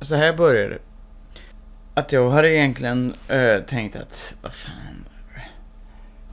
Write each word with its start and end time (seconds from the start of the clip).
Så 0.00 0.16
här 0.16 0.36
började 0.36 0.68
det. 0.68 0.80
Att 1.94 2.12
jag 2.12 2.30
hade 2.30 2.56
egentligen 2.56 3.14
äh, 3.28 3.58
tänkt 3.60 3.96
att, 3.96 4.34
vad 4.42 4.52
fan. 4.52 5.04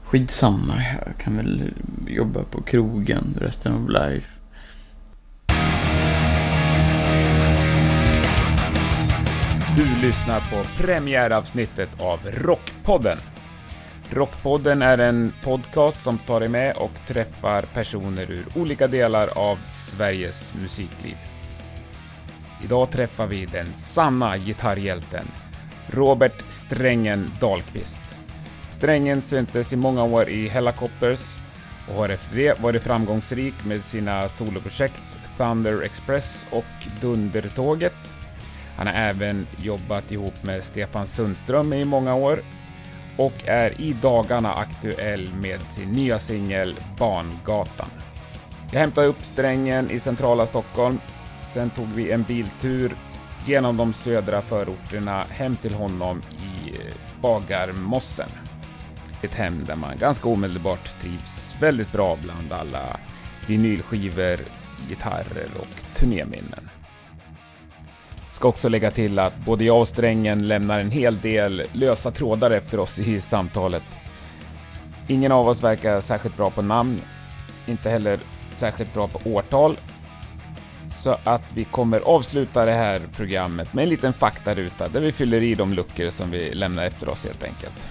Skitsamma, 0.04 0.74
jag 1.06 1.16
kan 1.18 1.36
väl 1.36 1.72
jobba 2.06 2.44
på 2.44 2.62
krogen 2.62 3.38
resten 3.40 3.72
av 3.72 3.90
life. 3.90 4.40
Du 9.76 10.06
lyssnar 10.06 10.40
på 10.40 10.82
premiäravsnittet 10.82 12.00
av 12.00 12.20
Rockpodden. 12.26 13.18
Rockpodden 14.10 14.82
är 14.82 14.98
en 14.98 15.32
podcast 15.42 16.02
som 16.02 16.18
tar 16.18 16.40
dig 16.40 16.48
med 16.48 16.76
och 16.76 16.92
träffar 17.06 17.62
personer 17.62 18.30
ur 18.30 18.44
olika 18.56 18.86
delar 18.86 19.38
av 19.38 19.58
Sveriges 19.66 20.54
musikliv. 20.62 21.16
Idag 22.64 22.90
träffar 22.90 23.26
vi 23.26 23.46
den 23.46 23.66
sanna 23.74 24.38
gitarrhjälten, 24.38 25.26
Robert 25.86 26.44
Strängen 26.48 27.30
Dahlqvist. 27.40 28.02
Strängen 28.70 29.22
syntes 29.22 29.72
i 29.72 29.76
många 29.76 30.04
år 30.04 30.28
i 30.28 30.48
Hellacopters 30.48 31.38
och 31.88 31.94
har 31.94 32.08
efter 32.08 32.36
det 32.36 32.60
varit 32.60 32.82
framgångsrik 32.82 33.54
med 33.64 33.84
sina 33.84 34.28
soloprojekt 34.28 35.18
Thunder 35.36 35.82
Express 35.82 36.46
och 36.50 36.64
Dundertåget. 37.00 38.16
Han 38.76 38.86
har 38.86 38.94
även 38.94 39.46
jobbat 39.58 40.12
ihop 40.12 40.42
med 40.42 40.64
Stefan 40.64 41.06
Sundström 41.06 41.72
i 41.72 41.84
många 41.84 42.14
år 42.14 42.38
och 43.16 43.34
är 43.46 43.80
i 43.80 43.92
dagarna 43.92 44.54
aktuell 44.54 45.30
med 45.34 45.60
sin 45.60 45.92
nya 45.92 46.18
singel 46.18 46.74
Barngatan. 46.98 47.90
Jag 48.72 48.80
hämtade 48.80 49.06
upp 49.06 49.24
strängen 49.24 49.90
i 49.90 50.00
centrala 50.00 50.46
Stockholm. 50.46 50.98
Sen 51.54 51.70
tog 51.70 51.86
vi 51.86 52.10
en 52.10 52.22
biltur 52.22 52.94
genom 53.46 53.76
de 53.76 53.92
södra 53.92 54.42
förorterna 54.42 55.24
hem 55.30 55.56
till 55.56 55.74
honom 55.74 56.22
i 56.30 56.70
eh, 56.70 56.94
Bagarmossen. 57.20 58.28
Ett 59.22 59.34
hem 59.34 59.64
där 59.64 59.76
man 59.76 59.98
ganska 59.98 60.28
omedelbart 60.28 61.00
trivs 61.00 61.54
väldigt 61.60 61.92
bra 61.92 62.18
bland 62.22 62.52
alla 62.52 62.96
vinylskivor, 63.46 64.38
gitarrer 64.88 65.48
och 65.58 65.96
turnéminnen. 65.96 66.70
Ska 68.28 68.48
också 68.48 68.68
lägga 68.68 68.90
till 68.90 69.18
att 69.18 69.36
både 69.36 69.64
jag 69.64 69.80
och 69.80 69.88
Strängen 69.88 70.48
lämnar 70.48 70.80
en 70.80 70.90
hel 70.90 71.20
del 71.20 71.62
lösa 71.72 72.10
trådar 72.10 72.50
efter 72.50 72.80
oss 72.80 72.98
i 72.98 73.20
samtalet. 73.20 73.98
Ingen 75.08 75.32
av 75.32 75.48
oss 75.48 75.62
verkar 75.62 76.00
särskilt 76.00 76.36
bra 76.36 76.50
på 76.50 76.62
namn, 76.62 77.00
inte 77.66 77.90
heller 77.90 78.18
särskilt 78.50 78.94
bra 78.94 79.08
på 79.08 79.30
årtal. 79.30 79.76
Så 80.94 81.16
att 81.24 81.42
vi 81.54 81.64
kommer 81.64 82.00
avsluta 82.00 82.64
det 82.64 82.72
här 82.72 83.02
programmet 83.16 83.74
med 83.74 83.82
en 83.82 83.88
liten 83.88 84.12
faktaruta 84.12 84.88
där 84.88 85.00
vi 85.00 85.12
fyller 85.12 85.42
i 85.42 85.54
de 85.54 85.72
luckor 85.72 86.10
som 86.10 86.30
vi 86.30 86.54
lämnar 86.54 86.84
efter 86.84 87.08
oss 87.08 87.24
helt 87.24 87.44
enkelt. 87.44 87.88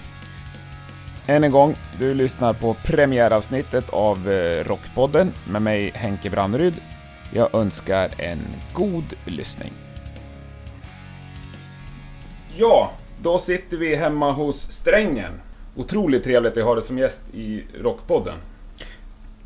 Än 1.26 1.44
en 1.44 1.50
gång, 1.50 1.74
du 1.98 2.14
lyssnar 2.14 2.52
på 2.52 2.74
premiäravsnittet 2.74 3.90
av 3.90 4.30
eh, 4.30 4.64
Rockpodden 4.64 5.32
med 5.50 5.62
mig 5.62 5.90
Henke 5.94 6.30
Branneryd. 6.30 6.74
Jag 7.32 7.54
önskar 7.54 8.10
en 8.18 8.38
god 8.72 9.14
lyssning. 9.24 9.72
Ja, 12.56 12.90
då 13.22 13.38
sitter 13.38 13.76
vi 13.76 13.96
hemma 13.96 14.32
hos 14.32 14.60
Strängen. 14.60 15.40
Otroligt 15.76 16.24
trevligt 16.24 16.56
att 16.56 16.64
ha 16.64 16.74
dig 16.74 16.84
som 16.84 16.98
gäst 16.98 17.22
i 17.34 17.64
Rockpodden. 17.80 18.38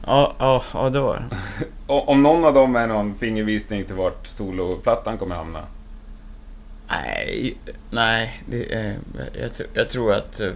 Ja, 0.07 0.35
ja, 0.39 0.63
ja 0.75 0.91
det 0.91 1.01
var 1.01 1.23
Om 1.87 2.23
någon 2.23 2.45
av 2.45 2.55
dem 2.55 2.77
är 2.77 2.87
någon 2.87 3.15
fingervisning 3.15 3.85
till 3.85 3.95
vart 3.95 4.27
soloplattan 4.27 5.19
kommer 5.19 5.37
hamna. 5.37 5.61
Nej, 6.89 7.57
nej. 7.91 8.43
Det 8.51 8.75
är, 8.75 8.97
jag, 9.17 9.43
jag, 9.43 9.51
tr- 9.51 9.67
jag 9.75 9.89
tror 9.89 10.13
att 10.13 10.41
eh, 10.41 10.51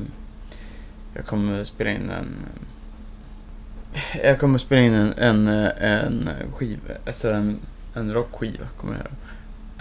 jag 1.15 1.27
kommer 1.27 1.65
spela 1.65 1.91
in 1.91 2.11
en... 2.11 2.37
eh, 3.95 4.21
Jag 4.27 4.41
kommer 4.41 4.59
spela 4.59 4.81
in 4.83 4.95
en, 4.95 5.13
en, 5.19 5.49
eh, 5.49 5.93
en 5.93 6.31
skiva, 6.57 6.81
alltså 7.07 7.31
en, 7.33 7.59
en 7.95 8.15
rockskiva 8.15 8.65
kommer 8.81 8.95
jag 8.95 9.01
göra. 9.01 9.11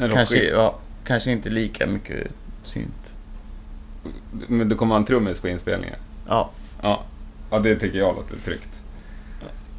En 0.09 0.15
Kanske, 0.15 0.35
rockskiva. 0.35 0.57
ja, 0.61 0.75
kanske 1.05 1.31
inte 1.31 1.49
lika 1.49 1.87
mycket 1.87 2.27
synt. 2.63 3.15
Men 4.47 4.69
du 4.69 4.75
kommer 4.75 4.95
ha 4.95 4.99
en 4.99 5.05
trummis 5.05 5.41
på 5.41 5.47
inspelningen? 5.47 5.99
Ja. 6.27 6.49
Ja. 6.81 7.03
Ja, 7.51 7.59
det 7.59 7.75
tycker 7.75 7.97
jag 7.99 8.15
låter 8.15 8.35
tryggt. 8.45 8.69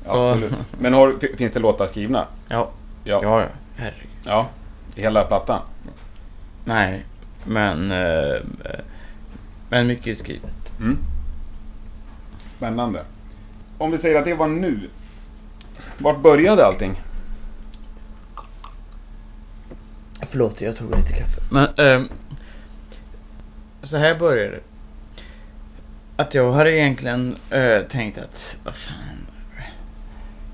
Ja. 0.05 0.31
Absolut. 0.33 0.53
Men 0.81 0.95
har, 0.95 1.15
fi- 1.21 1.37
finns 1.37 1.53
det 1.53 1.61
låtar 1.61 1.87
skrivna? 1.87 2.27
Ja. 2.49 2.71
Ja. 3.05 3.21
Ja. 3.23 3.47
Herregud. 3.77 4.09
Ja. 4.25 4.49
Hela 4.95 5.25
plattan? 5.25 5.61
Nej, 6.65 7.05
men... 7.45 7.91
eh, 7.93 8.41
men 9.71 9.87
mycket 9.87 10.07
är 10.07 10.15
skrivet. 10.15 10.73
Mm. 10.81 10.99
Spännande. 12.57 13.03
Om 13.79 13.91
vi 13.91 13.99
säger 13.99 14.19
att 14.19 14.25
det 14.25 14.35
var 14.35 14.47
nu. 14.49 14.89
Vart 15.99 16.23
började 16.23 16.67
allting? 16.67 17.01
Förlåt, 20.29 20.61
jag 20.61 20.77
tog 20.77 20.97
lite 20.97 21.13
kaffe. 21.13 21.41
Men, 21.51 21.69
ehm, 21.77 22.09
så 23.83 23.97
här 23.97 24.19
började 24.19 24.51
det. 24.51 24.61
Att 26.21 26.35
jag 26.35 26.53
hade 26.53 26.79
egentligen 26.79 27.37
äh, 27.51 27.83
tänkt 27.83 28.19
att, 28.19 28.57
vad 28.65 28.75
fan. 28.75 29.27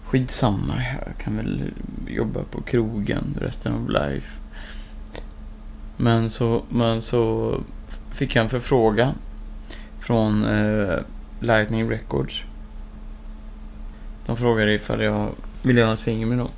Skitsamma, 0.05 0.75
jag 1.06 1.19
kan 1.19 1.37
väl 1.37 1.70
jobba 2.08 2.40
på 2.50 2.62
krogen 2.62 3.38
resten 3.40 3.72
av 3.72 3.90
life. 3.90 4.40
Men 5.96 6.31
så, 6.31 6.62
men 6.69 7.02
så 7.02 7.55
fick 8.12 8.37
jag 8.37 8.43
en 8.43 8.49
förfrågan 8.49 9.14
från 10.00 10.44
äh, 10.44 10.99
Lightning 11.40 11.90
Records. 11.90 12.44
De 14.26 14.37
frågade 14.37 14.72
ifall 14.72 15.02
jag 15.02 15.31
ville 15.62 15.81
göra 15.81 15.90
en 15.90 15.96
singel 15.96 16.28
med 16.28 16.38
dem. 16.38 16.50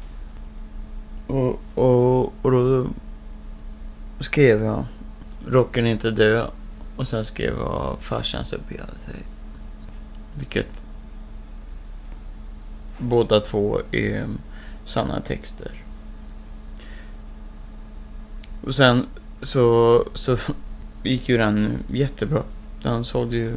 Och, 1.26 1.60
och, 1.74 2.32
och 2.42 2.50
då 2.50 2.86
skrev 4.20 4.62
jag 4.62 4.84
Rocken 5.48 5.86
är 5.86 5.90
inte 5.90 6.10
död. 6.10 6.50
Och 6.96 7.08
sen 7.08 7.24
skrev 7.24 7.54
jag 7.58 7.96
Farsans 8.00 8.52
uppgörelse. 8.52 9.10
Vilket 10.34 10.86
båda 12.98 13.40
två 13.40 13.80
är 13.92 14.26
sanna 14.84 15.20
texter. 15.20 15.72
Och 18.62 18.74
sen 18.74 19.06
så, 19.40 20.04
så 20.14 20.36
gick 21.02 21.28
ju 21.28 21.36
den 21.36 21.78
jättebra. 21.88 22.42
Den 22.82 23.04
sålde 23.04 23.36
ju... 23.36 23.56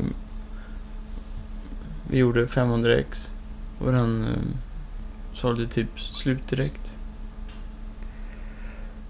Vi 2.10 2.18
gjorde 2.18 2.48
500 2.48 2.96
ex 2.96 3.34
och 3.80 3.92
den 3.92 4.24
eh, 4.24 4.60
sålde 5.34 5.68
typ 5.68 6.00
slut 6.00 6.48
direkt. 6.50 6.94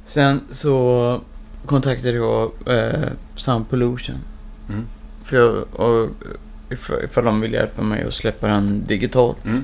Sen 0.06 0.42
så 0.52 1.22
kontaktade 1.69 2.13
jag 2.18 2.51
eh, 2.66 3.10
Sound 3.36 3.69
Pollution. 3.69 4.16
Mm. 4.69 4.86
För 5.24 5.38
jag, 5.38 5.56
och, 5.80 6.10
ifall, 6.69 7.04
ifall 7.04 7.24
de 7.25 7.42
vill 7.42 7.54
hjälpa 7.54 7.81
mig 7.81 8.04
att 8.04 8.13
släppa 8.13 8.48
den 8.48 8.83
digitalt. 8.88 9.45
Mm. 9.45 9.63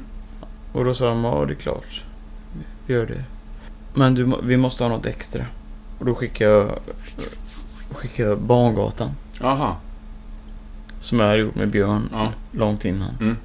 Och 0.72 0.86
då 0.86 0.94
sa 0.94 1.06
de, 1.10 1.24
ja 1.24 1.46
det 1.46 1.54
är 1.54 1.56
klart. 1.56 2.04
Vi 2.88 2.94
gör 2.94 3.06
det. 3.06 3.24
Men 3.94 4.16
du, 4.16 4.34
vi 4.44 4.57
måste 4.57 4.84
ha 4.84 4.90
något 4.90 5.06
extra. 5.06 5.46
Och 6.00 6.06
då 6.06 6.16
skickade 6.16 6.52
jag, 6.52 6.80
skickade 7.92 8.30
jag 8.30 8.40
Barngatan. 8.42 9.10
Aha. 9.42 9.78
Som 11.01 11.19
jag 11.19 11.28
hade 11.28 11.40
gjort 11.40 11.56
med 11.56 11.69
Björn 11.72 12.10
Ja. 12.12 12.31
långt 12.51 12.86
innan. 12.86 13.10
Mm. 13.19 13.38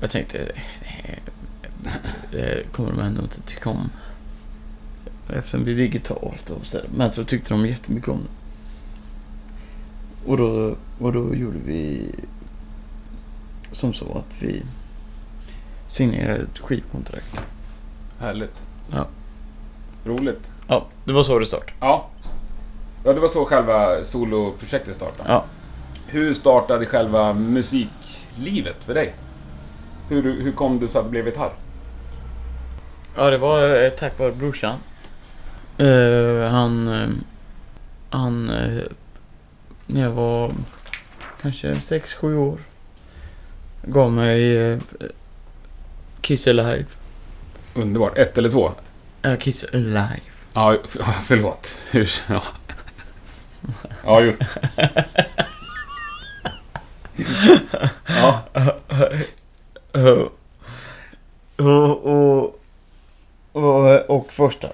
Jag 0.00 0.10
tänkte, 0.10 0.38
det, 0.38 0.60
här- 0.82 1.20
det 2.32 2.72
kommer 2.72 2.90
de 2.90 3.00
ändå 3.00 3.22
inte 3.22 3.40
tycka 3.42 3.70
om. 3.70 3.90
Eftersom 5.28 5.64
det 5.64 5.72
är 5.72 5.76
digitalt 5.76 6.50
och 6.50 6.66
så. 6.66 6.78
Men 6.96 7.12
så 7.12 7.24
tyckte 7.24 7.54
de 7.54 7.66
jättemycket 7.66 8.08
om 8.08 8.18
det. 8.18 8.28
Och 10.30 10.36
då, 10.36 10.76
och 10.98 11.12
då 11.12 11.34
gjorde 11.34 11.58
vi 11.66 12.14
som 13.72 13.92
så 13.92 14.18
att 14.18 14.42
vi 14.42 14.62
signerade 15.88 16.40
ett 16.40 16.58
skivkontrakt. 16.58 17.42
Härligt. 18.20 18.62
Ja. 18.92 19.06
Roligt. 20.04 20.50
Ja, 20.68 20.86
det 21.04 21.12
var 21.12 21.22
så 21.22 21.38
det 21.38 21.46
startade. 21.46 21.72
Ja. 21.80 22.08
Ja, 23.04 23.12
det 23.12 23.20
var 23.20 23.28
så 23.28 23.44
själva 23.44 24.04
soloprojektet 24.04 24.96
startade. 24.96 25.28
Ja. 25.32 25.44
Hur 26.06 26.34
startade 26.34 26.86
själva 26.86 27.34
musiklivet 27.34 28.84
för 28.84 28.94
dig? 28.94 29.14
Hur, 30.08 30.42
hur 30.42 30.52
kom 30.52 30.80
det 30.80 30.88
så 30.88 30.98
att 30.98 31.04
det 31.04 31.10
blev 31.10 31.26
gitarr? 31.26 31.52
Ja, 33.16 33.30
det 33.30 33.38
var 33.38 33.84
eh, 33.84 33.90
tack 33.90 34.18
vare 34.18 34.32
brorsan. 34.32 34.74
Eh, 35.78 36.50
han... 36.50 36.88
eh, 36.88 37.08
han... 38.10 38.48
eh, 38.48 38.82
när 39.86 40.02
jag 40.02 40.10
var 40.10 40.52
kanske 41.42 41.72
6-7 41.72 42.34
år. 42.34 42.58
Gav 43.82 44.12
mig 44.12 44.56
uh, 44.56 44.78
Kiss 46.20 46.46
Alive. 46.46 46.84
Underbart. 47.74 48.18
Ett 48.18 48.38
eller 48.38 48.50
två? 48.50 48.72
Ja, 49.22 49.36
Kiss 49.36 49.64
Alive. 49.72 50.20
Ja, 50.52 50.76
förlåt. 51.24 51.78
Hur, 51.90 52.10
ja. 52.28 52.42
ja, 54.04 54.20
just 54.20 54.40
Ja. 58.06 58.40
Och, 61.56 62.06
och, 62.06 62.60
och, 63.52 64.10
och 64.10 64.32
första 64.32 64.68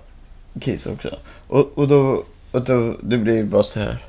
Kiss 0.61 0.87
också. 0.87 1.17
Och, 1.47 1.79
och 1.79 1.89
då... 1.89 2.25
Och 2.51 2.65
då 2.65 2.97
det 3.03 3.19
blev 3.19 3.37
ju 3.37 3.45
bara 3.45 3.63
så 3.63 3.81
här. 3.81 4.05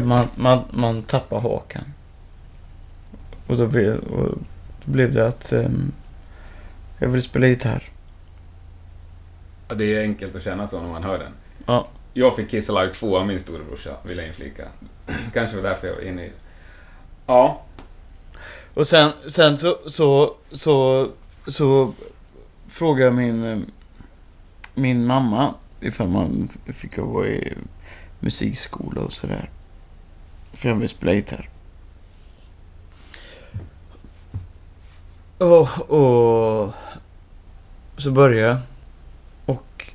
Man, 0.00 0.28
man, 0.34 0.64
man 0.70 1.02
tappar 1.02 1.40
hakan. 1.40 1.84
Och 3.46 3.56
då 3.56 3.66
blev, 3.66 3.96
och 3.96 4.38
då 4.84 4.92
blev 4.92 5.14
det 5.14 5.26
att 5.26 5.52
ehm, 5.52 5.92
jag 6.98 7.08
ville 7.08 7.22
spela 7.22 7.46
gitarr. 7.46 7.90
Ja, 9.68 9.74
Det 9.74 9.94
är 9.94 10.02
enkelt 10.02 10.36
att 10.36 10.42
känna 10.42 10.66
så 10.66 10.80
när 10.80 10.88
man 10.88 11.02
hör 11.02 11.18
den. 11.18 11.32
Ja. 11.66 11.88
Jag 12.12 12.36
fick 12.36 12.50
Kiss 12.50 12.70
Alive 12.70 12.94
2 12.94 13.18
av 13.18 13.26
min 13.26 13.40
storebrorsa, 13.40 13.96
vill 14.02 14.18
jag 14.18 14.26
inflika. 14.26 14.64
Kanske 15.32 15.56
var 15.56 15.62
därför 15.62 15.86
jag 15.86 15.94
var 15.94 16.02
inne 16.02 16.24
i... 16.26 16.32
Ja. 17.26 17.62
Och 18.74 18.88
sen, 18.88 19.12
sen 19.28 19.58
så, 19.58 19.78
så, 19.86 20.34
så, 20.52 21.08
så 21.46 21.92
frågade 22.68 23.10
min, 23.10 23.44
eh, 23.44 23.58
min 24.74 25.06
mamma 25.06 25.54
ifall 25.80 26.08
man 26.08 26.48
fick 26.66 26.96
gå 26.96 27.26
i 27.26 27.54
musikskola 28.20 29.00
och 29.00 29.12
sådär. 29.12 29.50
För 30.52 30.68
jag 30.68 30.76
ville 30.76 30.88
spela 30.88 31.12
gitarr. 31.12 31.48
Och, 35.38 35.90
och 35.90 36.74
så 37.96 38.10
började 38.10 38.48
jag. 38.48 38.58
Och 39.44 39.92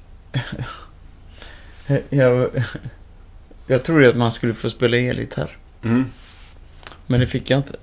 jag, 2.10 2.50
jag 3.68 3.84
trodde 3.84 4.10
att 4.10 4.18
man 4.18 4.32
skulle 4.32 4.54
få 4.54 4.70
spela 4.70 4.98
elgitarr. 4.98 5.58
Mm. 5.84 6.06
Men 7.08 7.20
det 7.20 7.28
fick 7.28 7.50
jag 7.50 7.60
inte. 7.60 7.76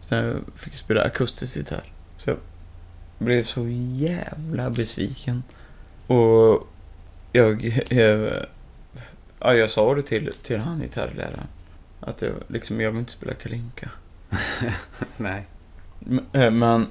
Så 0.00 0.14
jag 0.14 0.36
fick 0.56 0.76
spela 0.76 1.02
akustisk 1.02 1.56
gitarr. 1.56 1.92
Så 2.16 2.30
jag 2.30 2.38
blev 3.18 3.44
så 3.44 3.68
jävla 3.96 4.70
besviken. 4.70 5.42
Och 6.14 6.68
jag... 7.32 7.82
jag 7.90 8.32
ja, 9.40 9.54
jag 9.54 9.70
sa 9.70 9.94
det 9.94 10.02
till, 10.02 10.32
till 10.42 10.58
han 10.58 10.80
gitarrläraren. 10.80 11.46
Att 12.00 12.22
jag 12.22 12.32
liksom, 12.48 12.80
jag 12.80 12.90
vill 12.90 12.98
inte 13.00 13.12
spela 13.12 13.34
kalinka. 13.34 13.90
Nej. 15.16 15.46
Eh, 16.32 16.50
Men... 16.50 16.86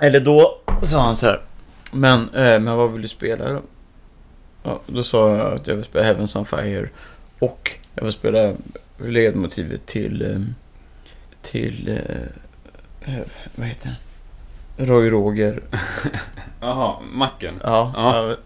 Eller 0.00 0.20
då 0.20 0.58
sa 0.82 1.02
han 1.02 1.16
så 1.16 1.26
här. 1.26 1.42
Men, 1.92 2.20
eh, 2.28 2.60
men 2.60 2.76
vad 2.76 2.92
vill 2.92 3.02
du 3.02 3.08
spela 3.08 3.52
då? 3.52 3.62
Ja, 4.62 4.80
då 4.86 5.02
sa 5.02 5.36
jag 5.36 5.52
att 5.54 5.66
jag 5.66 5.74
vill 5.76 5.84
spela 5.84 6.04
Heavens 6.04 6.36
on 6.36 6.44
Fire. 6.44 6.88
Och 7.38 7.70
jag 7.94 8.04
vill 8.04 8.12
spela 8.12 8.52
ledmotivet 8.98 9.86
till... 9.86 10.22
eh, 10.22 10.40
Till... 11.42 12.00
Vad 13.54 13.68
heter 13.68 13.86
den? 13.86 13.96
Roy 14.80 15.10
Roger. 15.10 15.62
Jaha, 16.60 17.00
macken. 17.12 17.54
Ja, 17.62 17.92
Ja. 17.96 18.28
ja. 18.28 18.36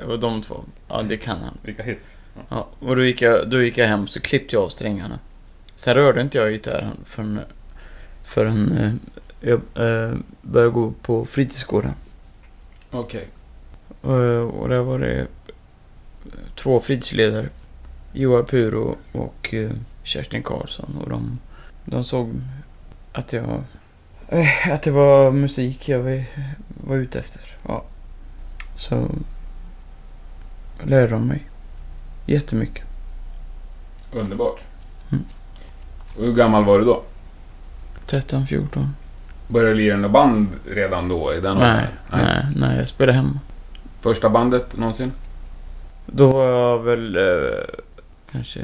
det 0.00 0.06
var 0.06 0.16
de 0.16 0.42
två. 0.42 0.64
Ja, 0.88 1.02
det 1.02 1.16
kan 1.16 1.38
han. 1.40 1.58
Vilka 1.62 1.82
hits. 1.82 2.18
Ja, 2.48 2.66
och 2.78 2.96
då 2.96 3.04
gick, 3.04 3.22
jag, 3.22 3.50
då 3.50 3.62
gick 3.62 3.78
jag 3.78 3.86
hem 3.88 4.06
så 4.06 4.20
klippte 4.20 4.56
jag 4.56 4.62
av 4.62 4.68
strängarna. 4.68 5.18
Sen 5.76 5.94
rörde 5.94 6.20
inte 6.20 6.38
jag 6.38 6.52
gitarren 6.52 6.96
förrän, 7.04 7.40
förrän 8.24 8.78
eh, 8.78 8.92
jag 9.40 9.60
eh, 9.86 10.14
började 10.42 10.70
gå 10.72 10.92
på 11.02 11.24
fritidsgården. 11.24 11.94
Okej. 12.90 13.28
Och, 14.00 14.60
och 14.60 14.68
där 14.68 14.78
var 14.80 14.98
det 14.98 15.26
två 16.54 16.80
fritidsledare. 16.80 17.48
Joa 18.12 18.42
Puro 18.42 18.96
och 19.12 19.54
eh, 19.54 19.70
Kerstin 20.02 20.42
Karlsson. 20.42 20.98
Och 21.02 21.10
de, 21.10 21.38
de 21.84 22.04
såg 22.04 22.30
att 23.12 23.32
jag... 23.32 23.64
eh, 24.28 24.72
Att 24.72 24.82
det 24.82 24.90
var 24.90 25.30
musik 25.30 25.88
jag 25.88 26.24
var, 26.84 26.96
ute 26.96 27.18
efter. 27.18 27.40
Ja. 27.68 27.84
Så 28.76 29.08
lärde 30.84 31.08
de 31.08 31.28
mig 31.28 31.48
jättemycket. 32.26 32.84
Underbart. 34.12 34.60
Mm. 35.12 35.24
Och 36.16 36.22
hur 36.24 36.34
gammal 36.34 36.64
var 36.64 36.78
du 36.78 36.84
då? 36.84 37.02
13, 38.06 38.46
14. 38.46 38.88
Började 39.48 39.70
du 39.70 39.76
lira 39.76 39.96
något 39.96 40.10
band 40.10 40.48
redan 40.66 41.08
då? 41.08 41.34
I 41.34 41.40
den 41.40 41.58
Nej, 41.58 41.70
åldern? 42.12 42.26
nej, 42.26 42.46
nej, 42.56 42.78
jag 42.78 42.88
spelade 42.88 43.18
hemma. 43.18 43.40
Första 44.00 44.30
bandet 44.30 44.76
någonsin? 44.76 45.12
Då 46.06 46.30
var 46.32 46.46
jag 46.46 46.78
väl 46.78 47.16
eh, 47.16 47.64
kanske 48.32 48.60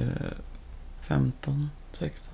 15, 1.00 1.70
16. 1.92 2.31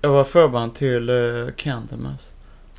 Jag 0.00 0.10
var 0.10 0.24
förband 0.24 0.74
till 0.74 1.08
eh, 1.08 1.54
Candlemas. 1.56 2.32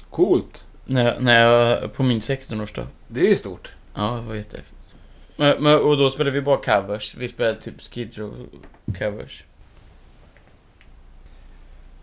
Coolt. 0.10 0.68
När, 0.86 1.20
när 1.20 1.40
jag, 1.46 1.94
på 1.94 2.04
min 2.04 2.20
16-årsdag. 2.20 2.86
Det 3.08 3.32
är 3.32 3.36
stort. 3.36 3.72
Ja, 3.94 4.12
det 4.16 4.22
var 4.28 4.36
jättehäftigt. 4.36 4.96
Men, 5.36 5.64
men, 5.64 5.80
och 5.80 5.98
då 5.98 6.10
spelade 6.12 6.32
vi 6.32 6.42
bara 6.42 6.58
covers. 6.58 7.16
Vi 7.16 7.28
spelade 7.28 7.62
typ 7.62 7.82
Skid 7.82 8.18
Row 8.18 8.48
covers. 9.00 9.44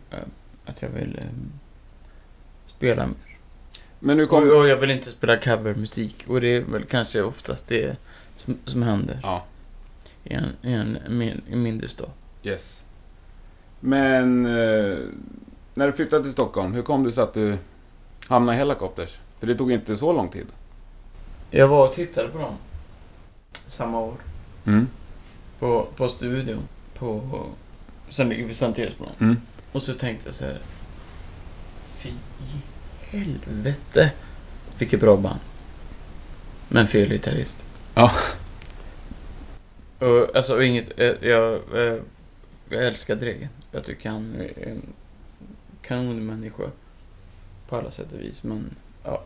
att 0.65 0.81
jag 0.81 0.89
ville 0.89 1.19
eh, 1.19 1.25
spela 2.67 3.05
mer. 3.07 3.15
Men 3.99 4.17
nu 4.17 4.25
kom... 4.27 4.43
och 4.49 4.67
jag 4.67 4.77
vill 4.77 4.89
inte 4.91 5.11
spela 5.11 5.37
covermusik. 5.37 6.25
Och 6.27 6.41
det 6.41 6.47
är 6.47 6.61
väl 6.61 6.83
kanske 6.85 7.21
oftast 7.21 7.67
det 7.67 7.97
som, 8.35 8.57
som 8.65 8.83
händer 8.83 9.19
Ja, 9.23 9.43
i 10.23 10.33
en, 10.33 10.45
i 10.61 10.73
en, 10.73 10.97
min, 11.09 11.41
en 11.51 11.61
mindre 11.63 11.87
stad. 11.89 12.09
yes. 12.43 12.83
Men 13.79 14.45
eh, 14.45 14.97
när 15.73 15.87
du 15.87 15.93
flyttade 15.93 16.23
till 16.23 16.31
Stockholm, 16.31 16.73
hur 16.73 16.81
kom 16.81 17.03
det 17.03 17.11
sig 17.11 17.23
att 17.23 17.33
du 17.33 17.57
hamnade 18.27 18.55
i 18.55 18.59
Hellacopters? 18.59 19.19
För 19.39 19.47
det 19.47 19.55
tog 19.55 19.71
inte 19.71 19.97
så 19.97 20.13
lång 20.13 20.29
tid. 20.29 20.45
Jag 21.51 21.67
var 21.67 21.87
och 21.87 21.93
tittade 21.95 22.29
på 22.29 22.37
dem. 22.37 22.53
Samma 23.67 23.99
år. 23.99 24.13
Mm. 24.65 24.87
På, 25.63 25.87
på 25.95 26.09
studion. 26.09 26.67
På, 26.93 27.21
sen 28.09 28.29
ligger 28.29 28.45
vi 28.45 28.53
Sankt 28.53 28.79
Eriksplan. 28.79 29.09
Mm. 29.19 29.37
Och 29.71 29.83
så 29.83 29.93
tänkte 29.93 30.27
jag 30.27 30.35
så 30.35 30.45
här. 30.45 30.61
Fy 31.95 32.09
helvete. 33.01 34.11
Vilket 34.77 34.99
bra 34.99 35.17
band. 35.17 35.39
Men 36.67 36.87
fel 36.87 37.09
gitarrist. 37.09 37.67
Ja. 37.95 38.11
Och, 39.99 40.35
alltså 40.35 40.63
inget, 40.63 40.99
eh, 40.99 41.13
jag, 41.21 41.53
eh, 41.53 41.99
jag 42.69 42.83
älskar 42.87 43.15
Dregen. 43.15 43.49
Jag 43.71 43.83
tycker 43.83 44.09
han 44.09 44.35
är 44.35 44.67
en 44.67 44.81
kanonmänniska. 45.81 46.63
På 47.69 47.75
alla 47.75 47.91
sätt 47.91 48.13
och 48.13 48.19
vis. 48.19 48.43
Men, 48.43 48.75
ja. 49.03 49.23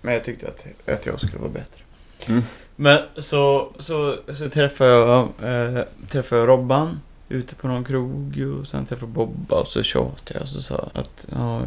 Men 0.00 0.14
jag 0.14 0.24
tyckte 0.24 0.48
att, 0.48 0.66
att 0.88 1.06
jag 1.06 1.20
skulle 1.20 1.38
vara 1.38 1.52
bättre. 1.52 1.82
Mm. 2.28 2.42
Men 2.76 2.98
så, 3.16 3.72
så, 3.78 4.16
så 4.32 4.48
träffade 4.48 4.90
jag, 4.90 5.28
eh, 5.42 5.84
träffade 6.08 6.40
jag 6.40 6.48
Robban 6.48 7.00
ute 7.28 7.54
på 7.54 7.68
någon 7.68 7.84
krog 7.84 8.42
och 8.60 8.66
sen 8.66 8.86
träffade 8.86 9.12
Bobba 9.12 9.60
och 9.60 9.66
så 9.66 9.82
tjatade 9.82 10.34
jag 10.34 10.42
och 10.42 10.48
så 10.48 10.60
sa 10.60 10.88
att 10.92 11.26
ja, 11.32 11.62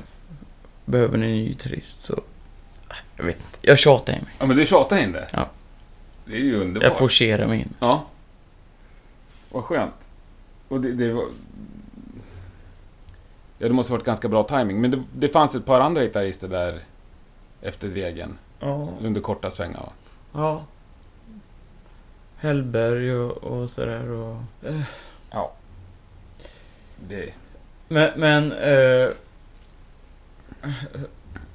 behöver 0.86 1.17
ni 1.17 1.25
en 1.25 1.31
ny 1.31 1.48
gitarrist 1.48 2.01
så... 2.01 2.22
Jag 3.17 3.24
vet 3.24 3.36
inte, 3.36 3.58
jag 3.62 3.79
tjatar 3.79 4.13
in 4.13 4.20
mig. 4.24 4.34
Ja, 4.39 4.46
men 4.46 4.58
du 4.58 4.65
tjatade 4.65 5.01
in 5.01 5.12
det. 5.12 5.27
Ja. 5.34 5.50
Det 6.25 6.36
är 6.36 6.39
ju 6.39 6.62
underbart. 6.62 6.84
Jag 6.84 6.98
forcerar 6.98 7.48
mig 7.48 7.60
in. 7.60 7.74
Ja. 7.79 8.05
Vad 9.51 9.63
skönt. 9.63 10.10
Och 10.67 10.81
det, 10.81 10.91
det 10.91 11.13
var... 11.13 11.25
Ja, 13.58 13.67
det 13.67 13.74
måste 13.74 13.91
varit 13.91 14.05
ganska 14.05 14.27
bra 14.27 14.43
timing. 14.43 14.81
Men 14.81 14.91
det, 14.91 15.03
det 15.13 15.29
fanns 15.29 15.55
ett 15.55 15.65
par 15.65 15.79
andra 15.79 16.03
gitarrister 16.03 16.48
där 16.48 16.79
efter 17.62 17.88
Dregen. 17.88 18.38
Ja. 18.60 18.89
Under 19.01 19.22
korta 19.22 19.51
svängar, 19.51 19.79
va? 19.79 19.89
Ja. 20.34 20.66
Hellberg 22.38 23.14
och, 23.16 23.38
och 23.38 23.70
sådär 23.70 24.10
och... 24.12 24.38
Eh. 24.68 24.82
Ja. 25.32 25.54
Det... 27.08 27.34
Men, 27.88 28.12
men 28.20 28.52
eh, 28.52 29.10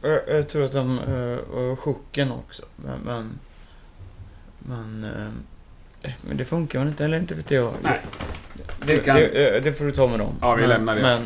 jag, 0.02 0.20
jag 0.28 0.48
tror 0.48 0.64
att 0.64 0.72
de 0.72 0.98
eh, 0.98 1.38
var 1.54 1.76
chocken 1.76 2.32
också. 2.32 2.62
Men, 2.76 2.98
men, 3.04 3.38
men, 4.58 5.04
eh, 6.02 6.10
men 6.20 6.36
det 6.36 6.44
funkar 6.44 6.78
väl 6.78 6.88
inte, 6.88 7.04
eller 7.04 7.18
inte 7.18 7.34
vet 7.34 7.50
jag. 7.50 7.72
Nej. 7.82 8.00
Det, 8.86 8.98
kan- 8.98 9.16
det, 9.16 9.56
eh, 9.56 9.62
det 9.62 9.72
får 9.72 9.84
du 9.84 9.92
ta 9.92 10.06
med 10.06 10.18
dem. 10.18 10.34
Ja, 10.40 10.54
vi 10.54 10.60
men, 10.60 10.70
lämnar 10.70 10.94
det. 10.96 11.02
Men, 11.02 11.22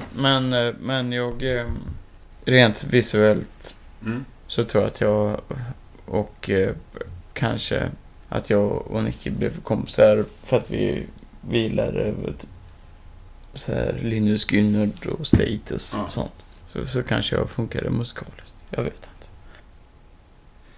men, 0.50 0.66
eh, 0.69 0.75
men 0.80 1.12
jag... 1.12 1.57
eh, 1.57 1.66
Rent 2.45 2.85
visuellt 2.85 3.75
Mm. 4.02 4.25
så 4.47 4.64
tror 4.64 4.83
jag 4.85 4.88
att 4.90 5.00
jag 5.00 5.40
och 6.07 6.50
eh, 6.50 6.75
kanske 7.32 7.90
att 8.28 8.50
jag 8.50 8.87
och 8.87 9.04
Nicky 9.04 9.30
blev 9.30 9.60
kompisar 9.62 10.25
för 10.42 10.56
att 10.56 10.70
vi 10.70 11.06
vi 11.49 11.58
gillade 11.58 12.10
vet, 12.10 12.46
så 13.54 13.72
här 13.72 14.00
Linus 14.02 14.52
Gynnard 14.52 15.06
och 15.06 15.26
Status 15.26 15.94
Ja. 15.96 16.04
och 16.04 16.10
sånt. 16.10 16.32
Så, 16.72 16.87
så 16.87 17.02
kanske 17.02 17.37
jag 17.37 17.50
funkade 17.50 17.90
musikaliskt. 17.90 18.56
Jag 18.70 18.82
vet 18.82 18.94
inte. 18.94 19.28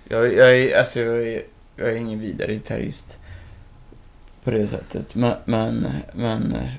Jag, 0.04 0.34
jag, 0.34 0.56
är, 0.58 0.78
alltså, 0.78 1.00
jag, 1.00 1.28
är, 1.28 1.42
jag 1.76 1.88
är 1.88 1.96
ingen 1.96 2.20
vidare 2.20 2.52
gitarrist 2.54 3.16
på 4.44 4.50
det 4.50 4.66
sättet. 4.66 5.14
Men, 5.14 5.34
men, 5.44 5.86
men 6.14 6.52
eh, 6.54 6.72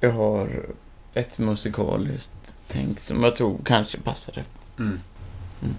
jag 0.00 0.12
har 0.12 0.66
ett 1.14 1.38
musikaliskt 1.38 2.34
tänk 2.68 3.00
som 3.00 3.22
jag 3.22 3.36
tror 3.36 3.58
kanske 3.64 3.98
passade. 4.00 4.44
Mm. 4.78 4.98
Mm. 5.62 5.74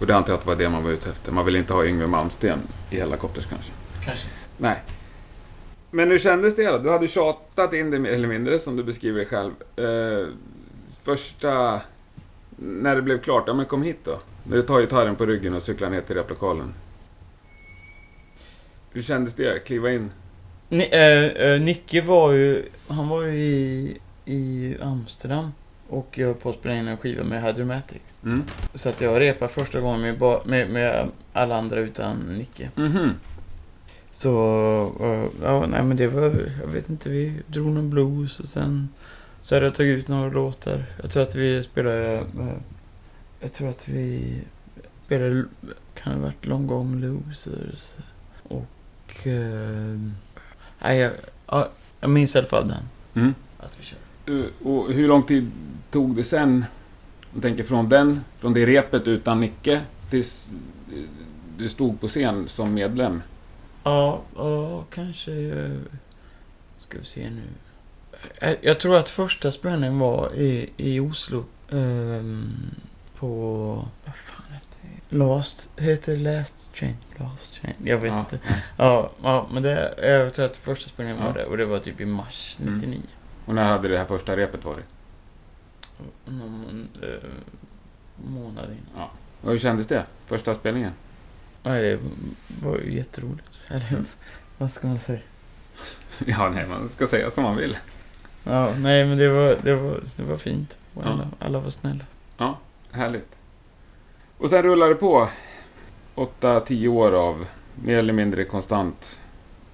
Och 0.00 0.06
det 0.06 0.16
antar 0.16 0.32
jag 0.32 0.38
att 0.38 0.44
det 0.44 0.48
var 0.48 0.56
det 0.56 0.68
man 0.68 0.84
var 0.84 0.90
ute 0.90 1.10
efter. 1.10 1.32
Man 1.32 1.44
vill 1.44 1.56
inte 1.56 1.74
ha 1.74 1.86
Yngwie 1.86 2.06
Malmsteen 2.06 2.58
i 2.90 2.96
Hellacopters 2.96 3.46
kanske. 3.46 3.72
Kanske. 4.04 4.28
Nej. 4.56 4.82
Men 5.90 6.10
hur 6.10 6.18
kändes 6.18 6.56
det 6.56 6.66
då? 6.66 6.78
Du 6.78 6.90
hade 6.90 7.08
tjatat 7.08 7.72
in 7.72 7.90
det 7.90 7.98
mer 7.98 8.10
eller 8.10 8.28
mindre, 8.28 8.58
som 8.58 8.76
du 8.76 8.82
beskriver 8.82 9.20
det 9.20 9.26
själv. 9.26 9.52
Eh, 9.76 10.26
första... 11.02 11.80
När 12.56 12.96
det 12.96 13.02
blev 13.02 13.20
klart, 13.20 13.44
ja 13.46 13.54
men 13.54 13.66
kom 13.66 13.82
hit 13.82 13.98
då. 14.04 14.18
När 14.44 14.56
du 14.56 14.62
tar 14.62 14.80
gitarren 14.80 15.16
på 15.16 15.26
ryggen 15.26 15.54
och 15.54 15.62
cyklar 15.62 15.90
ner 15.90 16.00
till 16.00 16.16
replokalen. 16.16 16.74
Hur 18.92 19.02
kändes 19.02 19.34
det? 19.34 19.64
Kliva 19.66 19.92
in? 19.92 20.10
Ni, 20.68 20.88
eh, 20.92 21.46
eh, 21.46 21.60
Nicke 21.60 22.00
var 22.00 22.32
ju, 22.32 22.62
han 22.88 23.08
var 23.08 23.22
ju 23.22 23.32
i, 23.32 23.96
i 24.24 24.76
Amsterdam 24.80 25.52
och 25.92 26.18
jag 26.18 26.26
höll 26.26 26.34
på 26.34 26.50
att 26.50 26.56
spela 26.56 26.74
in 26.74 26.88
en 26.88 26.96
skiva 26.96 27.24
med 27.24 27.42
Hydromatics. 27.42 28.20
Mm. 28.24 28.44
Så 28.74 28.88
att 28.88 29.00
jag 29.00 29.20
repade 29.20 29.52
första 29.52 29.80
gången 29.80 30.00
med, 30.00 30.40
med, 30.46 30.70
med 30.70 31.08
alla 31.32 31.56
andra 31.56 31.80
utan 31.80 32.16
Nicke. 32.16 32.70
Mhm. 32.74 33.10
Så, 34.12 34.32
eh, 35.00 35.44
ja, 35.44 35.66
nej 35.66 35.82
men 35.82 35.96
det 35.96 36.06
var, 36.06 36.22
jag 36.60 36.66
vet 36.66 36.88
inte, 36.88 37.08
vi 37.08 37.42
drog 37.46 37.66
någon 37.66 37.90
blues 37.90 38.40
och 38.40 38.48
sen 38.48 38.88
så 39.42 39.54
hade 39.54 39.66
jag 39.66 39.74
tagit 39.74 39.98
ut 39.98 40.08
några 40.08 40.28
låtar. 40.28 40.84
Jag 41.02 41.10
tror 41.10 41.22
att 41.22 41.34
vi 41.34 41.62
spelade, 41.62 42.14
eh, 42.14 42.56
jag 43.40 43.52
tror 43.52 43.70
att 43.70 43.88
vi 43.88 44.34
spelade, 45.04 45.44
kan 45.94 46.12
det 46.12 46.18
ha 46.18 46.24
varit 46.24 46.46
Long 46.46 46.66
Gone 46.66 47.06
Losers 47.06 47.94
och, 48.42 49.26
eh, 49.26 49.98
nej 50.78 50.98
jag, 50.98 51.12
ja, 51.46 51.68
jag 52.00 52.10
minns 52.10 52.34
i 52.34 52.38
alla 52.38 52.46
fall 52.48 52.68
den. 52.68 52.84
Mm. 53.14 53.34
Att 53.58 53.80
vi 53.80 53.84
körde. 53.84 54.11
Eh, 54.26 54.66
Och 54.68 54.92
hur 54.92 55.08
lång 55.08 55.22
tid 55.22 55.50
tog 55.90 56.16
det 56.16 56.24
sen? 56.24 56.64
Jag 57.32 57.42
tänker 57.42 57.64
från 57.64 57.88
den, 57.88 58.20
från 58.38 58.52
det 58.52 58.66
repet 58.66 59.08
utan 59.08 59.40
Nicke, 59.40 59.80
tills 60.10 60.52
eh, 60.92 60.98
du 61.58 61.68
stod 61.68 62.00
på 62.00 62.08
scen 62.08 62.48
som 62.48 62.74
medlem? 62.74 63.22
Ja, 63.84 64.22
ja 64.36 64.84
kanske, 64.90 65.32
eh, 65.32 65.70
ska 66.78 66.98
vi 66.98 67.04
se 67.04 67.30
nu. 67.30 67.42
Jag, 68.60 68.80
tror 68.80 68.96
att 68.96 69.10
första 69.10 69.52
spelningen 69.52 69.98
var 69.98 70.34
i, 70.34 70.70
i 70.76 71.00
Oslo. 71.00 71.44
ehm, 71.70 72.50
på, 73.18 73.28
vad 74.04 74.14
fan 74.14 74.42
heter 74.52 74.78
det? 75.10 75.16
Last, 75.16 75.68
heter 75.76 76.12
det 76.12 76.18
Last 76.18 76.74
Train? 76.74 76.96
Last 77.18 77.60
Train? 77.60 77.74
Jag 77.84 77.98
vet 77.98 78.12
Ja. 78.12 78.20
inte. 78.20 78.38
Ja, 78.76 79.10
ja, 79.22 79.48
men 79.52 79.62
det, 79.62 79.94
jag 80.02 80.34
tror 80.34 80.46
att 80.46 80.56
första 80.56 80.88
spelningen 80.88 81.20
Ja. 81.22 81.26
var 81.26 81.34
det 81.38 81.44
och 81.44 81.56
det 81.56 81.64
var 81.64 81.78
typ 81.78 82.00
i 82.00 82.04
mars 82.06 82.58
Mm. 82.62 83.02
99. 83.46 83.46
Och 83.46 83.54
när 83.54 83.72
hade 83.72 83.88
det 83.88 83.98
här 83.98 84.04
första 84.04 84.36
repet 84.36 84.64
varit? 84.64 84.84
Någon 86.24 86.88
eh, 87.02 87.30
månad 88.30 88.64
innan. 88.70 89.08
Och 89.42 89.50
hur 89.50 89.58
kändes 89.58 89.86
det? 89.86 90.06
Första 90.26 90.54
spelningen? 90.54 90.92
Nej, 91.62 91.82
det 91.82 91.98
var 92.62 92.78
ju 92.78 92.94
jätteroligt. 92.96 93.60
Eller 93.68 94.04
vad 94.58 94.72
ska 94.72 94.86
man 94.86 94.98
säga? 94.98 95.20
Ja, 96.26 96.50
nej, 96.50 96.66
man 96.68 96.88
ska 96.88 97.06
säga 97.06 97.30
som 97.30 97.44
man 97.44 97.56
vill. 97.56 97.76
Ja, 98.44 98.74
nej 98.78 99.06
men 99.06 99.18
det 99.18 99.28
var, 99.28 99.58
det 99.62 99.74
var, 99.76 100.02
det 100.16 100.22
var 100.22 100.36
fint. 100.36 100.78
Och 100.94 101.02
Ja. 101.04 101.08
alla, 101.10 101.28
alla 101.38 101.58
var 101.60 101.70
snälla. 101.70 102.04
Härligt. 102.90 103.36
Och 104.38 104.50
sen 104.50 104.62
rullar 104.62 104.88
det 104.88 104.94
på. 104.94 105.28
8-10 106.14 106.88
år 106.88 107.12
av 107.12 107.46
mer 107.74 107.98
eller 107.98 108.12
mindre 108.12 108.44
konstant 108.44 109.20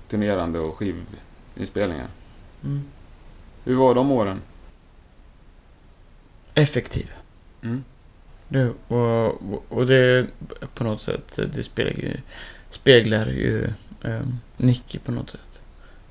turnerande 0.09 0.59
och 0.59 0.77
skivinspelningar. 0.77 2.07
Mm. 2.65 2.85
Hur 3.65 3.75
var 3.77 3.95
de 3.95 4.11
åren? 4.13 4.41
Effektiv. 6.55 7.13
Mm. 7.63 7.85
Det, 8.49 8.73
och, 8.89 9.43
och- 9.73 9.87
det 9.87 10.27
på 10.75 10.85
något 10.85 11.03
sätt, 11.03 11.39
det 11.55 11.65
speglar 11.65 11.93
ju, 12.03 12.17
speglar 12.71 13.27
ju 13.27 13.65
eh, 14.03 14.21
Nicky 14.57 14.99
på 14.99 15.13
något 15.13 15.31
sätt. 15.31 15.61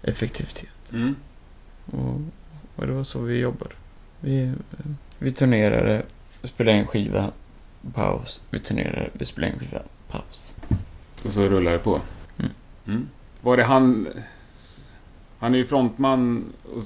Effektivitet. 0.01 0.91
Mm. 0.93 1.15
Och, 1.85 2.21
och 2.75 2.87
det 2.87 2.93
var 2.93 3.03
så 3.03 3.19
vi 3.19 3.39
jobbade. 3.39 3.71
Vi, 4.19 4.53
vi 5.19 5.31
turnerade, 5.31 6.03
spelade 6.43 6.77
en 6.77 6.87
skiva, 6.87 7.31
paus. 7.93 8.41
Vi 8.49 8.59
turnerade, 8.59 9.09
vi 9.13 9.25
spelade 9.25 9.53
en 9.53 9.59
skiva, 9.59 9.81
paus. 10.09 10.55
Och 11.25 11.31
så 11.31 11.41
rullar 11.47 11.71
det 11.71 11.79
på. 11.79 12.01
Mm. 12.39 12.51
Mm. 12.87 13.07
Var 13.41 13.57
det 13.57 13.63
han... 13.63 14.07
Han 15.39 15.53
är 15.53 15.57
ju 15.57 15.65
frontman 15.65 16.53
och 16.73 16.83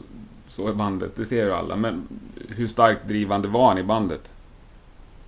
så 0.51 0.69
i 0.69 0.73
bandet, 0.73 1.15
det 1.15 1.25
ser 1.25 1.45
ju 1.45 1.53
alla. 1.53 1.75
Men 1.75 2.07
hur 2.49 2.67
starkt 2.67 3.07
drivande 3.07 3.47
var 3.47 3.67
han 3.67 3.77
i 3.77 3.83
bandet? 3.83 4.31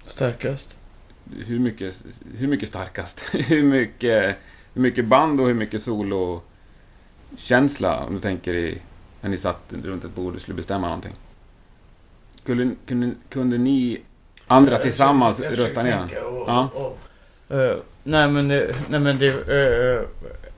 Starkast. 0.06 0.70
Hur 1.46 1.60
mycket, 1.60 2.06
hur 2.38 2.48
mycket 2.48 2.70
starkast? 2.70 3.26
hur, 3.34 3.64
mycket, 3.64 4.36
hur 4.74 4.82
mycket 4.82 5.06
band 5.06 5.40
och 5.40 5.48
hur 5.48 5.54
mycket 5.54 5.84
solo-känsla? 5.84 8.06
Om 8.06 8.14
du 8.14 8.20
tänker 8.20 8.54
i... 8.54 8.78
När 9.22 9.30
ni 9.30 9.38
satt 9.38 9.74
runt 9.84 10.04
ett 10.04 10.16
bord 10.16 10.36
och 10.36 10.42
skulle 10.42 10.56
bestämma 10.56 10.88
någonting. 10.88 11.14
Kunde, 12.46 12.76
kunde, 12.86 13.12
kunde 13.30 13.58
ni 13.58 14.02
andra 14.48 14.78
tillsammans 14.78 15.40
rösta 15.40 15.84
ner 15.84 15.98
honom? 15.98 16.10
Ja. 16.48 16.70
Eh, 17.58 17.76
nej 18.04 18.28
men 18.28 18.48
det, 18.48 18.76
nej 18.90 19.00
men 19.00 19.20
det, 19.20 19.28
uh, 19.28 20.08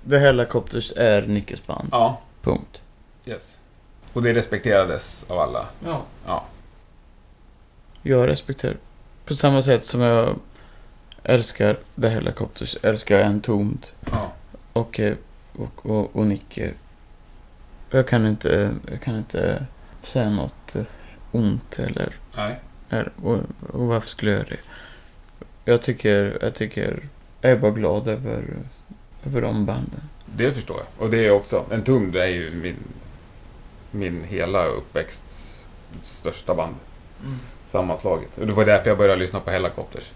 The 0.09 0.17
Helicopters 0.17 0.93
är 0.95 1.21
Nickes 1.21 1.67
band. 1.67 1.89
Ja. 1.91 2.21
Punkt. 2.41 2.81
Yes. 3.25 3.59
Och 4.15 4.23
det 4.23 4.33
respekterades 4.33 5.25
av 5.27 5.39
alla? 5.39 5.65
Ja. 5.85 6.01
Ja. 6.25 6.45
Jag 8.01 8.27
respekterar. 8.29 8.77
På 9.25 9.35
samma 9.35 9.61
sätt 9.61 9.85
som 9.85 10.01
jag 10.01 10.35
älskar 11.23 11.79
The 12.01 12.07
Helicopters, 12.07 12.77
älskar 12.83 13.17
jag 13.17 13.25
Entombed 13.27 13.87
Ja. 14.11 14.31
och, 14.73 14.99
eh, 14.99 15.15
och, 15.53 15.85
och, 15.85 16.15
och 16.15 16.27
Nicke. 16.27 16.73
Jag 17.89 18.07
kan 18.07 18.27
inte, 18.27 18.75
jag 18.91 19.01
kan 19.01 19.17
inte 19.17 19.65
säga 20.03 20.29
något 20.29 20.75
eh, 20.75 20.83
ont 21.31 21.79
eller, 21.79 22.09
Nej. 22.37 22.59
eller 22.89 23.11
och, 23.23 23.39
och 23.73 23.87
varför 23.87 24.09
skulle 24.09 24.31
jag 24.31 24.39
göra 24.39 24.49
det? 24.49 24.59
Jag 25.71 25.81
tycker, 25.81 26.37
jag 26.41 26.55
tycker, 26.55 27.03
jag 27.41 27.51
är 27.51 27.57
bara 27.57 27.71
glad 27.71 28.07
över, 28.07 28.43
över 29.25 29.41
de 29.41 29.65
banden. 29.65 30.01
Det 30.25 30.53
förstår 30.53 30.77
jag. 30.77 31.05
Och 31.05 31.09
det 31.11 31.17
är 31.17 31.27
jag 31.27 31.35
också. 31.35 31.65
En 31.71 31.83
tum, 31.83 32.11
det 32.11 32.23
är 32.23 32.27
ju 32.27 32.51
min, 32.51 32.75
min 33.95 34.23
hela 34.23 34.65
uppväxts 34.65 35.59
största 36.03 36.55
band. 36.55 36.75
Sammanslaget. 37.65 38.37
Och 38.37 38.47
det 38.47 38.53
var 38.53 38.65
därför 38.65 38.89
jag 38.89 38.97
började 38.97 39.19
lyssna 39.19 39.39
på 39.39 39.51
Hellacopters. 39.51 40.11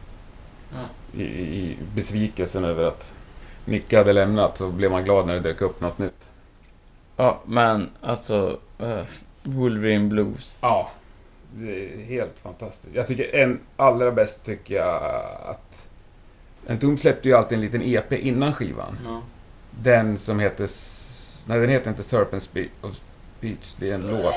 Ja. 0.73 1.19
I, 1.19 1.23
i, 1.23 1.77
besvikelsen 1.95 2.65
över 2.65 2.83
att 2.83 3.13
Nicke 3.65 3.97
hade 3.97 4.13
lämnat 4.13 4.57
så 4.57 4.69
blev 4.69 4.91
man 4.91 5.03
glad 5.03 5.27
när 5.27 5.33
det 5.33 5.39
dök 5.39 5.61
upp 5.61 5.81
något 5.81 5.97
nytt. 5.97 6.29
Ja, 7.15 7.39
men 7.45 7.89
alltså, 8.01 8.59
uh, 8.81 9.01
Wolverine 9.43 10.09
Blues. 10.09 10.59
Ja. 10.61 10.91
Det 11.55 11.93
är 11.93 12.05
helt 12.05 12.39
fantastiskt. 12.39 12.95
Jag 12.95 13.07
tycker 13.07 13.35
en 13.35 13.59
allra 13.75 14.11
bäst 14.11 14.43
tycker 14.43 14.75
jag 14.75 15.03
att 15.45 15.87
En 16.67 16.79
tum 16.79 16.97
släppte 16.97 17.29
ju 17.29 17.35
alltid 17.35 17.55
en 17.55 17.61
liten 17.61 17.81
EP 17.81 18.13
innan 18.13 18.53
skivan. 18.53 18.99
Ja. 19.05 19.21
Den 19.71 20.17
som 20.17 20.39
heter... 20.39 20.69
Nej, 21.47 21.59
den 21.59 21.69
heter 21.69 21.89
inte 21.89 22.03
Serpent 22.03 22.49
Spe- 22.53 22.69
of 22.81 22.99
Speech. 23.39 23.73
Det 23.79 23.89
är 23.89 23.93
en 23.95 24.07
låt. 24.11 24.33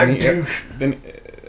Den, 0.00 0.16
e- 0.16 0.44
den, 0.78 0.92
eh, 0.92 0.98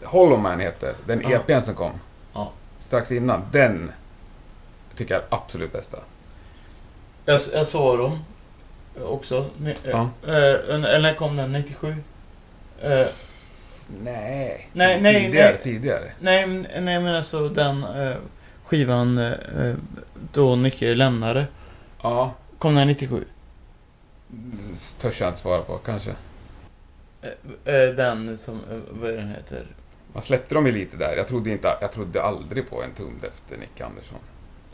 Hollow 0.10 0.40
Man 0.40 0.60
heter 0.60 0.94
den 1.06 1.22
Ja. 1.22 1.30
EPn 1.48 1.62
som 1.62 1.76
kom. 1.76 1.92
Ja. 2.34 2.52
Strax 2.80 3.12
innan. 3.12 3.42
Den 3.52 3.92
tycker 4.96 5.14
jag 5.14 5.24
är 5.24 5.28
absolut 5.30 5.72
bästa. 5.74 5.98
Jag, 7.26 7.40
jag 7.54 7.68
såg 7.68 7.98
dem 7.98 8.20
också. 9.04 9.46
Ni- 9.58 9.76
Ja. 9.84 10.10
eh, 10.28 10.34
eh, 10.34 10.70
eller 10.70 11.00
när 11.00 11.14
kom 11.14 11.36
den? 11.38 11.52
97? 11.52 11.96
Eh, 12.82 12.90
Nej. 14.04 14.70
Nej, 14.74 15.02
nej, 15.02 15.24
tidigare, 15.26 15.52
nej. 15.52 15.60
tidigare. 15.64 16.12
nej, 16.20 16.48
men- 16.48 16.68
nej, 16.86 17.00
men 17.00 17.16
alltså 17.16 17.50
den 17.50 17.84
eh, 17.84 18.16
skivan 18.66 19.18
eh, 19.18 19.74
då 20.34 20.56
Nicke 20.56 20.96
lämnade. 20.96 21.46
Ja. 22.02 22.34
Kom 22.60 22.76
den 22.76 22.88
97? 22.88 23.26
Törs 25.00 25.22
jag 25.22 25.30
inte 25.30 25.40
svara 25.40 25.62
på, 25.62 25.78
kanske. 25.78 26.12
Eh, 27.22 27.30
eh, 27.76 27.90
den 27.96 28.38
som, 28.38 28.56
eh, 28.72 28.78
vad 28.92 29.10
är 29.12 29.18
den 29.18 29.28
heter? 29.28 29.66
Man 30.14 30.22
släppte 30.22 30.56
dem 30.56 30.66
ju 30.66 30.72
lite 30.72 30.98
där. 30.98 31.18
Jag 31.18 31.28
trodde, 31.28 31.50
inte, 31.50 31.78
jag 31.82 31.92
trodde 31.92 32.24
aldrig 32.24 32.70
på 32.70 32.84
en 32.84 32.92
tum 32.94 33.20
efter 33.28 33.58
Nick 33.58 33.82
Andersson. 33.82 34.18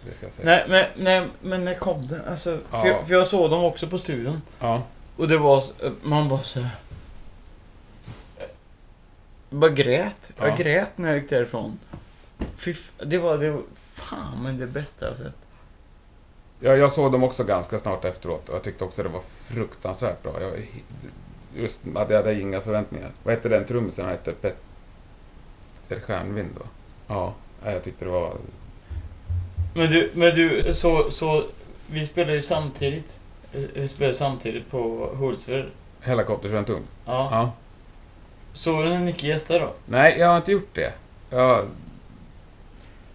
Det 0.05 0.13
ska 0.13 0.25
jag 0.25 0.33
säga. 0.33 0.45
Nej, 0.45 0.65
men, 0.69 1.03
nej, 1.03 1.27
men 1.41 1.65
när 1.65 1.75
kom 1.75 2.07
den? 2.07 2.21
Alltså, 2.27 2.59
för, 2.69 2.77
Ja. 2.77 2.87
jag, 2.87 3.07
för 3.07 3.13
jag 3.13 3.27
såg 3.27 3.49
dem 3.49 3.63
också 3.63 3.87
på 3.87 3.97
studion. 3.97 4.41
Ja. 4.59 4.83
Och 5.17 5.27
det 5.27 5.37
var, 5.37 5.63
man 6.01 6.29
bara 6.29 6.39
så 6.43 6.59
Jag 9.49 9.59
bara 9.59 9.71
grät. 9.71 10.31
Jag 10.37 10.47
Ja. 10.49 10.55
grät 10.55 10.97
när 10.97 11.09
jag 11.09 11.17
gick 11.19 11.29
därifrån. 11.29 11.79
Fy, 12.57 12.75
det 13.05 13.17
var, 13.17 13.37
det 13.37 13.51
var 13.51 13.61
fan 13.93 14.43
men 14.43 14.57
det 14.57 14.67
bästa 14.67 15.07
jag 15.07 15.17
sett. 15.17 15.33
Jag, 16.59 16.77
jag 16.77 16.91
såg 16.91 17.11
dem 17.11 17.23
också 17.23 17.43
ganska 17.43 17.77
snart 17.77 18.05
efteråt 18.05 18.49
och 18.49 18.55
jag 18.55 18.63
tyckte 18.63 18.83
också 18.83 19.03
det 19.03 19.09
var 19.09 19.21
fruktansvärt 19.35 20.23
bra. 20.23 20.41
Jag, 20.41 20.51
just, 21.55 21.79
jag 21.93 22.15
hade 22.15 22.39
inga 22.41 22.61
förväntningar. 22.61 23.09
Vad 23.23 23.35
hette 23.35 23.49
den 23.49 23.65
trummisen? 23.65 24.05
Han 24.05 24.11
hette 24.11 24.31
Petter 24.31 26.01
Stjärnvind 26.01 26.49
va? 26.59 26.65
Ja, 27.07 27.33
jag 27.65 27.83
tyckte 27.83 28.05
det 28.05 28.11
var... 28.11 28.33
Men 29.73 29.91
du, 29.91 30.11
men 30.13 30.35
du, 30.35 30.73
så, 30.73 31.11
så 31.11 31.43
vi 31.87 32.05
spelade 32.05 32.33
ju 32.35 32.41
samtidigt. 32.41 33.17
Vi 33.73 33.87
spelade 33.87 34.15
samtidigt 34.17 34.71
på 34.71 35.09
Hultsfred. 35.13 35.65
Helikopters 36.01 36.51
och 36.51 36.57
en 36.57 36.65
tum. 36.65 36.83
Ja. 37.05 37.27
Ja. 37.31 37.51
Såg 38.53 38.83
du 38.83 38.89
när 38.89 38.99
Nicke 38.99 39.27
gästade 39.27 39.59
då? 39.59 39.73
Nej, 39.85 40.19
jag 40.19 40.27
har 40.27 40.37
inte 40.37 40.51
gjort 40.51 40.69
det. 40.75 40.93
Jag, 41.29 41.65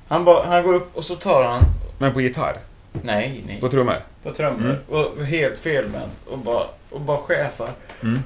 Han, 0.09 0.24
bara, 0.24 0.46
han 0.46 0.62
går 0.62 0.74
upp 0.74 0.96
och 0.96 1.05
så 1.05 1.16
tar 1.16 1.44
han... 1.44 1.62
men 1.98 2.12
på 2.12 2.20
gitarr? 2.20 2.57
Nej, 3.03 3.44
nej. 3.46 3.61
På 3.61 3.68
trummor? 3.68 3.96
På 4.22 4.33
trummor. 4.33 4.79
Och 4.88 5.24
helt 5.24 5.59
felvänt. 5.59 6.26
Och 6.26 6.38
bara, 6.38 6.64
och 6.90 7.00
bara 7.00 7.18
chefar. 7.18 7.70
Mm. 8.03 8.19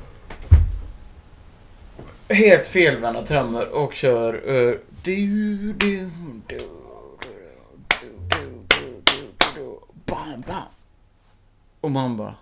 Helt 2.28 2.66
felvända 2.66 3.26
trummor 3.26 3.68
och 3.68 3.94
kör... 3.94 4.34
Och 11.80 11.90
man 11.90 12.16
bara... 12.16 12.34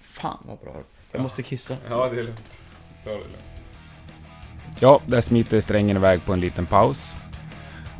Fan 0.00 0.38
vad 0.46 0.58
bra. 0.58 0.82
Jag 1.12 1.22
måste 1.22 1.42
kissa. 1.42 1.76
Ja, 1.88 2.08
det 2.08 2.20
är 2.20 2.22
lugnt. 2.22 2.64
Ja, 4.80 5.00
där 5.06 5.20
smiter 5.20 5.60
strängen 5.60 5.96
iväg 5.96 6.24
på 6.24 6.32
en 6.32 6.40
liten 6.40 6.66
paus. 6.66 7.12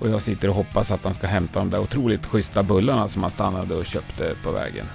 Och 0.01 0.09
jag 0.09 0.23
sitter 0.23 0.49
och 0.49 0.55
hoppas 0.55 0.91
att 0.91 1.05
han 1.05 1.15
ska 1.15 1.27
hämta 1.27 1.59
de 1.59 1.71
där 1.71 1.79
otroligt 1.79 2.27
schyssta 2.27 2.63
bullarna 2.63 3.09
som 3.09 3.23
han 3.23 3.31
stannade 3.31 3.75
och 3.75 3.87
köpte 3.87 4.35
på 4.43 4.51
vägen. 4.51 4.87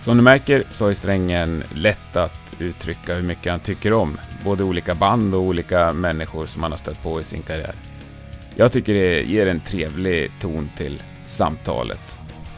Som 0.00 0.16
du 0.16 0.22
märker 0.22 0.64
så 0.72 0.84
har 0.84 0.88
ju 0.88 0.94
strängen 0.94 1.64
lätt 1.74 2.16
att 2.16 2.54
uttrycka 2.58 3.14
hur 3.14 3.22
mycket 3.22 3.52
han 3.52 3.60
tycker 3.60 3.92
om 3.92 4.18
både 4.44 4.64
olika 4.64 4.94
band 4.94 5.34
och 5.34 5.40
olika 5.40 5.92
människor 5.92 6.46
som 6.46 6.62
han 6.62 6.72
har 6.72 6.78
stött 6.78 7.02
på 7.02 7.20
i 7.20 7.24
sin 7.24 7.42
karriär. 7.42 7.74
Jag 8.54 8.72
tycker 8.72 8.94
det 8.94 9.22
ger 9.22 9.46
en 9.46 9.60
trevlig 9.60 10.30
ton 10.40 10.70
till 10.76 11.02
samtalet. 11.26 12.16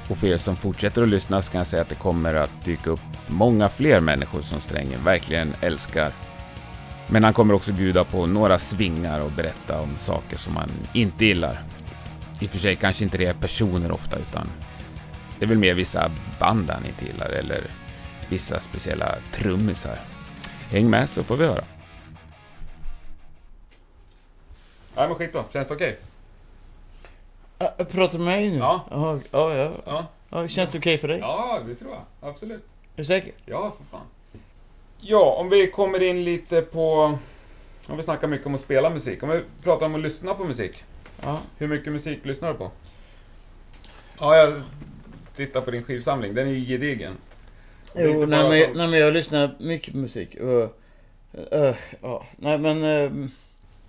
Och 0.09 0.19
för 0.19 0.27
er 0.27 0.37
som 0.37 0.57
fortsätter 0.57 1.03
att 1.03 1.09
lyssna 1.09 1.43
så 1.43 1.53
kan 1.53 1.59
jag 1.59 1.67
säga 1.67 1.83
att 1.83 1.89
det 1.89 1.95
kommer 1.95 2.35
att 2.35 2.65
dyka 2.65 2.91
upp 2.91 3.01
många 3.27 3.69
fler 3.69 4.01
människor 4.01 4.43
som 4.43 4.61
Strängen 4.61 5.05
verkligen 5.05 5.55
älskar. 5.61 6.13
Men 7.09 7.25
han 7.25 7.33
kommer 7.33 7.55
också 7.55 7.73
bjuda 7.73 8.05
på 8.05 8.27
några 8.27 8.59
svingar 8.59 9.21
och 9.21 9.31
berätta 9.31 9.81
om 9.81 9.91
saker 9.99 10.39
som 10.39 10.57
han 10.57 10.71
inte 10.93 11.25
gillar. 11.25 11.63
I 12.41 12.47
och 12.47 12.51
för 12.51 12.59
sig 12.59 12.77
kanske 12.77 13.05
inte 13.05 13.19
det 13.19 13.27
är 13.27 13.35
personer 13.35 13.93
ofta, 13.93 14.17
utan 14.17 14.49
det 15.43 15.47
är 15.47 15.49
väl 15.49 15.59
mer 15.59 15.75
vissa 15.75 16.11
band 16.41 16.71
han 16.71 16.87
inte 16.87 17.05
gillar 17.05 17.29
eller 17.29 17.61
vissa 18.29 18.61
speciella 18.61 19.15
trummisar. 19.33 19.99
Häng 20.71 20.91
med 20.91 21.09
så 21.09 21.23
får 21.23 21.37
vi 21.37 21.47
höra. 21.47 21.65
Ja, 24.95 25.09
men 25.09 25.15
skitbra. 25.15 25.45
Känns 25.53 25.69
det 25.69 25.75
okej? 25.75 25.99
Äh, 27.59 27.85
pratar 27.85 28.19
du 28.19 28.25
med 28.25 28.35
mig 28.35 28.51
nu? 28.51 28.57
Ja. 28.57 28.87
Jaha, 28.91 29.21
ja, 29.31 29.57
ja. 29.57 29.73
Ja. 29.87 30.07
ja. 30.31 30.49
Känns 30.49 30.71
det 30.71 30.79
okej 30.79 30.99
för 30.99 31.09
dig? 31.09 31.19
Ja, 31.19 31.61
det 31.67 31.75
tror 31.75 31.91
jag. 31.91 32.31
Absolut. 32.31 32.63
Är 32.63 32.97
du 32.97 33.05
säker? 33.05 33.33
Ja, 33.47 33.75
för 33.79 33.85
fan. 33.85 34.07
Ja, 35.01 35.37
om 35.39 35.49
vi 35.49 35.71
kommer 35.71 36.03
in 36.03 36.25
lite 36.25 36.63
på... 36.63 37.19
Om 37.89 37.97
vi 37.97 38.03
snackar 38.03 38.29
mycket 38.29 38.47
om 38.47 38.55
att 38.55 38.61
spela 38.61 38.91
musik. 38.91 39.23
Om 39.23 39.29
vi 39.29 39.43
pratar 39.63 39.87
om 39.87 39.95
att 39.95 40.01
lyssna 40.01 40.35
på 40.35 40.45
musik. 40.45 40.85
Ja. 41.23 41.39
Hur 41.59 41.69
mycket 41.69 41.93
musik 41.93 42.25
lyssnar 42.25 42.49
du 42.49 42.55
på? 42.55 42.71
Ja, 44.19 44.37
jag 44.37 44.63
tittar 45.35 45.61
på 45.61 45.71
din 45.71 45.83
skivsamling. 45.83 46.35
Den 46.35 46.47
är 46.49 46.53
ju 46.53 46.65
gedigen. 46.67 47.13
Jo, 47.97 48.27
nej 48.27 48.49
men, 48.49 48.67
så- 48.75 48.79
nej 48.79 48.89
men 48.89 48.99
jag 49.01 49.13
lyssnar 49.13 49.55
mycket 49.61 49.93
på 49.93 49.99
musik. 49.99 50.37
Och, 50.41 50.79
eh, 51.55 51.75
ja, 52.03 52.27
nej 52.37 52.59
men... 52.59 52.85
eh, 52.85 53.29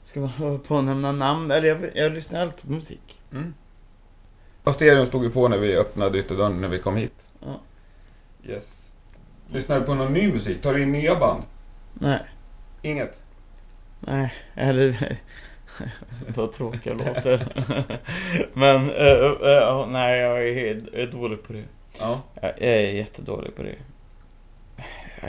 Ska 0.05 0.19
man 0.19 0.29
hålla 0.29 0.57
på 0.59 0.75
och 0.75 0.83
nämna 0.83 1.11
namn? 1.11 1.51
Eller 1.51 1.67
jag, 1.67 1.89
jag 1.95 2.11
lyssnar 2.13 2.41
alltid 2.41 2.65
på 2.65 2.71
musik. 2.71 3.21
Mm. 3.31 3.53
Och 4.63 4.73
stereon 4.73 5.05
stod 5.07 5.23
ju 5.23 5.29
på 5.29 5.47
när 5.47 5.57
vi 5.57 5.75
öppnade 5.77 6.19
ytterdörren 6.19 6.61
när 6.61 6.67
vi 6.67 6.79
kom 6.79 6.95
hit. 6.95 7.13
Ja. 7.39 7.59
Yes. 8.47 8.91
Lyssnar 9.51 9.79
du 9.79 9.85
på 9.85 9.93
någon 9.93 10.13
ny 10.13 10.31
musik? 10.33 10.61
Tar 10.61 10.73
du 10.73 10.83
in 10.83 10.91
nya 10.91 11.15
band? 11.15 11.43
Nej. 11.93 12.19
Inget? 12.81 13.21
Nej, 13.99 14.33
eller... 14.55 15.17
Vad 16.35 16.51
tråkigt 16.53 16.85
jag 16.85 16.97
låter. 17.07 17.47
Men, 18.53 18.89
eh, 18.89 19.51
ja, 19.51 19.87
nej, 19.91 20.19
jag 20.19 20.49
är, 20.49 20.53
helt- 20.53 20.93
är 20.93 21.07
dålig 21.07 21.43
på 21.43 21.53
det. 21.53 21.63
Ja. 21.99 22.21
Jag 22.41 22.51
är 22.61 22.91
jättedålig 22.93 23.55
på 23.55 23.63
det. 23.63 23.75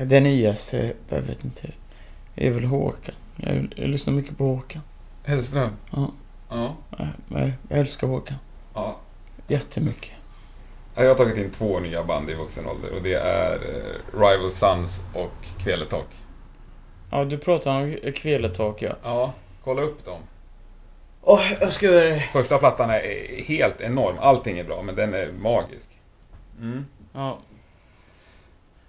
Det 0.05 0.21
nyaste, 0.21 0.93
jag 1.09 1.21
vet 1.21 1.45
inte, 1.45 1.71
är 2.35 2.51
väl 2.51 2.65
Håkan. 2.65 3.15
Jag, 3.37 3.75
jag 3.77 3.89
lyssnar 3.89 4.15
mycket 4.15 4.39
på 4.39 4.45
Håkan. 4.45 4.83
Hellström? 5.25 5.71
Ja, 5.91 6.11
Ja. 6.51 6.75
jag, 7.29 7.51
jag 7.69 7.79
älskar 7.79 8.07
Håkan. 8.07 8.37
ja. 8.75 8.97
Jättemycket. 9.49 10.11
Jag 10.95 11.09
har 11.09 11.15
tagit 11.15 11.37
in 11.37 11.51
två 11.51 11.81
nya 11.81 12.05
band 12.05 12.31
i 12.31 12.35
vuxen 12.35 12.67
ålder 12.67 12.91
och 12.97 13.03
det 13.03 13.15
är 13.15 13.59
Rival 14.13 14.51
Sons 14.51 15.01
och 15.15 15.33
Kveletak. 15.59 16.07
Ja, 17.11 17.25
du 17.25 17.39
pratar 17.39 17.83
om 17.83 17.97
Kveletak, 18.15 18.83
ja. 18.83 18.93
Ja, 19.05 19.33
kolla 19.65 19.83
upp 19.83 20.05
dem. 20.05 20.19
Åh, 21.27 21.53
jag 21.61 21.73
det. 21.93 22.21
Första 22.21 22.59
plattan 22.59 22.91
är 22.91 23.43
helt 23.45 23.81
enorm. 23.81 24.17
Allting 24.21 24.59
är 24.59 24.65
bra, 24.65 24.83
men 24.83 24.95
den 24.95 25.15
är 25.15 25.33
magisk. 25.33 25.91
Mm. 26.61 26.87
Ja, 27.13 27.39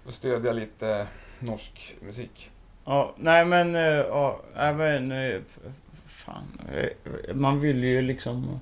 Och 0.06 0.12
stödja 0.12 0.52
lite 0.52 1.06
norsk 1.38 1.96
musik. 2.00 2.50
ja, 2.84 3.14
nej 3.16 3.44
men, 3.44 3.74
eh, 3.74 3.82
ja, 3.82 4.40
men, 4.54 5.12
eh, 5.12 5.40
fan. 6.06 6.60
eh, 6.72 7.34
Man 7.34 7.60
vill 7.60 7.84
ju 7.84 8.02
liksom 8.02 8.60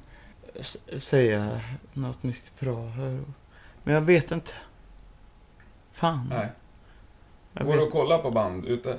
säga 0.99 1.61
något 1.93 2.23
nytt 2.23 2.53
bra. 2.61 2.81
här. 2.89 3.21
Men 3.85 3.95
jag 3.95 4.01
vet 4.01 4.31
inte. 4.31 4.53
Fan. 5.93 6.27
Nej. 6.31 6.49
Jag 7.53 7.67
Går 7.67 7.75
vet. 7.75 7.83
att 7.83 7.91
kolla 7.93 8.19
på 8.19 8.31
band 8.31 8.67
ute? 8.67 8.99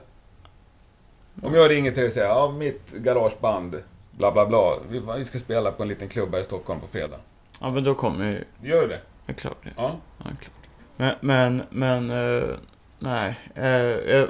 Om 1.43 1.53
jag 1.53 1.71
ringer 1.71 1.91
till 1.91 1.99
dig 2.01 2.07
och 2.07 2.13
säger 2.13 2.27
ja, 2.27 2.51
mitt 2.51 2.93
garageband, 2.93 3.83
bla 4.17 4.31
bla 4.31 4.45
bla. 4.45 4.77
Vi, 4.89 5.01
vi 5.17 5.25
ska 5.25 5.39
spela 5.39 5.71
på 5.71 5.83
en 5.83 5.89
liten 5.89 6.07
klubb 6.09 6.33
här 6.33 6.41
i 6.41 6.43
Stockholm 6.43 6.79
på 6.79 6.87
fredag. 6.87 7.17
Ja, 7.59 7.71
men 7.71 7.83
då 7.83 7.95
kommer 7.95 8.25
ju, 8.25 8.43
Gör 8.69 8.81
du 8.81 8.87
det? 8.87 9.01
är 9.27 9.33
klart 9.33 9.57
det. 9.63 9.69
Ja. 9.77 9.95
Ja, 10.17 10.25
klart. 10.25 10.51
Men, 10.97 11.15
men, 11.21 11.63
men 11.69 12.09
eh, 12.41 12.49
nej. 12.99 13.39
eh, 13.55 13.65
jag, 13.65 14.29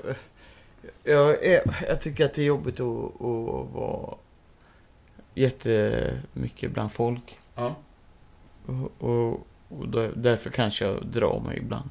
jag, 1.03 1.43
jag, 1.45 1.61
jag 1.87 2.01
tycker 2.01 2.25
att 2.25 2.33
det 2.33 2.41
är 2.41 2.45
jobbigt 2.45 2.79
att, 2.79 3.21
att 3.21 3.69
vara 3.73 4.15
jättemycket 5.33 6.71
bland 6.71 6.91
folk. 6.91 7.39
Ja. 7.55 7.75
Och, 8.65 9.09
och, 9.09 9.47
och 9.69 9.87
därför 10.15 10.49
kanske 10.49 10.85
jag 10.85 11.05
drar 11.05 11.39
mig 11.39 11.57
ibland. 11.57 11.89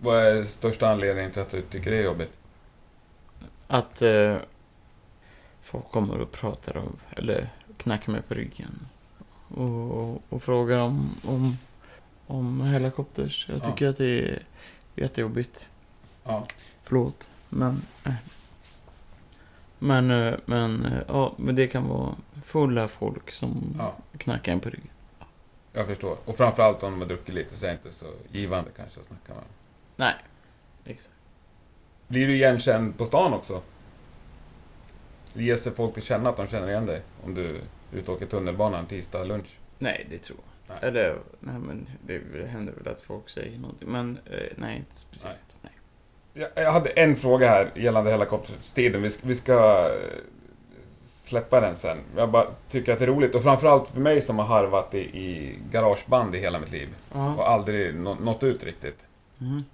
Vad 0.00 0.16
är 0.22 0.44
största 0.44 0.88
anledningen 0.88 1.30
till 1.30 1.42
att 1.42 1.50
du 1.50 1.62
tycker 1.62 1.90
det 1.90 1.96
är 1.96 2.02
jobbigt? 2.04 2.32
Att 3.68 4.02
eh, 4.02 4.36
folk 5.66 5.90
kommer 5.90 6.20
och 6.20 6.32
pratar 6.32 6.76
om, 6.76 6.96
eller 7.10 7.48
knackar 7.76 8.12
mig 8.12 8.22
på 8.22 8.34
ryggen. 8.34 8.86
Och, 9.48 9.90
och, 9.90 10.22
och 10.28 10.42
frågar 10.42 10.78
om, 10.78 11.10
om, 11.24 11.58
om 12.26 12.60
helikopters. 12.60 13.46
Jag 13.48 13.58
Ja. 13.58 13.60
tycker 13.64 13.86
att 13.86 13.96
det 13.96 14.04
är 14.28 14.42
jättejobbigt. 14.94 15.68
Ja. 16.24 16.46
Förlåt, 16.82 17.28
men... 17.48 17.82
Eh. 18.04 18.12
Men, 19.78 20.10
eh, 20.10 20.34
men, 20.44 20.84
eh, 20.86 20.98
ja, 21.08 21.32
men 21.36 21.54
det 21.54 21.66
kan 21.66 21.88
vara 21.88 22.14
fulla 22.44 22.88
folk 22.88 23.32
som 23.32 23.74
Ja. 23.78 23.94
knackar 24.18 24.52
en 24.52 24.60
på 24.60 24.68
ryggen. 24.70 24.88
Jag 25.72 25.86
förstår. 25.86 26.16
Och 26.24 26.36
framförallt 26.36 26.82
om 26.82 26.90
de 26.92 27.00
har 27.00 27.08
druckit 27.08 27.34
lite 27.34 27.54
så 27.56 27.64
är 27.66 27.70
det 27.70 27.74
inte 27.84 27.92
så 27.92 28.06
givande 28.32 28.70
kanske 28.76 29.00
att 29.00 29.06
snacka 29.06 29.28
med 29.28 29.36
dem. 29.36 29.44
Nej, 29.96 30.14
exakt. 30.84 31.14
Blir 32.08 32.26
du 32.26 32.34
igenkänd 32.34 32.98
på 32.98 33.06
stan 33.06 33.34
också? 33.34 33.62
Ger 35.36 35.56
sig 35.56 35.72
folk 35.72 35.94
till 35.94 36.02
känna 36.02 36.30
att 36.30 36.36
de 36.36 36.46
känner 36.46 36.68
igen 36.68 36.86
dig? 36.86 37.00
Om 37.24 37.34
du 37.34 37.44
är 37.46 37.60
ute 37.92 38.10
och 38.10 38.16
åker 38.16 38.26
tunnelbana 38.26 38.78
en 38.78 38.86
tisdag 38.86 39.24
lunch? 39.24 39.58
Nej, 39.78 40.06
det 40.10 40.18
tror 40.18 40.38
jag. 40.38 40.74
Nej. 40.74 40.88
Eller, 40.88 41.18
nej 41.40 41.58
men 41.58 41.86
det, 42.06 42.18
det 42.18 42.46
händer 42.46 42.72
väl 42.72 42.88
att 42.92 43.00
folk 43.00 43.28
säger 43.28 43.58
någonting. 43.58 43.88
Men 43.88 44.18
eh, 44.30 44.38
nej, 44.56 44.76
inte 44.76 44.94
speciellt. 44.96 45.58
Nej. 45.62 45.72
Jag, 46.34 46.64
jag 46.64 46.72
hade 46.72 46.90
en 46.90 47.16
fråga 47.16 47.48
här 47.48 47.72
gällande 47.76 48.10
helikoptertiden. 48.10 49.02
Vi 49.02 49.10
vi 49.22 49.34
ska 49.34 49.88
eh, 49.90 50.18
släppa 51.04 51.60
den 51.60 51.76
sen. 51.76 51.98
Jag 52.16 52.30
bara 52.30 52.46
tycker 52.70 52.92
att 52.92 52.98
det 52.98 53.04
är 53.04 53.06
roligt. 53.06 53.34
Och 53.34 53.42
framförallt 53.42 53.88
för 53.88 54.00
mig 54.00 54.20
som 54.20 54.38
har 54.38 54.46
harvat 54.46 54.94
i, 54.94 54.98
i 54.98 55.58
garageband 55.70 56.34
i 56.34 56.38
hela 56.38 56.58
mitt 56.58 56.72
liv. 56.72 56.88
Och 57.10 57.16
Ja. 57.18 57.46
aldrig 57.46 57.94
nå, 57.94 58.14
nått 58.14 58.42
ut 58.42 58.64
riktigt. 58.64 59.04
Mm. 59.40 59.64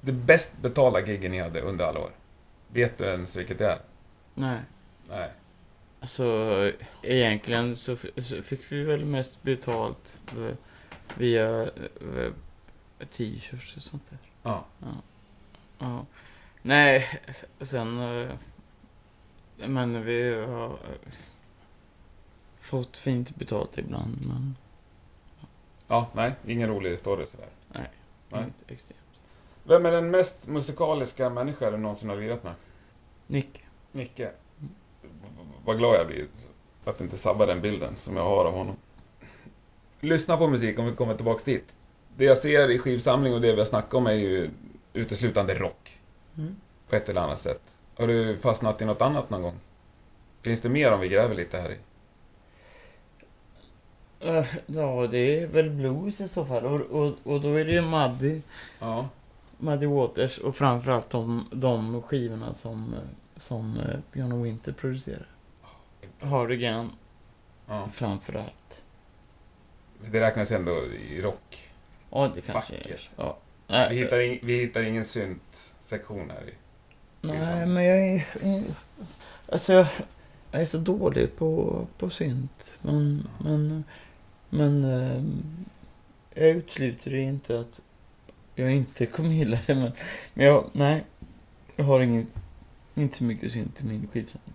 Det 0.00 0.12
bäst 0.12 0.52
betalda 0.62 1.00
giggen 1.00 1.30
ni 1.32 1.38
hade 1.38 1.60
under 1.60 1.84
alla 1.84 2.00
år. 2.00 2.10
Vet 2.68 2.98
du 2.98 3.04
ens 3.04 3.36
vilket 3.36 3.58
det 3.58 3.66
är? 3.66 3.78
Nej. 4.34 4.60
Nej. 5.08 5.30
Alltså, 6.00 6.72
egentligen 7.02 7.76
så, 7.76 7.92
f- 7.92 8.06
så 8.24 8.42
fick 8.42 8.72
vi 8.72 8.82
väl 8.84 9.04
mest 9.04 9.42
betalt 9.42 10.18
eh, 10.28 10.54
via 11.16 11.62
eh, 11.62 12.32
t-shirts 13.12 13.76
och 13.76 13.82
sånt 13.82 14.10
där. 14.10 14.18
Ja. 14.42 14.64
Ja. 15.78 16.06
Nej, 16.62 17.20
s- 17.26 17.44
sen... 17.60 17.98
eh, 18.00 18.30
Men 19.66 20.04
vi 20.04 20.34
har 20.34 20.78
fått 22.60 22.96
fint 22.96 23.36
betalt 23.36 23.78
ibland, 23.78 24.26
men 24.26 24.56
Ja, 25.88 26.10
nej. 26.14 26.32
Ingen 26.46 26.68
rolig 26.68 26.98
story 26.98 27.26
sådär. 27.26 27.48
Nej. 27.72 27.88
inget 28.30 28.70
extremt. 28.70 29.00
Vem 29.64 29.86
är 29.86 29.90
den 29.90 30.10
mest 30.10 30.46
musikaliska 30.46 31.30
människa 31.30 31.70
du 31.70 31.76
någonsin 31.76 32.08
har 32.08 32.16
lirat 32.16 32.44
med? 32.44 32.54
Nick. 33.26 33.64
Nicke. 33.92 34.30
Vad 35.64 35.78
glad 35.78 35.96
jag 35.96 36.06
blir 36.06 36.26
att 36.84 37.00
inte 37.00 37.18
sabba 37.18 37.46
den 37.46 37.60
bilden 37.60 37.96
som 37.96 38.16
jag 38.16 38.24
har 38.24 38.44
av 38.44 38.52
honom. 38.52 38.76
Lyssna 40.00 40.36
på 40.36 40.48
musik 40.48 40.78
om 40.78 40.86
vi 40.86 40.92
kommer 40.96 41.14
tillbaks 41.14 41.44
dit. 41.44 41.74
Det 42.16 42.24
jag 42.24 42.38
ser 42.38 42.70
i 42.70 42.78
skivsamling 42.78 43.34
och 43.34 43.40
det 43.40 43.52
vi 43.52 43.58
har 43.58 43.66
snackat 43.66 43.94
om 43.94 44.06
är 44.06 44.12
ju 44.12 44.50
uteslutande 44.92 45.54
rock. 45.54 45.98
Mm. 46.38 46.56
På 46.88 46.96
ett 46.96 47.08
eller 47.08 47.20
annat 47.20 47.38
sätt. 47.38 47.62
Har 47.98 48.06
du 48.06 48.38
fastnat 48.38 48.82
i 48.82 48.84
något 48.84 49.02
annat 49.02 49.30
någon 49.30 49.42
gång? 49.42 49.54
Finns 50.42 50.60
det 50.60 50.68
mer 50.68 50.92
om 50.92 51.00
vi 51.00 51.08
gräver 51.08 51.34
lite 51.34 51.58
här 51.58 51.70
i? 51.72 51.76
Eh, 54.20 54.46
Ja, 54.66 55.06
det 55.10 55.42
är 55.42 55.46
väl 55.46 55.70
blues 55.70 56.20
i 56.20 56.28
så 56.28 56.44
fall. 56.44 56.64
Och, 56.66 56.80
och, 56.80 57.14
och 57.24 57.40
då 57.40 57.54
är 57.54 57.64
det 57.64 57.72
ju 57.72 57.82
Muddy, 57.82 58.40
Ja. 58.78 59.08
Muddy 59.58 59.86
Waters 59.86 60.38
och 60.38 60.56
framförallt 60.56 61.10
de, 61.10 61.46
de 61.52 62.02
skivorna 62.02 62.54
som, 62.54 62.94
eh, 62.94 63.00
som 63.42 63.80
eh, 63.80 63.98
Björn 64.12 64.42
Winter 64.42 64.72
producerar. 64.72 65.26
Hardigan 66.20 66.90
ja. 67.66 67.88
framförallt. 67.92 68.82
Det 70.10 70.20
räknas 70.20 70.50
ändå 70.50 70.84
i 70.86 71.22
rock. 71.22 71.72
Ja, 72.10 72.32
det 72.34 72.40
kanske 72.40 72.74
Facket. 72.74 72.90
är. 72.90 73.10
Ja. 73.16 73.38
Nej, 73.66 73.88
Vi 73.90 73.96
hittar, 73.96 74.20
in, 74.20 74.38
vi 74.42 74.60
hittar 74.60 74.82
ingen 74.82 75.04
synt-sektion 75.04 76.30
här 76.30 76.48
i. 76.48 76.52
Nej, 77.20 77.66
men 77.66 77.84
jag 77.84 78.08
är... 78.08 78.26
Alltså, 79.52 79.72
jag, 79.72 79.86
jag 80.50 80.62
är 80.62 80.66
så 80.66 80.78
dålig 80.78 81.36
på, 81.36 81.86
på 81.98 82.10
synt. 82.10 82.72
Men, 82.82 83.28
men, 83.38 83.84
men 84.50 84.84
ehm, 84.84 85.42
jag 86.34 86.48
utesluter 86.48 87.14
inte 87.14 87.60
att 87.60 87.80
jag 88.54 88.72
inte 88.72 89.06
kommer 89.06 89.30
gilla 89.30 89.58
det. 89.66 89.74
Men, 89.74 89.92
men 90.34 90.46
jag, 90.46 90.70
nej, 90.72 91.04
jag 91.76 91.84
har 91.84 92.00
ingen, 92.00 92.26
inte 92.94 93.16
så 93.16 93.24
mycket 93.24 93.52
synt 93.52 93.80
i 93.80 93.84
min 93.84 94.08
skivsamling. 94.12 94.54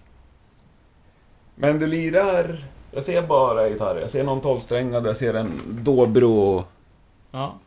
Men 1.56 1.80
du 1.80 1.88
lirar... 1.88 2.63
Jag 2.91 3.04
ser 3.04 3.28
bara 3.28 3.69
gitarrer. 3.69 4.02
Jag 4.02 4.12
ser 4.12 4.23
någon 4.23 4.41
tolvsträngad, 4.41 5.06
jag 5.06 5.17
ser 5.17 5.34
en 5.34 5.62
dobro. 5.84 6.65
Ja. 7.32 7.60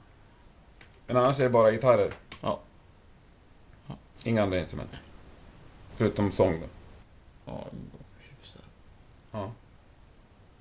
Men 1.06 1.16
annars 1.16 1.40
är 1.40 1.44
det 1.44 1.50
bara 1.50 1.70
gitarrer. 1.70 2.12
Ja. 2.40 2.60
Ja. 3.86 3.94
Inga 4.24 4.42
andra 4.42 4.58
instrument. 4.58 4.90
Förutom 5.96 6.32
sång 6.32 6.60
då. 6.60 6.66
Ja, 7.44 7.64
hyfsat. 8.18 8.62
Ja. 9.32 9.50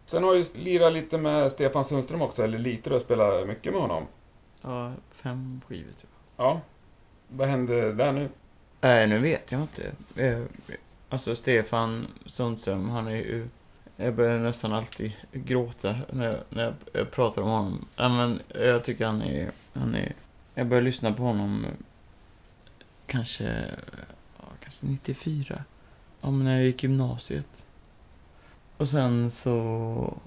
Sen 0.06 0.24
har 0.24 0.36
du 0.36 0.43
lirat 0.54 0.93
lite 0.93 1.17
med 1.17 1.52
Stefan 1.52 1.86
Sundström 1.86 2.22
också, 2.22 2.43
eller 2.43 2.58
lite, 2.58 2.89
du 2.89 2.95
har 2.95 3.00
spelat 3.00 3.48
mycket 3.48 3.74
med 3.74 3.82
honom. 3.82 4.04
Ja, 4.62 4.93
fem 5.12 5.62
skivor 5.67 5.91
tror 5.91 6.10
Ja. 6.38 6.62
Vad 7.28 7.48
hände 7.48 7.93
där 7.93 8.12
nu? 8.12 8.30
Jag. 8.81 8.89
Nej, 8.89 9.07
nu 9.07 9.19
vet 9.19 9.51
jag 9.51 9.61
inte. 9.61 9.91
Eh, 10.15 10.43
Alltså, 11.11 11.35
Stefan 11.35 12.07
Sundström, 12.25 12.89
han 12.89 13.07
är 13.07 13.11
ju... 13.15 13.47
Jag 13.97 14.15
börjar 14.15 14.37
nästan 14.39 14.73
alltid 14.73 15.11
gråta 15.31 15.95
när 16.09 16.25
jag, 16.25 16.35
när 16.49 16.73
jag- 16.93 17.11
pratar 17.11 17.41
om 17.41 17.47
honom. 17.49 17.85
Äh, 17.97 18.09
men 18.17 18.39
jag 18.55 18.83
tycker 18.83 19.05
han 19.05 19.21
är, 19.21 19.51
han 19.73 19.95
är... 19.95 20.13
Jag 20.55 20.67
började 20.67 20.85
lyssna 20.85 21.13
på 21.13 21.23
honom 21.23 21.65
kanske, 23.05 23.65
kanske 24.63 24.85
94. 24.85 25.63
ja, 26.21 26.31
men 26.31 26.43
när 26.43 26.55
jag 26.55 26.65
gick 26.65 26.83
gymnasiet. 26.83 27.65
Och 28.77 28.89
sen 28.89 29.31
så... 29.31 30.17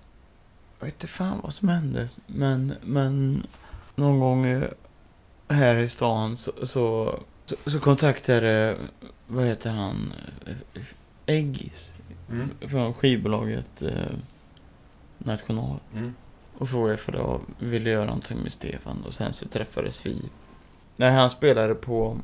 Jag 0.78 0.84
vet 0.86 0.94
inte 0.94 1.06
fan 1.06 1.40
vad 1.42 1.54
som 1.54 1.68
hände. 1.68 2.08
Men, 2.26 2.74
men 2.82 3.46
någon 3.94 4.20
gång 4.20 4.64
här 5.48 5.76
i 5.76 5.88
stan 5.88 6.36
så, 6.36 6.52
så, 6.66 7.18
så, 7.44 7.56
så 7.70 7.80
kontaktade, 7.80 8.76
vad 9.26 9.44
heter 9.46 9.70
han, 9.70 10.12
eh, 10.46 10.82
Eggis. 11.26 11.92
Mm. 12.30 12.50
Från 12.60 12.94
skivbolaget 12.94 13.82
eh, 13.82 13.90
National. 15.18 15.76
Mm. 15.94 16.14
Och 16.58 16.68
frågade 16.68 16.96
för 16.96 17.12
jag 17.12 17.40
ville 17.58 17.90
göra 17.90 18.04
någonting 18.04 18.38
med 18.38 18.52
Stefan. 18.52 19.04
Och 19.06 19.14
sen 19.14 19.32
så 19.32 19.48
träffades 19.48 20.06
vi. 20.06 20.16
När 20.96 21.10
han 21.10 21.30
spelade 21.30 21.74
på 21.74 22.18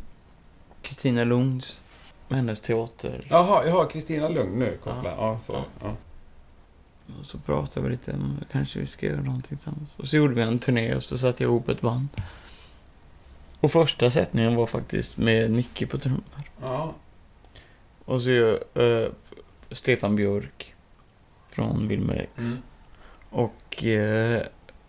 Kristina 0.83 1.25
Lunds, 1.25 1.83
hennes 2.29 2.61
teater. 2.61 3.21
Jaha, 3.31 3.65
jag 3.67 3.73
har 3.73 3.91
Kristina 3.91 4.29
Lugn 4.29 4.59
nu 4.59 4.79
kopplad. 4.83 5.05
Ja, 5.05 5.13
Ja. 5.19 5.39
så. 5.47 5.53
Ja. 5.53 5.65
Ja. 5.83 5.95
Och 7.21 7.27
så 7.27 7.39
pratade 7.39 7.87
vi 7.87 7.93
lite 7.93 8.13
om 8.13 8.39
kanske 8.53 8.81
vi 8.81 8.87
ska 8.87 9.07
göra 9.07 9.21
någonting 9.21 9.57
tillsammans. 9.57 9.89
Och 9.97 10.09
så 10.09 10.17
gjorde 10.17 10.35
vi 10.35 10.43
en 10.43 10.59
turné 10.59 10.95
och 10.95 11.03
så 11.03 11.19
satte 11.19 11.43
jag 11.43 11.51
ihop 11.51 11.69
ett 11.69 11.81
band. 11.81 12.09
Och 13.61 13.73
första 13.73 14.11
sättningen 14.11 14.57
var 14.57 14.67
faktiskt 14.67 15.17
med 15.17 15.51
Nicky 15.51 15.87
på 15.87 15.99
trummor. 15.99 16.23
ja. 16.61 16.95
Och 18.05 18.23
så 18.23 18.59
uh, 18.81 19.09
Stefan 19.71 20.17
Björk 20.17 20.75
från 21.51 21.89
Wilmer 21.89 22.15
X. 22.15 22.45
Mm. 22.45 22.63
Och 23.31 23.85
eh, 23.85 24.43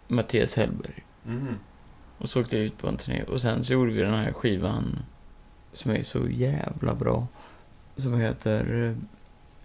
Mattias 0.07 0.55
Hellberg. 0.55 1.05
Mm. 1.25 1.55
Och 2.17 2.29
så 2.29 2.41
åkte 2.41 2.57
jag 2.57 2.65
ut 2.65 2.77
på 2.77 2.87
en 2.87 2.97
turné. 2.97 3.23
Och 3.23 3.41
sen 3.41 3.63
så 3.63 3.73
gjorde 3.73 3.91
vi 3.91 4.01
den 4.01 4.13
här 4.13 4.31
skivan 4.33 4.99
som 5.73 5.91
är 5.91 6.03
så 6.03 6.27
jävla 6.29 6.95
bra. 6.95 7.27
Som 7.97 8.19
heter 8.19 8.87
eh, 8.87 8.95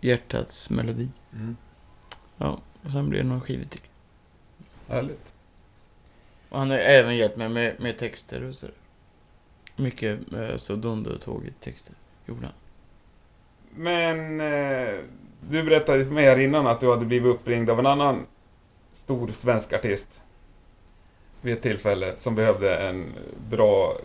Hjärtats 0.01 0.71
melodi. 0.71 1.09
Mm. 1.33 1.57
Ja, 2.37 2.61
och 2.83 2.91
sen 2.91 3.09
blir 3.09 3.23
det 3.23 3.29
några 3.29 3.41
skivor 3.41 3.65
till. 3.65 3.81
Härligt. 4.89 5.33
Och 6.49 6.59
han 6.59 6.71
har 6.71 6.79
även 6.79 7.17
hjälpt 7.17 7.37
mig 7.37 7.49
med, 7.49 7.81
med 7.81 7.99
texter 7.99 8.43
och 8.43 8.55
så. 8.55 8.67
Mycket 9.77 10.33
eh, 10.33 10.57
så 10.57 10.77
dundertåget 10.77 11.61
texter 11.61 11.95
gjorde 12.27 12.47
han. 12.47 12.55
Men 13.77 14.41
eh, 14.41 14.99
du 15.41 15.63
berättade 15.63 16.05
för 16.05 16.13
mig 16.13 16.25
här 16.25 16.39
innan 16.39 16.67
att 16.67 16.81
du 16.81 16.91
hade 16.91 17.07
blivit 17.07 17.35
uppringd 17.35 17.71
av 17.71 17.79
en 17.79 17.87
annan 17.87 18.27
stor 18.93 19.29
svensk 19.29 19.73
artist 19.73 20.21
vid 21.41 21.55
ett 21.55 21.63
tillfälle 21.63 22.17
som 22.17 22.35
behövde 22.35 22.77
en 22.77 23.13
bra 23.51 23.97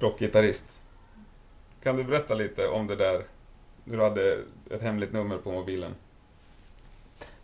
rockgitarrist. 0.00 0.80
Kan 1.82 1.96
du 1.96 2.04
berätta 2.04 2.34
lite 2.34 2.68
om 2.68 2.86
det 2.86 2.96
där? 2.96 3.22
Du 3.84 4.00
hade 4.00 4.38
ett 4.70 4.82
hemligt 4.82 5.12
nummer 5.12 5.38
på 5.38 5.52
mobilen. 5.52 5.94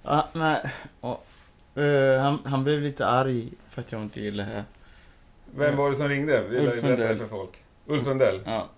Ja, 0.02 0.28
men... 0.32 0.56
och, 1.00 1.26
eh, 1.82 2.20
han, 2.20 2.38
han 2.44 2.64
blev 2.64 2.80
lite 2.80 3.06
arg 3.06 3.52
för 3.70 3.80
att 3.80 3.92
jag 3.92 4.02
inte 4.02 4.20
gillade 4.20 4.50
det. 4.50 4.64
Vem 5.54 5.76
var 5.76 5.90
det 5.90 5.96
som 5.96 6.08
ringde? 6.08 6.42
Vill 6.42 6.68
Ulf 6.68 6.82
Lundell. 6.82 7.18
för 7.18 7.26
folk. 7.26 7.64
Ulf 7.88 8.06
Lundell? 8.06 8.42
Ja. 8.44 8.68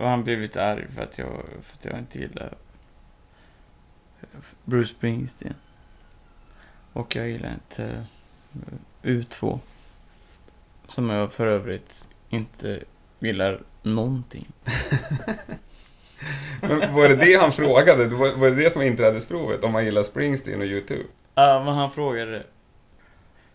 Han 0.00 0.24
blev 0.24 0.40
lite 0.40 0.64
arg 0.64 0.86
för 0.90 1.02
att 1.02 1.18
jag, 1.18 1.42
för 1.62 1.76
att 1.76 1.84
jag 1.84 1.98
inte 1.98 2.18
gillar 2.18 2.54
Bruce 4.64 4.90
Springsteen. 4.90 5.54
Och 6.92 7.16
jag 7.16 7.28
gillar 7.28 7.52
inte 7.52 8.06
eh, 8.54 9.10
U2. 9.10 9.58
Som 10.86 11.10
jag 11.10 11.32
för 11.32 11.46
övrigt 11.46 12.08
inte 12.28 12.80
gillar 13.18 13.62
någonting. 13.82 14.46
Men 16.60 16.94
var 16.94 17.08
det 17.08 17.16
det 17.16 17.34
han 17.34 17.52
frågade? 17.52 18.08
Var, 18.08 18.36
var 18.36 18.50
det 18.50 18.56
det 18.56 18.72
som 18.72 18.80
var 18.80 18.86
inträdesprovet? 18.86 19.64
Om 19.64 19.72
man 19.72 19.84
gillar 19.84 20.02
Springsteen 20.02 20.60
och 20.60 20.66
U2? 20.66 20.98
Ja, 21.34 21.62
men 21.64 21.74
han 21.74 21.90
frågade. 21.90 22.46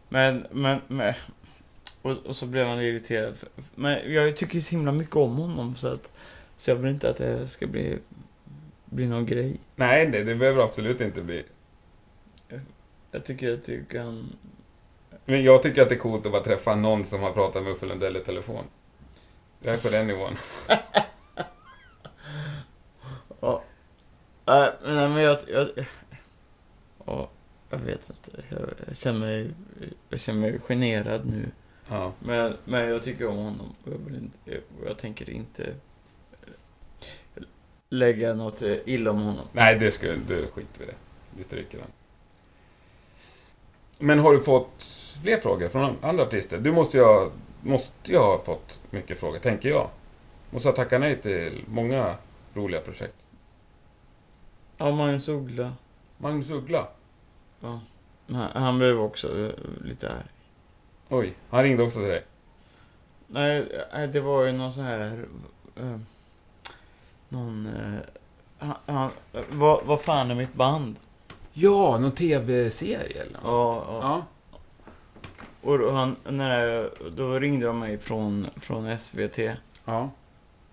Men, 0.09 0.45
men, 0.51 0.81
men 0.87 1.13
och, 2.07 2.25
och 2.25 2.35
så 2.35 2.45
blev 2.45 2.67
han 2.67 2.81
irriterad. 2.81 3.37
Men 3.75 4.13
jag 4.13 4.37
tycker 4.37 4.55
ju 4.55 4.61
så 4.61 4.71
himla 4.71 4.91
mycket 4.91 5.15
om 5.15 5.37
honom 5.37 5.75
så 5.75 5.87
att 5.87 6.11
så 6.57 6.71
jag 6.71 6.75
vill 6.75 6.91
inte 6.91 7.09
att 7.09 7.17
det 7.17 7.47
ska 7.47 7.67
bli, 7.67 7.99
bli 8.85 9.07
någon 9.07 9.25
grej. 9.25 9.59
Nej, 9.75 10.07
det, 10.07 10.23
det 10.23 10.35
behöver 10.35 10.63
absolut 10.63 11.01
inte 11.01 11.21
bli. 11.21 11.43
Jag 13.11 13.25
tycker 13.25 13.53
att 13.53 13.65
du 13.65 13.85
kan... 13.85 14.35
Men 15.25 15.43
jag 15.43 15.63
tycker 15.63 15.81
att 15.81 15.89
det 15.89 15.95
är 15.95 15.99
coolt 15.99 16.25
att 16.25 16.31
bara 16.31 16.43
träffa 16.43 16.75
någon 16.75 17.05
som 17.05 17.21
har 17.21 17.31
pratat 17.31 17.63
med 17.63 17.71
Uffe 17.71 17.85
Lundell 17.85 18.17
i 18.17 18.19
telefon. 18.19 18.63
Jag 19.59 19.73
är 19.73 19.77
på 19.77 19.89
den 19.89 20.07
nivån. 20.07 20.35
Ja. 23.39 23.63
Nej, 24.45 24.71
men 24.83 25.15
jag... 25.15 25.39
jag 25.47 25.69
ja, 27.05 27.29
jag 27.69 27.77
vet 27.77 28.09
inte. 28.09 28.43
Jag, 28.49 28.69
jag, 28.87 28.97
känner 28.97 29.19
mig, 29.19 29.51
jag 30.09 30.19
känner 30.19 30.39
mig 30.41 30.59
generad 30.59 31.25
nu. 31.25 31.51
Ja. 31.89 32.13
Men, 32.19 32.57
men 32.65 32.89
jag 32.89 33.03
tycker 33.03 33.27
om 33.27 33.37
honom. 33.37 33.75
Jag, 33.83 33.97
vill 34.05 34.15
inte, 34.15 34.37
jag, 34.45 34.89
jag 34.89 34.97
tänker 34.97 35.29
inte 35.29 35.73
lägga 37.89 38.33
något 38.33 38.61
illa 38.85 39.11
om 39.11 39.21
honom. 39.21 39.45
Nej, 39.51 39.79
det 39.79 39.91
ska 39.91 40.07
du 40.07 40.47
skiter 40.47 40.79
vi 40.79 40.83
i 40.83 40.87
det. 40.87 40.95
Vi 41.37 41.43
stryker 41.43 41.77
den. 41.77 41.87
Men 43.97 44.19
har 44.19 44.33
du 44.33 44.41
fått 44.41 44.83
fler 45.23 45.37
frågor 45.37 45.69
från 45.69 45.95
andra 46.01 46.23
artister? 46.23 46.57
Du 46.57 46.71
måste 46.71 46.97
ju 46.97 47.03
ha, 47.03 47.31
måste 47.61 48.11
ju 48.11 48.17
ha 48.17 48.37
fått 48.37 48.83
mycket 48.89 49.17
frågor, 49.17 49.39
tänker 49.39 49.69
jag. 49.69 49.89
Måste 50.51 50.69
ha 50.69 50.75
tackat 50.75 51.01
nej 51.01 51.21
till 51.21 51.63
många 51.67 52.15
roliga 52.53 52.81
projekt. 52.81 53.15
Ja, 54.77 54.91
Magnus 54.91 55.27
Uggla. 55.27 55.73
Magnus 56.17 56.49
Uggla. 56.49 56.87
Ja. 57.59 57.79
Han, 58.27 58.63
han 58.63 58.77
blev 58.77 59.01
också 59.01 59.39
eh, 59.39 59.51
lite 59.83 60.09
arg. 60.09 60.25
Oj, 61.09 61.33
han 61.49 61.63
ringde 61.63 61.83
också 61.83 61.99
till 61.99 62.07
dig. 62.07 62.23
Nej, 63.27 63.71
nej, 63.93 64.07
det 64.07 64.19
var 64.21 64.43
ju 64.45 64.51
någon 64.51 64.73
sån 64.73 64.83
här... 64.83 65.25
eh, 65.75 65.97
någon... 67.29 67.67
eh, 67.67 67.99
han, 68.67 68.75
han, 68.85 69.11
vad, 69.51 69.85
vad 69.85 70.01
fan 70.01 70.31
är 70.31 70.35
mitt 70.35 70.53
band? 70.53 70.95
Ja, 71.53 71.97
någon 71.97 72.11
tv-serie 72.11 73.21
eller 73.21 73.31
något 73.33 73.41
Ja, 73.43 73.85
ja. 73.87 73.99
Ja. 74.01 74.25
Och 75.61 75.79
då, 75.79 75.91
han, 75.91 76.15
när, 76.23 76.89
då 77.09 77.39
ringde 77.39 77.65
de 77.67 77.79
mig 77.79 77.97
från, 77.97 78.47
från 78.55 78.99
SVT 78.99 79.37
Ja. 79.85 80.09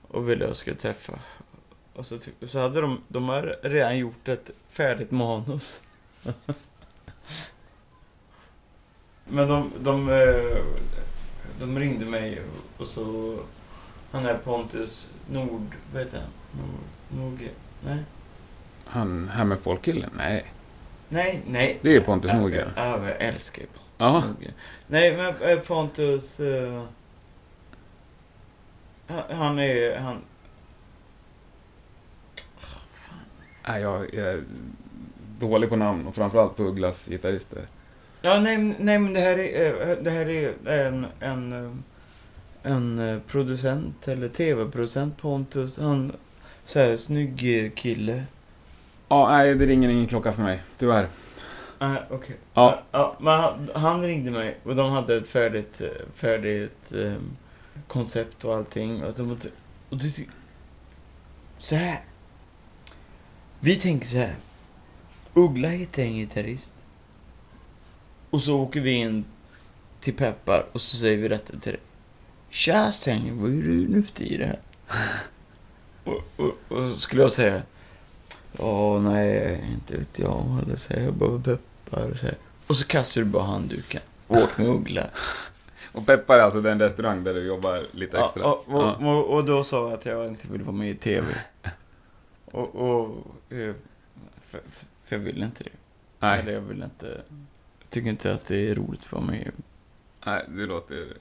och 0.08 0.28
ville 0.30 0.44
jag 0.44 0.56
skulle 0.56 0.76
träffa. 0.76 1.12
Och 1.94 2.06
så, 2.06 2.18
ty- 2.18 2.48
så 2.48 2.58
hade 2.58 2.80
de, 2.80 3.00
de 3.08 3.28
har 3.28 3.56
redan 3.62 3.98
gjort 3.98 4.28
ett 4.28 4.50
färdigt 4.68 5.10
manus. 5.10 5.82
Men 9.28 9.48
de, 9.48 9.72
de, 9.80 10.08
eh, 10.08 10.56
de 11.60 11.78
ringde 11.78 12.06
mig 12.06 12.42
och 12.76 12.86
så, 12.88 13.38
han 14.10 14.26
är 14.26 14.38
Pontus 14.38 15.10
Nord, 15.30 15.76
vad 15.92 16.02
heter 16.02 16.18
han? 16.20 16.30
Nord, 16.60 17.30
Nord, 17.32 17.48
nej? 17.84 17.98
Han 18.84 19.28
här 19.28 19.44
med 19.44 19.58
folkkillen? 19.58 20.10
Nej. 20.16 20.44
Nej, 21.08 21.42
nej. 21.46 21.78
Det 21.82 21.96
är 21.96 22.00
Pontus 22.00 22.32
Nordgren. 22.32 22.68
Ja, 22.76 23.08
jag 23.08 23.22
älskar 23.22 23.62
Pontus 23.62 23.82
Ja. 23.98 24.12
Nordgren. 24.20 24.52
Nej, 24.86 25.16
men 25.16 25.50
eh, 25.50 25.58
Pontus... 25.58 26.40
eh, 26.40 26.82
han, 29.06 29.22
han 29.36 29.58
är... 29.58 29.98
Han, 29.98 30.22
Nej, 33.68 33.82
jag 33.82 34.14
är 34.14 34.44
dålig 35.38 35.68
på 35.68 35.76
namn 35.76 36.06
och 36.06 36.14
framförallt 36.14 36.56
på 36.56 36.62
Ugglas 36.62 37.06
gitarrister. 37.06 37.66
Ja, 38.24 38.40
nej, 38.40 38.74
nej, 38.78 38.98
men 38.98 39.12
det 39.12 39.20
här 39.20 39.38
är, 39.38 39.90
eh, 39.90 39.96
det 40.02 40.10
här 40.10 40.28
är 40.28 40.54
en, 40.66 41.06
en, 41.20 41.52
eh, 41.52 41.70
en 42.72 42.98
eh, 42.98 43.18
producent, 43.26 44.08
eller 44.08 44.28
tv-producent, 44.28 45.16
Pontus. 45.16 45.78
Han, 45.78 46.12
så 46.64 46.78
här, 46.78 46.96
snygg 46.96 47.72
kille. 47.76 48.24
Ja, 49.08 49.28
nej, 49.28 49.54
det 49.54 49.66
ringer 49.66 49.88
ingen 49.88 50.06
klocka 50.06 50.32
för 50.32 50.42
mig. 50.42 50.62
Tyvärr. 50.78 51.08
Nej, 51.78 52.02
okej. 52.10 52.36
Ja. 52.54 52.82
ja. 52.92 53.16
Men 53.20 53.40
han, 53.40 53.70
han 53.74 54.02
ringde 54.02 54.30
mig 54.30 54.58
och 54.64 54.76
de 54.76 54.92
hade 54.92 55.16
ett 55.16 55.26
färdigt, 55.26 55.80
eh, 55.80 55.88
färdigt 56.14 56.92
eh, 56.92 57.14
koncept 57.86 58.44
och 58.44 58.54
allting. 58.54 59.04
Och, 59.04 59.14
de, 59.14 59.38
och 59.90 59.96
det, 59.96 60.24
så 61.58 61.76
här. 61.76 61.98
Vi 63.60 63.76
tänker 63.76 64.06
så 64.06 64.18
här. 64.18 64.34
Uggla 65.34 65.68
hittar 65.68 66.02
en 66.02 66.12
gitarrist. 66.12 66.74
Och 68.34 68.42
så 68.42 68.60
åker 68.60 68.80
vi 68.80 68.90
in 68.90 69.24
till 70.00 70.14
Peppar 70.14 70.66
och 70.72 70.80
så 70.80 70.96
säger 70.96 71.16
vi 71.16 71.28
detta 71.28 71.58
till 71.58 71.72
dig. 71.72 71.80
Tja 72.50 72.92
Stengen, 72.92 73.42
vad 73.42 73.50
är 73.50 73.62
du 73.62 73.88
nu 73.88 74.02
för 74.02 74.12
tiden 74.12 74.56
och, 76.04 76.22
och, 76.36 76.54
och 76.68 76.90
så 76.90 77.00
skulle 77.00 77.22
jag 77.22 77.32
säga. 77.32 77.62
Ja, 78.58 78.98
nej, 79.00 79.64
inte 79.72 79.96
vet 79.96 80.18
jag. 80.18 80.58
Eller 80.62 80.76
så 80.76 80.92
jag 80.92 81.14
bara 81.14 81.38
peppar. 81.38 82.10
Och 82.10 82.18
så, 82.18 82.26
och 82.66 82.76
så 82.76 82.86
kastar 82.86 83.20
du 83.20 83.24
bara 83.24 83.42
handduken. 83.42 84.00
och 84.26 84.36
Åk 84.36 84.58
med 84.58 84.66
Uggla. 84.68 85.06
Och 85.92 86.06
Peppar 86.06 86.38
är 86.38 86.42
alltså 86.42 86.60
den 86.60 86.80
restaurang 86.80 87.24
där 87.24 87.34
du 87.34 87.46
jobbar 87.46 87.86
lite 87.92 88.18
extra. 88.18 88.42
Ja, 88.42 88.64
och, 88.66 88.82
Ja. 88.82 88.94
och, 88.94 89.18
och, 89.18 89.34
och 89.34 89.44
då 89.44 89.64
sa 89.64 89.84
jag 89.84 89.92
att 89.92 90.06
jag 90.06 90.26
inte 90.28 90.48
ville 90.48 90.64
vara 90.64 90.76
med 90.76 90.90
i 90.90 90.94
TV. 90.94 91.26
Och, 92.44 92.74
och 92.74 93.24
eh, 93.52 93.74
för, 94.48 94.60
för 95.04 95.16
jag 95.16 95.18
vill 95.18 95.42
inte 95.42 95.64
det. 95.64 95.70
Nej, 96.18 96.40
Eller 96.40 96.52
jag 96.52 96.60
vill 96.60 96.82
inte... 96.82 97.22
Tycker 97.94 98.10
inte 98.10 98.34
att 98.34 98.46
det 98.46 98.70
är 98.70 98.74
roligt 98.74 99.02
för 99.02 99.20
mig. 99.20 99.50
nej, 100.26 100.44
det 100.48 100.66
låter 100.66 101.16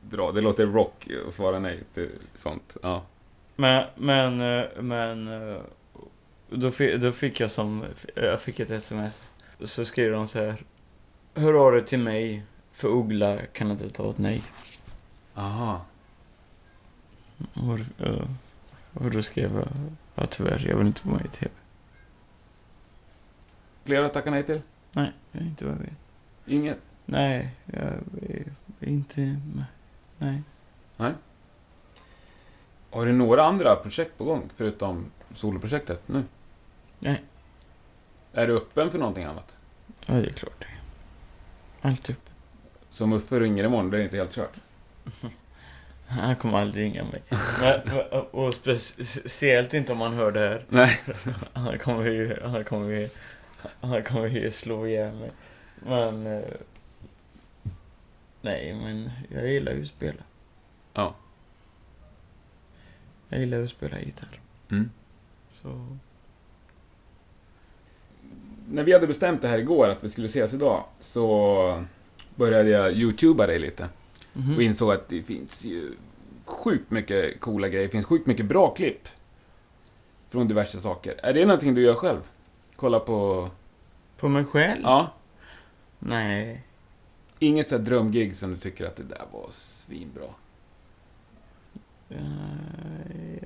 bra. 0.00 0.32
Det 0.32 0.40
låter 0.40 0.66
rock 0.66 1.08
att 1.28 1.34
svara 1.34 1.58
nej 1.58 1.82
till 1.94 2.10
sånt. 2.34 2.76
Ja. 2.82 3.02
Men, 3.56 3.86
men, 3.94 4.38
men... 4.80 5.28
Då 6.50 6.70
fick, 6.70 7.00
då 7.00 7.12
fick 7.12 7.40
jag 7.40 7.50
som... 7.50 7.84
Jag 8.14 8.40
fick 8.40 8.60
ett 8.60 8.70
sms. 8.70 9.26
Så 9.64 9.84
skrev 9.84 10.12
de 10.12 10.28
så 10.28 10.38
här. 10.38 10.56
Hör 11.34 11.66
av 11.66 11.72
dig 11.72 11.84
till 11.84 11.98
mig. 11.98 12.42
För 12.72 12.88
Uggla 12.88 13.38
kan 13.38 13.70
inte 13.70 13.90
ta 13.90 14.10
ett 14.10 14.18
nej. 14.18 14.42
Aha. 15.34 15.84
Och, 17.54 17.78
och 18.94 19.10
då 19.10 19.22
skrev 19.22 19.54
jag. 19.54 19.68
Ja 20.14 20.26
tyvärr, 20.26 20.66
jag 20.68 20.76
vill 20.76 20.86
inte 20.86 21.08
vara 21.08 21.16
med 21.16 21.26
i 21.26 21.28
TV. 21.28 21.50
Flera 23.84 24.08
tackar 24.08 24.30
nej 24.30 24.42
till? 24.42 24.60
Nej, 24.92 25.12
jag 25.32 25.42
är 25.42 25.46
inte 25.46 25.64
vad 25.64 25.74
jag 25.74 25.78
vet. 25.78 25.92
Inget? 26.46 26.78
Nej, 27.04 27.50
jag 27.66 27.92
inte 28.80 29.20
med. 29.20 29.64
Nej. 30.18 30.42
Har 32.90 33.06
du 33.06 33.12
några 33.12 33.44
andra 33.44 33.76
projekt 33.76 34.18
på 34.18 34.24
gång 34.24 34.50
förutom 34.56 35.10
soloprojektet 35.34 36.08
nu? 36.08 36.24
Nej. 36.98 37.22
Är 38.32 38.46
du 38.46 38.56
öppen 38.56 38.90
för 38.90 38.98
någonting 38.98 39.24
annat? 39.24 39.56
Ja, 40.06 40.14
det 40.14 40.26
är 40.26 40.32
klart 40.32 40.58
det. 40.58 40.66
Allt 41.88 42.10
upp. 42.10 42.30
Som 42.90 43.12
Uffe 43.12 43.40
ringer 43.40 43.64
imorgon, 43.64 43.90
det 43.90 43.98
är 43.98 44.02
inte 44.02 44.16
helt 44.16 44.34
kört. 44.34 44.56
Han 46.06 46.36
kommer 46.36 46.58
aldrig 46.58 46.84
ringa 46.84 47.04
mig. 47.04 47.22
Men, 47.60 48.00
och 48.30 48.54
speciellt 48.54 49.74
inte 49.74 49.92
om 49.92 50.00
han 50.00 50.14
hör 50.14 50.32
det 50.32 50.40
här. 50.40 50.64
Nej. 50.68 51.00
Han 51.52 51.78
kommer 51.78 52.04
ju, 52.04 52.40
han 52.42 52.64
kommer 52.64 52.88
ju, 52.88 53.08
han 53.80 54.02
kommer 54.02 54.26
ju 54.28 54.50
slå 54.52 54.86
ihjäl 54.86 55.14
mig. 55.14 55.30
Men... 55.84 56.26
eh, 56.26 56.42
Nej, 58.40 58.74
men 58.74 59.10
jag 59.28 59.48
gillar 59.52 59.72
ju 59.72 59.82
att 59.82 59.88
spela. 59.88 60.22
Ja. 60.94 61.14
Jag 63.28 63.40
gillar 63.40 63.62
att 63.62 63.70
spela 63.70 64.00
gitarr. 64.00 64.40
Mm. 64.70 64.90
Så... 65.62 65.96
När 68.70 68.82
vi 68.82 68.92
hade 68.92 69.06
bestämt 69.06 69.42
det 69.42 69.48
här 69.48 69.58
igår, 69.58 69.88
att 69.88 70.04
vi 70.04 70.08
skulle 70.08 70.26
ses 70.26 70.52
idag, 70.52 70.84
så 70.98 71.84
började 72.34 72.68
jag 72.68 72.92
youtuba 72.92 73.46
dig 73.46 73.58
lite. 73.58 73.88
Mhm. 74.32 74.56
Och 74.56 74.62
insåg 74.62 74.92
att 74.92 75.08
det 75.08 75.22
finns 75.22 75.64
ju 75.64 75.94
sjukt 76.44 76.90
mycket 76.90 77.40
coola 77.40 77.68
grejer. 77.68 77.84
Det 77.84 77.90
finns 77.92 78.06
sjukt 78.06 78.26
mycket 78.26 78.46
bra 78.46 78.70
klipp. 78.70 79.08
Från 80.30 80.48
diverse 80.48 80.78
saker. 80.78 81.14
Är 81.22 81.34
det 81.34 81.46
någonting 81.46 81.74
du 81.74 81.82
gör 81.82 81.94
själv? 81.94 82.20
Kolla 82.78 83.00
på... 83.00 83.50
På 84.16 84.28
mig 84.28 84.44
själv? 84.44 84.80
Ja. 84.82 85.12
Nej. 85.98 86.62
Inget 87.38 87.68
så 87.68 87.76
här 87.76 87.82
drömgig 87.82 88.36
som 88.36 88.50
du 88.50 88.58
tycker 88.58 88.86
att 88.86 88.96
det 88.96 89.02
där 89.02 89.24
var 89.32 89.46
svinbra. 89.50 90.28
Ja, 92.08 92.18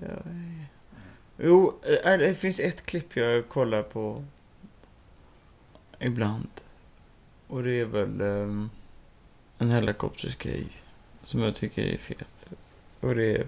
ja. 0.00 0.32
Jo, 1.36 1.78
eh, 2.04 2.18
det 2.18 2.34
finns 2.34 2.60
ett 2.60 2.86
klipp 2.86 3.16
jag 3.16 3.48
kollar 3.48 3.82
på 3.82 4.24
ibland. 5.98 6.50
Och 7.46 7.62
det 7.62 7.80
är 7.80 7.84
väl 7.84 8.20
ehm, 8.20 8.70
en 9.58 9.70
helikoptersgrej 9.70 10.66
som 11.24 11.40
jag 11.40 11.54
tycker 11.54 11.82
är 11.82 11.98
fet. 11.98 12.46
Och 13.00 13.14
det 13.14 13.36
är 13.36 13.46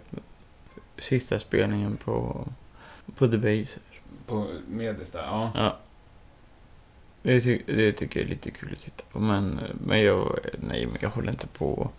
sista 0.99 1.41
spelningen 1.41 1.97
på, 1.97 2.49
på 3.17 3.29
The 3.29 3.39
Base. 3.39 3.81
På 4.27 4.47
Medis 4.69 5.11
där, 5.11 5.23
ja. 5.23 5.53
Ja. 5.55 5.79
Det, 7.23 7.41
ty 7.41 7.63
det 7.67 7.93
tycker 7.93 8.21
jag 8.21 8.27
är 8.27 8.31
lite 8.31 8.51
kul 8.51 8.73
att 8.73 8.79
titta 8.79 9.05
på. 9.13 9.19
Men, 9.19 9.61
men 9.87 10.03
jag, 10.03 10.39
nej, 10.61 10.87
men 10.87 10.97
jag 11.01 11.11
håller 11.11 11.31
inte 11.31 11.47
på 11.47 11.91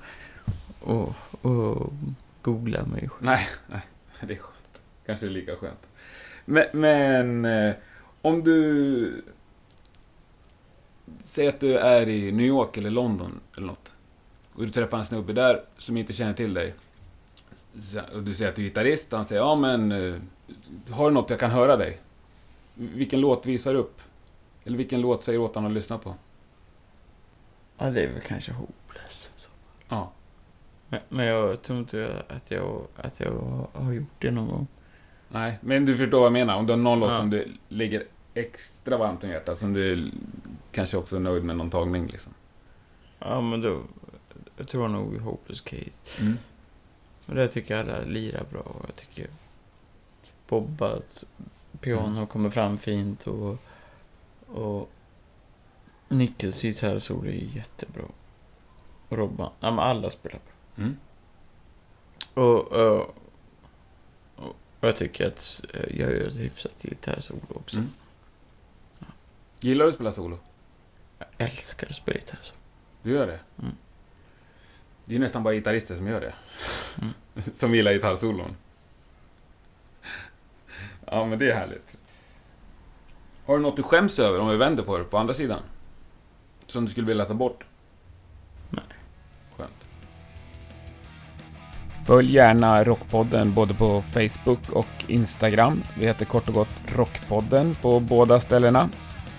och, 0.79 1.13
och, 1.41 1.81
och 1.81 1.93
googla 2.41 2.85
mig 2.85 3.09
själv. 3.09 3.25
Nej, 3.25 3.47
nej, 3.67 3.81
det 4.21 4.33
är 4.33 4.38
skönt. 4.38 4.81
Kanske 5.05 5.25
lika 5.25 5.55
skönt. 5.55 5.88
Men, 6.45 6.65
men 6.73 7.45
eh, 7.45 7.75
om 8.21 8.43
du... 8.43 9.23
Säg 11.23 11.47
att 11.47 11.59
du 11.59 11.77
är 11.77 12.09
i 12.09 12.31
New 12.31 12.45
York 12.45 12.77
eller 12.77 12.89
London 12.89 13.39
eller 13.57 13.67
något. 13.67 13.91
Och 14.53 14.63
du 14.65 14.69
träffar 14.69 14.97
en 14.97 15.05
snubbe 15.05 15.33
där 15.33 15.63
som 15.77 15.97
inte 15.97 16.13
känner 16.13 16.33
till 16.33 16.53
dig. 16.53 16.73
Och 18.13 18.23
du 18.23 18.35
säger 18.35 18.49
att 18.49 18.55
du 18.55 18.61
är 18.61 18.65
gitarrist. 18.65 19.11
Han 19.11 19.25
säger, 19.25 19.41
ja 19.41 19.55
men... 19.55 19.91
eh, 19.91 20.15
Har 20.89 21.09
du 21.09 21.13
något 21.13 21.29
jag 21.29 21.39
kan 21.39 21.51
höra 21.51 21.77
dig? 21.77 21.97
Vilken 22.75 23.21
låt 23.21 23.45
visar 23.45 23.75
upp? 23.75 24.01
Eller 24.63 24.77
vilken 24.77 25.01
låt 25.01 25.23
säger 25.23 25.39
åt 25.39 25.55
honom 25.55 25.71
att 25.71 25.75
lyssna 25.75 25.97
på? 25.97 26.15
Ja, 27.77 27.89
det 27.91 28.01
är 28.03 28.07
väl 28.13 28.21
kanske 28.21 28.51
hopeless. 28.51 29.31
Så. 29.35 29.49
Ja. 29.89 30.11
Men, 30.89 30.99
men 31.09 31.25
jag 31.25 31.61
tror 31.61 31.79
inte 31.79 32.23
att 32.27 32.51
jag, 32.51 32.81
att 32.95 33.19
jag 33.19 33.67
har 33.73 33.91
gjort 33.93 34.21
det 34.21 34.31
någon 34.31 34.47
gång. 34.47 34.67
Nej, 35.29 35.57
men 35.61 35.85
du 35.85 35.97
förstår 35.97 36.17
vad 36.17 36.25
jag 36.25 36.33
menar. 36.33 36.55
Om 36.55 36.65
du 36.65 36.73
har 36.73 36.77
någon 36.77 36.99
låt 36.99 37.09
Ja. 37.11 37.17
som 37.17 37.29
du 37.29 37.51
ligger 37.67 38.03
extra 38.33 38.97
varmt 38.97 39.23
om 39.23 39.29
hjärtat, 39.29 39.59
som 39.59 39.73
du 39.73 40.11
kanske 40.71 40.97
också 40.97 41.15
är 41.15 41.19
nöjd 41.19 41.43
med 41.43 41.57
någon 41.57 41.69
tagning 41.69 42.07
liksom. 42.07 42.33
Ja, 43.19 43.41
men 43.41 43.61
då... 43.61 43.81
Jag 44.57 44.67
tror 44.67 44.88
nog 44.88 45.17
Hopeless 45.17 45.61
Case. 45.61 46.21
Mm. 46.21 46.38
Men 47.25 47.35
det 47.38 47.47
tycker 47.47 47.77
jag 47.77 47.89
alla 47.89 48.05
lirar 48.05 48.45
bra. 48.51 48.59
och 48.61 48.85
Jag 48.88 48.95
tycker 48.95 49.27
Bobbas 50.47 51.25
piano 51.81 52.07
Mm. 52.07 52.27
kommer 52.27 52.49
fram 52.49 52.77
fint 52.77 53.27
och... 53.27 53.57
Och... 54.47 54.89
Nickels 56.07 56.61
gitarrsolo 56.61 57.27
är 57.29 57.31
jättebra. 57.55 58.03
Och 59.09 59.17
Robban. 59.17 59.51
Ja, 59.59 59.71
men 59.71 59.79
alla 59.79 60.09
spelar 60.09 60.39
bra. 60.39 60.83
Mm. 60.85 60.97
Och, 62.33 62.71
och, 62.71 63.15
och 64.35 64.55
jag 64.81 64.95
tycker 64.95 65.27
att 65.27 65.61
jag 65.73 66.11
gör 66.11 66.27
ett 66.27 66.38
hyfsat 66.38 66.81
gitarrsolo 66.83 67.41
också. 67.49 67.77
Mm. 67.77 67.89
Gillar 69.59 69.85
du 69.85 69.89
att 69.89 69.95
spela 69.95 70.11
solo? 70.11 70.39
Jag 71.19 71.27
älskar 71.38 71.88
att 71.88 71.95
spela 71.95 72.19
gitarrsolo. 72.19 72.59
Du 73.03 73.11
gör 73.11 73.27
det? 73.27 73.39
Mm. 73.59 73.75
Det 75.05 75.15
är 75.15 75.19
nästan 75.19 75.43
bara 75.43 75.53
gitarrister 75.53 75.95
som 75.95 76.07
gör 76.07 76.21
det. 76.21 76.33
Mm. 77.01 77.13
som 77.53 77.75
gillar 77.75 77.91
gitarrsolon. 77.93 78.55
Ja, 81.11 81.25
men 81.25 81.39
det 81.39 81.51
är 81.51 81.55
härligt. 81.55 81.97
Har 83.45 83.57
du 83.57 83.63
något 83.63 83.75
du 83.75 83.83
skäms 83.83 84.19
över 84.19 84.39
om 84.39 84.49
vi 84.49 84.57
vänder 84.57 84.83
på 84.83 84.97
det, 84.97 85.03
på 85.03 85.17
andra 85.17 85.33
sidan? 85.33 85.59
Som 86.67 86.85
du 86.85 86.91
skulle 86.91 87.07
vilja 87.07 87.25
ta 87.25 87.33
bort? 87.33 87.65
Nej. 88.69 88.83
Skönt. 89.57 89.85
Följ 92.05 92.33
gärna 92.33 92.83
Rockpodden 92.83 93.53
både 93.53 93.73
på 93.73 94.01
Facebook 94.01 94.69
och 94.69 95.05
Instagram. 95.07 95.83
Vi 95.99 96.05
heter 96.05 96.25
kort 96.25 96.47
och 96.47 96.53
gott 96.53 96.95
Rockpodden 96.95 97.75
på 97.81 97.99
båda 97.99 98.39
ställena. 98.39 98.89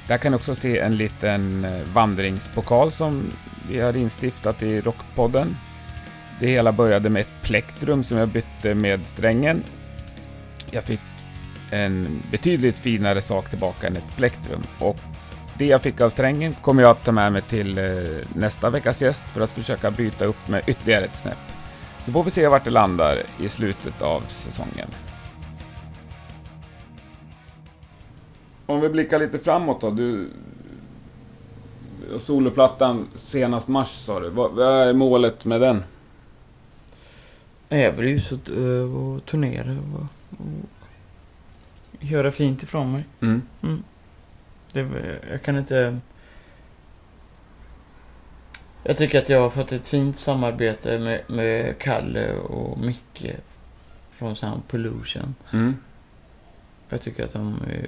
Där 0.08 0.18
kan 0.18 0.32
ni 0.32 0.38
också 0.38 0.54
se 0.54 0.78
en 0.78 0.96
liten 0.96 1.64
eh, 1.64 1.82
vandringspokal 1.92 2.92
som 2.92 3.32
vi 3.68 3.80
har 3.80 3.96
instiftat 3.96 4.62
i 4.62 4.80
Rockpodden. 4.80 5.56
Det 6.40 6.46
hela 6.46 6.72
började 6.72 7.08
med 7.08 7.20
ett 7.20 7.42
plektrum 7.42 8.04
som 8.04 8.18
jag 8.18 8.28
bytte 8.28 8.74
med 8.74 9.06
strängen. 9.06 9.62
Jag 10.70 10.84
fick 10.84 11.00
en 11.70 12.22
betydligt 12.30 12.78
finare 12.78 13.20
sak 13.20 13.50
tillbaka 13.50 13.86
än 13.86 13.96
ett 13.96 14.16
plektrum 14.16 14.62
och 14.78 14.96
det 15.58 15.66
jag 15.66 15.82
fick 15.82 16.00
av 16.00 16.10
strängen 16.10 16.54
kommer 16.62 16.82
jag 16.82 16.90
att 16.90 17.04
ta 17.04 17.12
med 17.12 17.32
mig 17.32 17.42
till 17.42 17.78
eh, 17.78 17.84
nästa 18.34 18.70
veckas 18.70 19.02
gäst 19.02 19.24
för 19.24 19.40
att 19.40 19.50
försöka 19.50 19.90
byta 19.90 20.24
upp 20.24 20.48
med 20.48 20.62
ytterligare 20.66 21.04
ett 21.04 21.16
snäpp. 21.16 21.38
Så 22.00 22.12
får 22.12 22.24
vi 22.24 22.30
se 22.30 22.48
vart 22.48 22.64
det 22.64 22.70
landar 22.70 23.22
i 23.40 23.48
slutet 23.48 24.02
av 24.02 24.20
säsongen. 24.20 24.88
Om 28.66 28.80
vi 28.80 28.88
blickar 28.88 29.18
lite 29.18 29.38
framåt 29.38 29.80
då. 29.80 29.90
Du... 29.90 30.28
Soloplattan 32.18 33.06
senast 33.16 33.68
mars 33.68 33.88
sa 33.88 34.20
du. 34.20 34.30
Vad, 34.30 34.58
är 34.58 34.92
målet 34.92 35.44
med 35.44 35.60
den? 35.60 35.82
Jag 37.68 37.92
vill 37.92 38.08
ju 38.08 38.16
att, 38.16 38.48
och 38.96 39.24
turnera 39.24 39.70
och, 39.70 40.00
och 40.30 40.75
göra 42.00 42.32
fint 42.32 42.62
ifrån 42.62 42.92
mig. 42.92 43.04
Mm. 43.20 43.82
Det, 44.72 45.20
jag 45.30 45.42
kan 45.42 45.56
inte... 45.56 45.98
Jag 48.82 48.96
tycker 48.96 49.18
att 49.18 49.28
jag 49.28 49.40
har 49.40 49.50
fått 49.50 49.72
ett 49.72 49.86
fint 49.86 50.16
samarbete 50.16 50.98
med, 50.98 51.22
med 51.26 51.78
Kalle 51.78 52.32
och 52.34 52.78
Micke 52.78 53.32
från 54.10 54.36
Sound 54.36 54.68
Pollution. 54.68 55.34
Mm. 55.52 55.76
Jag 56.88 57.00
tycker 57.00 57.24
att 57.24 57.32
de 57.32 57.62
är 57.70 57.86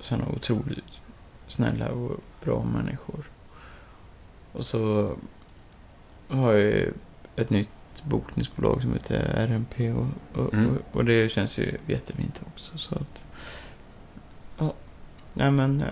sådana 0.00 0.28
otroligt 0.28 1.02
snälla 1.46 1.88
och 1.88 2.20
bra 2.44 2.64
människor. 2.64 3.30
Och 4.52 4.66
så 4.66 5.12
har 6.28 6.52
jag 6.52 6.92
ett 7.36 7.50
nytt 7.50 7.70
ett 7.96 8.04
bokningsbolag 8.04 8.82
som 8.82 8.92
heter 8.92 9.46
RMP 9.46 9.90
och, 9.92 10.06
och, 10.34 10.54
Mm. 10.54 10.70
och, 10.70 10.96
och 10.96 11.04
det 11.04 11.28
känns 11.32 11.58
ju 11.58 11.76
jättefint 11.86 12.42
också. 12.52 12.78
Så 12.78 12.94
att, 12.94 13.24
ja, 14.58 14.74
nej 15.34 15.50
men, 15.50 15.80
eh, 15.82 15.88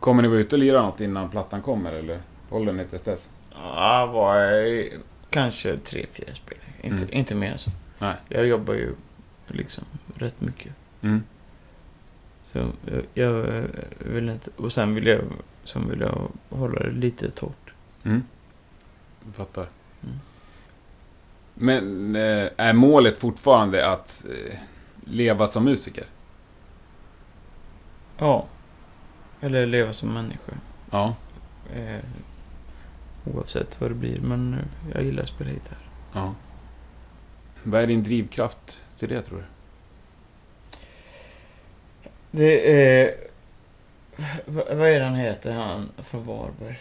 Kommer 0.00 0.22
ni 0.22 0.28
vara 0.28 0.38
ute 0.40 0.54
och 0.54 0.58
lira 0.60 0.82
något 0.82 1.00
innan 1.00 1.28
plattan 1.30 1.62
kommer 1.62 1.92
eller 1.92 2.20
håller 2.48 2.72
ni 2.72 2.84
tills 2.84 3.02
dess? 3.02 3.28
ja, 3.50 4.06
var 4.12 4.84
kanske 5.30 5.76
tre, 5.76 6.06
fyra 6.12 6.34
spel. 6.34 6.58
Inte, 6.82 6.96
Mm. 7.04 7.08
inte 7.14 7.34
mer 7.34 7.52
än 7.52 7.58
så. 7.58 7.70
Nej. 7.98 8.14
Jag 8.28 8.46
jobbar 8.46 8.74
ju 8.74 8.94
liksom 9.46 9.84
rätt 10.14 10.40
mycket. 10.40 10.72
Mm. 11.02 11.22
Så 12.42 12.58
jag, 12.84 13.02
jag 13.14 13.56
eh, 13.56 13.64
vill 13.98 14.28
inte, 14.28 14.50
och 14.56 14.72
sen 14.72 14.94
vill 14.94 15.06
jag, 15.06 15.20
sen 15.64 15.90
vill 15.90 16.00
jag 16.00 16.28
hålla 16.48 16.80
det 16.80 16.90
lite 16.90 17.30
torrt. 17.30 17.72
Mm. 18.02 18.22
Fattar. 19.32 19.66
Men 21.54 22.16
eh, 22.16 22.48
är 22.56 22.72
målet 22.72 23.18
fortfarande 23.18 23.88
att 23.90 24.26
eh, 24.28 24.58
leva 25.04 25.46
som 25.46 25.64
musiker? 25.64 26.04
Ja. 28.18 28.46
Eller 29.40 29.66
leva 29.66 29.92
som 29.92 30.14
människa. 30.14 30.52
Ja. 30.90 31.14
Eh, 31.74 32.00
oavsett 33.34 33.80
vad 33.80 33.90
det 33.90 33.94
blir. 33.94 34.20
Men 34.20 34.58
jag 34.94 35.04
gillar 35.04 35.22
att 35.22 35.28
spela 35.28 35.50
gitarr. 35.50 35.88
ja. 36.12 36.34
Vad 37.62 37.82
är 37.82 37.86
din 37.86 38.02
drivkraft 38.02 38.84
till 38.98 39.08
det 39.08 39.22
tror 39.22 39.38
du? 39.38 39.44
Det 42.30 42.72
är... 43.00 43.14
Vad 44.46 44.88
är 44.88 45.00
han 45.00 45.14
heter, 45.14 45.52
han 45.52 45.90
från 45.98 46.26
Varberg? 46.26 46.78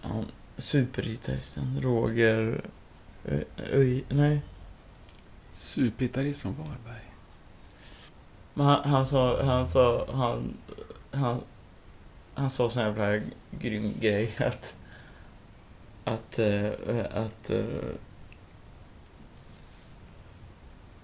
Han, 0.00 0.26
supergitarristen. 0.58 1.80
Roger... 1.82 2.64
eh, 3.24 3.40
Öj, 3.56 4.04
nej. 4.08 4.40
Supergitarrist 5.52 6.40
från 6.40 6.54
Varberg. 6.56 7.02
Men 8.54 8.66
han, 8.66 8.84
han 8.90 9.06
sa, 9.06 9.42
han 9.42 9.68
sa, 9.68 10.06
han, 10.12 10.54
han, 11.10 11.40
han 12.34 12.50
sa 12.50 12.70
sån 12.70 12.82
jävla 12.82 13.20
grym 13.50 13.92
grej 14.00 14.34
att, 14.38 14.74
att, 16.04 16.38
eh, 16.38 16.70
att, 17.14 17.50
eh, 17.50 17.64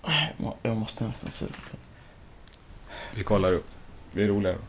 jag 0.03 0.13
må- 0.37 0.57
jag 0.63 0.77
måste 0.77 1.05
nästan 1.07 1.31
sluta. 1.31 1.77
Vi 3.15 3.23
kollar 3.25 3.53
upp. 3.53 3.67
Det 4.13 4.23
är 4.23 4.29
roligare. 4.29 4.57
Men 4.57 4.67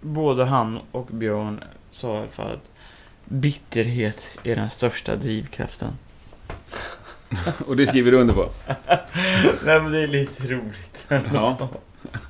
Både 0.00 0.44
han 0.44 0.78
och 0.92 1.06
Björn 1.06 1.64
sa 1.90 2.14
i 2.14 2.18
alla 2.18 2.28
fall 2.28 2.52
att 2.52 2.70
bitterhet 3.24 4.38
är 4.42 4.56
den 4.56 4.70
största 4.70 5.16
drivkraften. 5.16 5.92
Och 7.66 7.76
det 7.76 7.86
skriver 7.86 8.10
du 8.10 8.20
under 8.20 8.34
på? 8.34 8.48
Nej 9.64 9.82
men 9.82 9.92
det 9.92 10.00
är 10.00 10.06
lite 10.06 10.48
roligt. 10.48 11.06
Ja. 11.08 11.68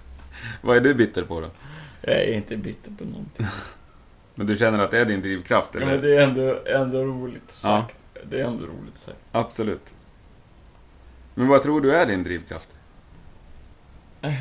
Vad 0.63 0.77
är 0.77 0.81
du 0.81 0.95
bitter 0.95 1.23
på 1.23 1.41
då? 1.41 1.49
Jag 2.03 2.15
är 2.15 2.33
inte 2.33 2.57
bitter 2.57 2.91
på 2.99 3.05
någonting. 3.05 3.47
Men 4.35 4.47
du 4.47 4.57
känner 4.57 4.79
att 4.79 4.91
det 4.91 4.99
är 4.99 5.05
din 5.05 5.23
drivkraft 5.23 5.71
Ja, 5.73 5.81
eller? 5.81 5.93
men 5.93 6.01
det 6.01 6.17
är 6.17 6.29
ändå, 6.29 6.59
ändå 6.67 7.05
roligt 7.05 7.51
sagt. 7.51 7.97
Det 8.25 8.41
är 8.41 8.45
ändå 8.45 8.67
roligt 8.67 8.99
sagt. 8.99 9.19
Absolut. 9.33 9.95
Men 11.35 11.49
vad 11.49 11.63
tror 11.63 11.81
du 11.81 11.95
är 11.95 12.07
din 12.07 12.23
drivkraft? 12.25 12.69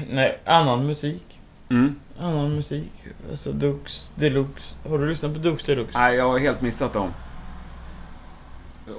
Nej, 0.10 0.40
annan 0.46 0.88
musik. 0.88 1.41
Mm. 1.72 1.96
Annan 2.18 2.56
musik. 2.56 2.92
Alltså 3.30 3.52
Dux 3.52 4.12
Deluxe. 4.16 4.78
Har 4.90 5.00
du 5.00 5.10
lyssnat 5.10 5.34
på 5.34 5.40
Dux 5.40 5.64
Deluxe? 5.66 6.00
Nej, 6.00 6.16
jag 6.16 6.30
har 6.30 6.40
helt 6.40 6.62
missat 6.62 6.94
dem. 6.94 7.14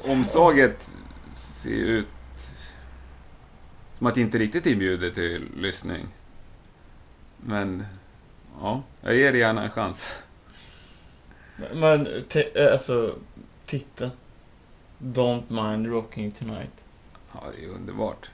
Omslaget 0.04 0.94
ser 1.34 1.70
ut 1.70 2.06
som 3.98 4.06
att 4.06 4.14
det 4.14 4.20
inte 4.20 4.38
riktigt 4.38 4.66
inbjuder 4.66 5.10
till 5.10 5.48
lyssning. 5.56 6.06
Men, 7.36 7.84
ja, 8.60 8.82
jag 9.00 9.16
ger 9.16 9.32
det 9.32 9.38
gärna 9.38 9.62
en 9.62 9.70
chans. 9.70 10.22
Men 11.74 12.06
eh, 12.06 12.72
alltså, 12.72 13.14
titeln. 13.66 14.10
Don't 14.98 15.70
mind 15.70 15.86
rocking 15.86 16.30
tonight. 16.30 16.84
Ja, 17.32 17.40
det 17.56 17.64
är 17.64 17.68
underbart. 17.68 18.30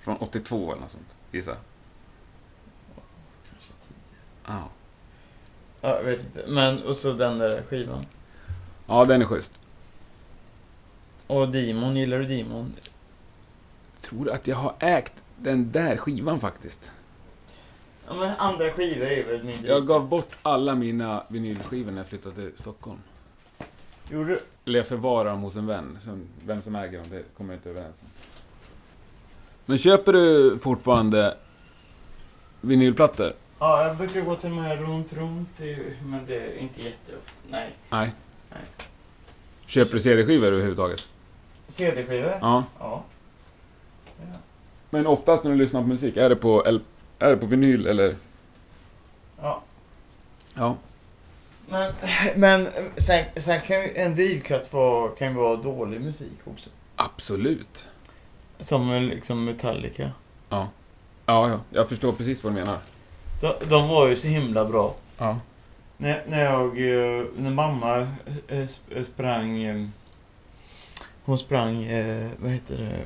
Från 0.00 0.16
82 0.16 0.72
eller 0.72 0.82
något 0.82 0.90
sånt, 0.90 1.14
gissa. 1.32 1.56
Ja. 4.46 4.68
Ja, 5.80 5.96
jag 5.96 6.02
vet 6.02 6.20
inte. 6.20 6.44
Men, 6.48 6.82
och 6.82 6.96
så 6.96 7.12
den 7.12 7.38
där 7.38 7.62
skivan. 7.62 8.06
ja, 8.86 9.04
den 9.04 9.20
är 9.22 9.26
schysst. 9.26 9.52
Och 11.26 11.48
Demon, 11.48 11.96
gillar 11.96 12.18
du 12.18 12.24
Demon? 12.26 12.74
Tror 14.00 14.30
att 14.30 14.46
jag 14.46 14.56
har 14.56 14.74
ägt 14.78 15.12
den 15.36 15.72
där 15.72 15.96
skivan 15.96 16.40
faktiskt. 16.40 16.92
Ja 18.08 18.14
men 18.14 18.36
andra 18.36 18.72
skivor 18.72 19.06
är 19.06 19.24
väl 19.24 19.44
min 19.44 19.64
Jag 19.64 19.86
gav 19.86 20.08
bort 20.08 20.36
alla 20.42 20.74
mina 20.74 21.24
vinylskivor 21.28 21.90
när 21.90 21.98
jag 21.98 22.06
flyttade 22.08 22.34
till 22.34 22.52
Stockholm. 22.60 22.98
Gjorde 24.10 24.28
du? 24.28 24.40
Eller 24.64 24.78
jag 24.78 24.86
förvarar 24.86 25.30
dem 25.30 25.42
hos 25.42 25.56
en 25.56 25.66
vän. 25.66 25.96
Som, 26.00 26.26
vem 26.44 26.62
som 26.62 26.74
äger 26.76 26.98
dem, 26.98 27.06
det 27.10 27.22
kommer 27.36 27.52
jag 27.52 27.58
inte 27.58 27.70
överens 27.70 27.96
om. 28.02 28.08
Men 29.66 29.78
köper 29.78 30.12
du 30.12 30.58
fortfarande 30.58 31.36
vinylplattor? 32.60 33.32
Ja, 33.58 33.86
jag 33.86 33.96
brukar 33.96 34.20
gå 34.20 34.36
till 34.36 34.50
de 34.50 34.58
här 34.58 34.76
runt, 34.76 35.12
runt. 35.12 35.60
i- 35.60 35.96
Men 36.04 36.26
det 36.26 36.36
är 36.36 36.58
inte 36.58 36.82
jätteofta. 36.82 37.32
Nej. 37.50 37.70
Nej. 37.90 38.10
Nej. 38.50 38.60
Köper 39.66 39.94
du 39.94 40.00
CD-skivor 40.00 40.46
överhuvudtaget? 40.46 41.06
CD-skivor? 41.68 42.38
Ja. 42.40 42.64
Ja. 42.78 43.04
ja. 44.18 44.38
Men 44.90 45.06
oftast 45.06 45.44
när 45.44 45.50
du 45.50 45.56
lyssnar 45.56 45.80
på 45.82 45.86
musik, 45.88 46.16
är 46.16 46.28
det 46.28 46.36
på, 46.36 46.64
L- 46.66 46.80
är 47.18 47.30
det 47.30 47.36
på 47.36 47.46
vinyl 47.46 47.86
eller? 47.86 48.16
Ja. 49.42 49.62
Ja. 50.54 50.76
Men, 51.68 51.92
men 52.36 52.68
sen, 52.96 53.24
sen 53.36 53.60
kan 53.60 53.76
ju 53.82 53.96
en 53.96 54.14
drivkraft 54.14 54.72
vara, 54.72 55.08
kan 55.10 55.28
ju 55.28 55.34
vara 55.34 55.56
dålig 55.56 56.00
musik 56.00 56.38
också. 56.44 56.70
Absolut. 56.96 57.88
Som 58.60 58.92
liksom 58.92 59.44
Metallica. 59.44 60.10
Ja. 60.48 60.68
Ja, 61.26 61.48
ja. 61.50 61.60
Jag 61.70 61.88
förstår 61.88 62.12
precis 62.12 62.44
vad 62.44 62.52
du 62.52 62.54
menar. 62.60 62.78
De, 63.40 63.54
de 63.68 63.88
var 63.88 64.06
ju 64.06 64.16
så 64.16 64.28
himla 64.28 64.64
bra. 64.64 64.94
Ja. 65.18 65.38
När, 65.96 66.22
när 66.28 66.44
jag, 66.44 66.66
eh, 66.66 67.24
när 67.36 67.50
mamma 67.50 67.96
eh, 68.48 68.56
sp- 68.56 69.04
sprang, 69.04 69.62
eh, 69.62 69.86
hon 71.24 71.38
sprang, 71.38 71.74
vad 72.38 72.50
heter 72.50 72.78
det, 72.78 72.98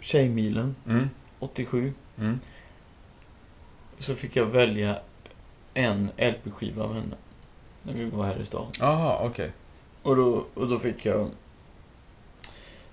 Tjejmilen, 0.00 0.74
Mm. 0.86 1.10
87. 1.38 1.92
Mm. 2.18 2.40
Så 3.98 4.14
fick 4.14 4.36
jag 4.36 4.46
välja 4.46 4.98
en 5.74 6.10
LP-skiva 6.16 6.82
av 6.84 6.94
henne. 6.94 7.16
När 7.82 7.94
vi 7.94 8.04
var 8.10 8.24
här 8.24 8.38
i 8.40 8.44
stan. 8.46 8.66
Jaha, 8.78 9.18
okej. 9.26 9.50
Och 10.02 10.16
då, 10.16 10.44
och 10.54 10.68
då 10.68 10.78
fick 10.78 11.06
jag, 11.06 11.28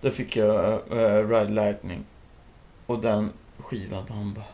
då 0.02 0.12
fick 0.12 0.36
jag 0.36 0.80
uh, 0.92 1.30
Ride 1.30 1.50
Lightning. 1.50 2.06
Och 2.86 3.00
den 3.00 3.30
skivan, 3.58 4.04
man 4.10 4.34
bara... 4.34 4.46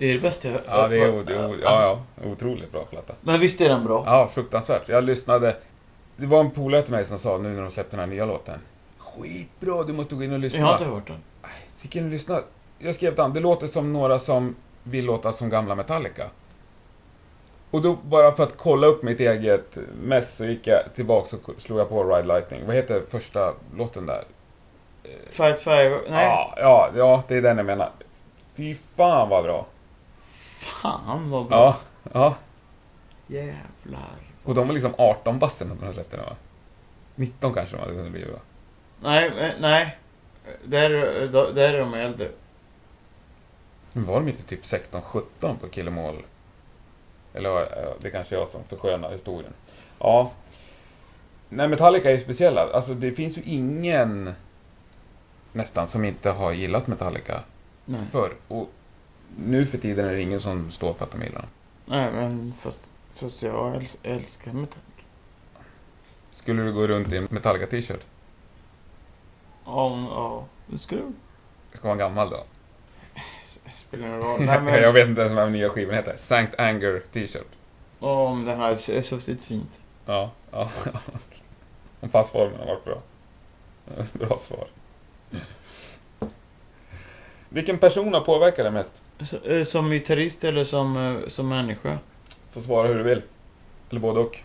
Det 0.00 0.10
är 0.10 0.14
det 0.14 0.20
bästa 0.20 0.48
jag 0.48 0.60
Ja, 0.68 0.88
det 0.88 0.98
är, 0.98 1.24
det 1.24 1.34
är, 1.34 1.48
ja, 1.62 1.82
ja. 2.18 2.26
Otroligt 2.30 2.72
bra 2.72 2.84
platta. 2.84 3.14
Men 3.20 3.40
visst 3.40 3.60
är 3.60 3.68
den 3.68 3.84
bra? 3.84 4.02
Ja, 4.06 4.26
fruktansvärt. 4.26 4.88
Jag 4.88 5.04
lyssnade. 5.04 5.56
Det 6.16 6.26
var 6.26 6.40
en 6.40 6.50
polare 6.50 6.82
till 6.82 6.92
mig 6.92 7.04
som 7.04 7.18
sa 7.18 7.38
nu 7.38 7.48
när 7.48 7.62
de 7.62 7.70
släppte 7.70 7.96
den 7.96 8.00
här 8.00 8.14
nya 8.14 8.24
låten. 8.24 8.60
Skitbra, 8.98 9.82
du 9.82 9.92
måste 9.92 10.14
gå 10.14 10.24
in 10.24 10.32
och 10.32 10.38
lyssna. 10.38 10.60
jag 10.60 10.66
har 10.66 10.72
inte 10.72 10.84
hört 10.84 11.06
den. 11.06 11.16
Gick 11.82 11.96
in 11.96 12.04
och 12.04 12.10
lyssna. 12.10 12.40
Jag 12.78 12.94
skrev 12.94 13.14
till 13.14 13.34
det 13.34 13.40
låter 13.40 13.66
som 13.66 13.92
några 13.92 14.18
som 14.18 14.56
vill 14.82 15.04
låta 15.04 15.32
som 15.32 15.48
gamla 15.48 15.74
Metallica. 15.74 16.24
Och 17.70 17.82
då, 17.82 17.96
bara 18.02 18.32
för 18.32 18.42
att 18.42 18.56
kolla 18.56 18.86
upp 18.86 19.02
mitt 19.02 19.20
eget 19.20 19.78
mess, 20.02 20.36
så 20.36 20.44
gick 20.44 20.66
jag 20.66 20.80
tillbaks 20.94 21.32
och 21.32 21.50
slog 21.58 21.78
jag 21.78 21.88
på 21.88 22.04
Ride 22.04 22.28
Lightning. 22.28 22.66
Vad 22.66 22.76
heter 22.76 23.02
första 23.08 23.52
låten 23.76 24.06
där? 24.06 24.24
Fight 25.30 25.60
Fire? 25.60 26.00
Nej. 26.10 26.26
Ja, 26.26 26.54
ja, 26.56 26.90
ja, 26.96 27.22
det 27.28 27.36
är 27.36 27.42
den 27.42 27.56
jag 27.56 27.66
menar. 27.66 27.90
Fy 28.56 28.74
fan 28.74 29.28
vad 29.28 29.44
bra. 29.44 29.66
Fan 30.82 31.30
vad 31.30 31.46
bra. 31.46 31.56
Ja, 31.58 31.76
ja. 32.12 32.36
Jävlar. 33.26 34.16
Och 34.44 34.54
de 34.54 34.66
var 34.66 34.74
liksom 34.74 34.94
18 34.98 35.38
bassen 35.38 35.68
när 35.80 35.86
de 35.86 35.94
släppte 35.94 36.16
den 36.16 36.26
va? 36.26 36.36
19 37.14 37.54
kanske 37.54 37.76
de 37.76 37.80
hade 37.82 37.94
kunnat 37.94 38.12
bli 38.12 38.24
va? 38.24 38.38
Nej, 39.02 39.30
men- 39.36 39.60
nej. 39.60 39.98
Där, 40.64 40.90
där, 41.54 41.74
är 41.74 41.78
de 41.78 41.94
äldre. 41.94 42.28
Men 43.92 44.04
var 44.04 44.14
de 44.14 44.28
inte 44.28 44.42
typ 44.42 44.62
16-17 44.64 45.22
på 45.60 45.68
Killemål? 45.70 46.16
Eller 47.34 47.50
ja, 47.50 47.94
det 48.00 48.10
kanske 48.10 48.34
är 48.34 48.38
jag 48.38 48.48
som 48.48 48.64
förskönar 48.64 49.12
historien. 49.12 49.52
Ja. 49.98 50.30
Nej, 51.48 51.68
Metallica 51.68 52.08
är 52.08 52.12
ju 52.12 52.18
speciella. 52.20 52.72
Alltså 52.72 52.94
det 52.94 53.12
finns 53.12 53.38
ju 53.38 53.42
ingen 53.42 54.34
nästan 55.52 55.86
som 55.86 56.04
inte 56.04 56.30
har 56.30 56.52
gillat 56.52 56.86
Metallica 56.86 57.40
Nej. 57.84 58.00
förr. 58.12 58.36
Och 58.48 58.70
nu 59.36 59.66
för 59.66 59.78
tiden 59.78 60.06
är 60.08 60.12
det 60.12 60.22
ingen 60.22 60.40
som 60.40 60.70
står 60.70 60.94
för 60.94 61.04
att 61.04 61.10
de 61.12 61.22
gillar 61.22 61.40
dem. 61.40 61.50
Nej, 61.86 62.12
men 62.12 62.52
fast, 62.58 62.92
Fast 63.12 63.42
jag 63.42 63.74
äls- 63.76 63.96
älskar 64.02 64.52
metall. 64.52 64.82
Skulle 66.32 66.62
du 66.62 66.72
gå 66.72 66.86
runt 66.86 67.12
i 67.12 67.16
en 67.16 67.28
Metallica-t-shirt? 67.30 68.00
Ja, 69.64 70.06
ja. 70.10 70.44
Det 70.66 70.78
skulle 70.78 71.02
Ska 71.72 71.88
vara 71.88 71.96
gammal 71.96 72.30
då? 72.30 72.40
spelar 73.74 74.06
ingen 74.06 74.18
roll. 74.20 74.40
Nej, 74.40 74.60
men 74.60 74.74
Jag 74.82 74.92
vet 74.92 75.08
inte 75.08 75.20
ens 75.20 75.34
vad 75.34 75.44
den 75.44 75.52
nya 75.52 75.68
skivan 75.70 75.94
heter. 75.94 76.16
Sankt 76.16 76.60
Anger 76.60 77.02
t-shirt. 77.12 77.46
om 77.98 78.44
det 78.44 78.54
här 78.54 78.70
är 78.70 79.02
suttit 79.02 79.44
fint. 79.44 79.80
Ja, 80.06 80.30
ja. 80.50 80.70
Om 82.00 82.08
passformen 82.08 82.58
har 82.58 82.66
varit 82.66 82.84
bra. 82.84 82.98
Bra 84.12 84.38
svar. 84.38 84.66
Vilken 87.48 87.78
person 87.78 88.14
har 88.14 88.20
påverkat 88.20 88.64
dig 88.64 88.70
mest? 88.72 89.02
Eh, 89.44 89.64
Som 89.64 89.90
gitarrist 89.90 90.44
eller 90.44 90.64
som, 90.64 90.96
eh, 90.96 91.28
som 91.28 91.48
människa? 91.48 91.98
Får 92.50 92.60
svara 92.60 92.88
hur 92.88 92.94
du 92.94 93.02
vill. 93.02 93.22
Eller 93.90 94.00
både 94.00 94.20
och. 94.20 94.38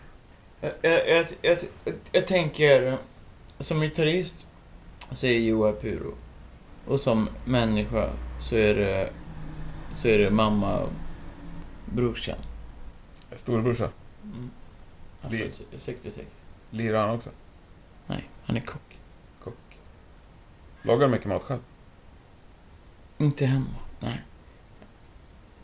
Jag, 0.60 0.72
jag, 0.82 1.08
jag, 1.08 1.26
jag, 1.42 1.58
jag 2.12 2.26
tänker, 2.26 2.98
som 3.58 3.80
gitarrist 3.80 4.46
så 5.12 5.26
är 5.26 5.30
det 5.30 5.38
Joa 5.38 5.72
Puro. 5.72 6.14
Och 6.86 7.00
som 7.00 7.28
människa 7.44 8.10
så 8.40 8.56
är 8.56 8.74
det, 8.74 9.10
så 9.96 10.08
är 10.08 10.18
det 10.18 10.30
mamma, 10.30 10.80
brorsan. 11.94 12.38
Storebrorsa. 13.36 13.90
Mm. 14.24 14.50
Han 15.20 15.30
föddes 15.30 15.62
66. 15.76 16.26
Lirar 16.70 17.06
han 17.06 17.16
också? 17.16 17.30
Nej, 18.06 18.28
han 18.44 18.56
är 18.56 18.60
kock. 18.60 18.98
Kock. 19.44 19.78
Lagar 20.82 21.06
du 21.06 21.12
mycket 21.12 21.26
mat 21.28 21.42
själv? 21.42 21.60
Inte 23.18 23.46
hemma, 23.46 23.66
nej. 24.00 24.22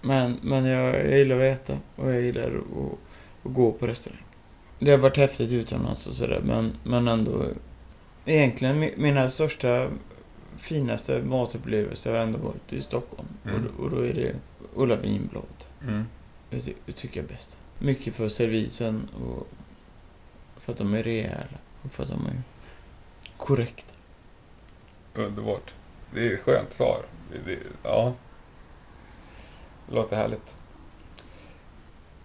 Men, 0.03 0.39
men 0.43 0.65
jag, 0.65 0.95
jag 0.95 1.19
gillar 1.19 1.37
att 1.41 1.61
äta 1.61 1.79
och 1.97 2.13
jag 2.13 2.23
gillar 2.23 2.47
att, 2.49 2.93
att 3.43 3.53
gå 3.55 3.73
på 3.73 3.87
restaurang. 3.87 4.23
Det 4.79 4.91
har 4.91 4.99
varit 4.99 5.17
häftigt 5.17 5.53
utomlands 5.53 6.07
och 6.07 6.15
sådär, 6.15 6.41
men, 6.45 6.73
men 6.85 7.09
ändå... 7.09 7.47
Egentligen 8.25 8.83
mi- 8.83 8.95
mina 8.97 9.31
största, 9.31 9.89
finaste 10.57 11.23
matupplevelser 11.23 12.13
har 12.13 12.19
ändå 12.19 12.39
varit 12.39 12.73
i 12.73 12.81
Stockholm. 12.81 13.29
Mm. 13.45 13.55
Och, 13.57 13.63
då- 13.63 13.85
och 13.85 13.91
då 13.91 14.01
är 14.07 14.15
det 14.15 14.35
Ulla 14.75 14.97
Vinblad. 14.97 15.43
Mm. 15.83 16.05
Det, 16.51 16.73
det 16.87 16.93
tycker 16.93 17.21
jag 17.21 17.31
är 17.31 17.35
bäst. 17.35 17.57
Mycket 17.79 18.15
för 18.15 18.29
servisen 18.29 19.09
och 19.25 19.49
för 20.57 20.73
att 20.73 20.79
de 20.79 20.95
är 20.95 21.03
rejäla 21.03 21.59
och 21.83 21.93
för 21.93 22.03
att 22.03 22.09
de 22.09 22.27
är 22.27 22.43
korrekta. 23.37 23.93
Underbart. 25.15 25.75
Det 26.15 26.27
är 26.29 26.33
ett 26.35 26.41
skönt 26.41 26.73
svar. 26.73 27.03
Det, 27.33 27.51
det, 27.53 27.59
ja. 27.83 28.15
Låter 29.91 30.17
härligt. 30.17 30.55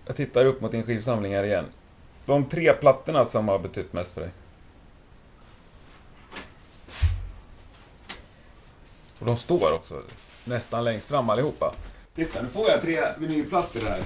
Jag 0.05 0.15
tittar 0.15 0.45
upp 0.45 0.61
mot 0.61 0.71
din 0.71 0.83
skivsamling 0.83 1.35
här 1.35 1.43
igen. 1.43 1.65
De 2.25 2.45
tre 2.45 2.73
plattorna 2.73 3.25
som 3.25 3.47
har 3.47 3.59
betytt 3.59 3.93
mest 3.93 4.13
för 4.13 4.21
dig? 4.21 4.29
Och 9.19 9.25
de 9.25 9.37
står 9.37 9.73
också 9.73 10.01
nästan 10.45 10.83
längst 10.83 11.07
fram 11.07 11.29
allihopa. 11.29 11.73
Titta, 12.15 12.41
nu 12.41 12.49
får 12.49 12.69
jag 12.69 12.81
tre 12.81 13.07
vinylplattor 13.17 13.79
här. 13.79 13.99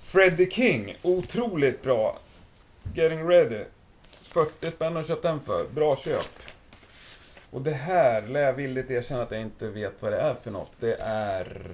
Freddie 0.00 0.50
King, 0.50 0.96
otroligt 1.02 1.82
bra. 1.82 2.18
Getting 2.94 3.28
Ready. 3.28 3.64
40 4.22 4.70
spänn 4.70 4.96
har 4.96 5.02
köpt 5.02 5.22
den 5.22 5.40
för. 5.40 5.66
Bra 5.74 5.96
köp. 5.96 6.28
Och 7.50 7.62
det 7.62 7.70
här 7.74 8.26
lär 8.26 8.40
jag 8.40 8.52
villigt 8.52 8.90
erkänna 8.90 9.22
att 9.22 9.30
jag 9.30 9.40
inte 9.40 9.68
vet 9.68 10.02
vad 10.02 10.12
det 10.12 10.18
är 10.18 10.34
för 10.34 10.50
något. 10.50 10.72
Det 10.80 10.96
är... 11.00 11.70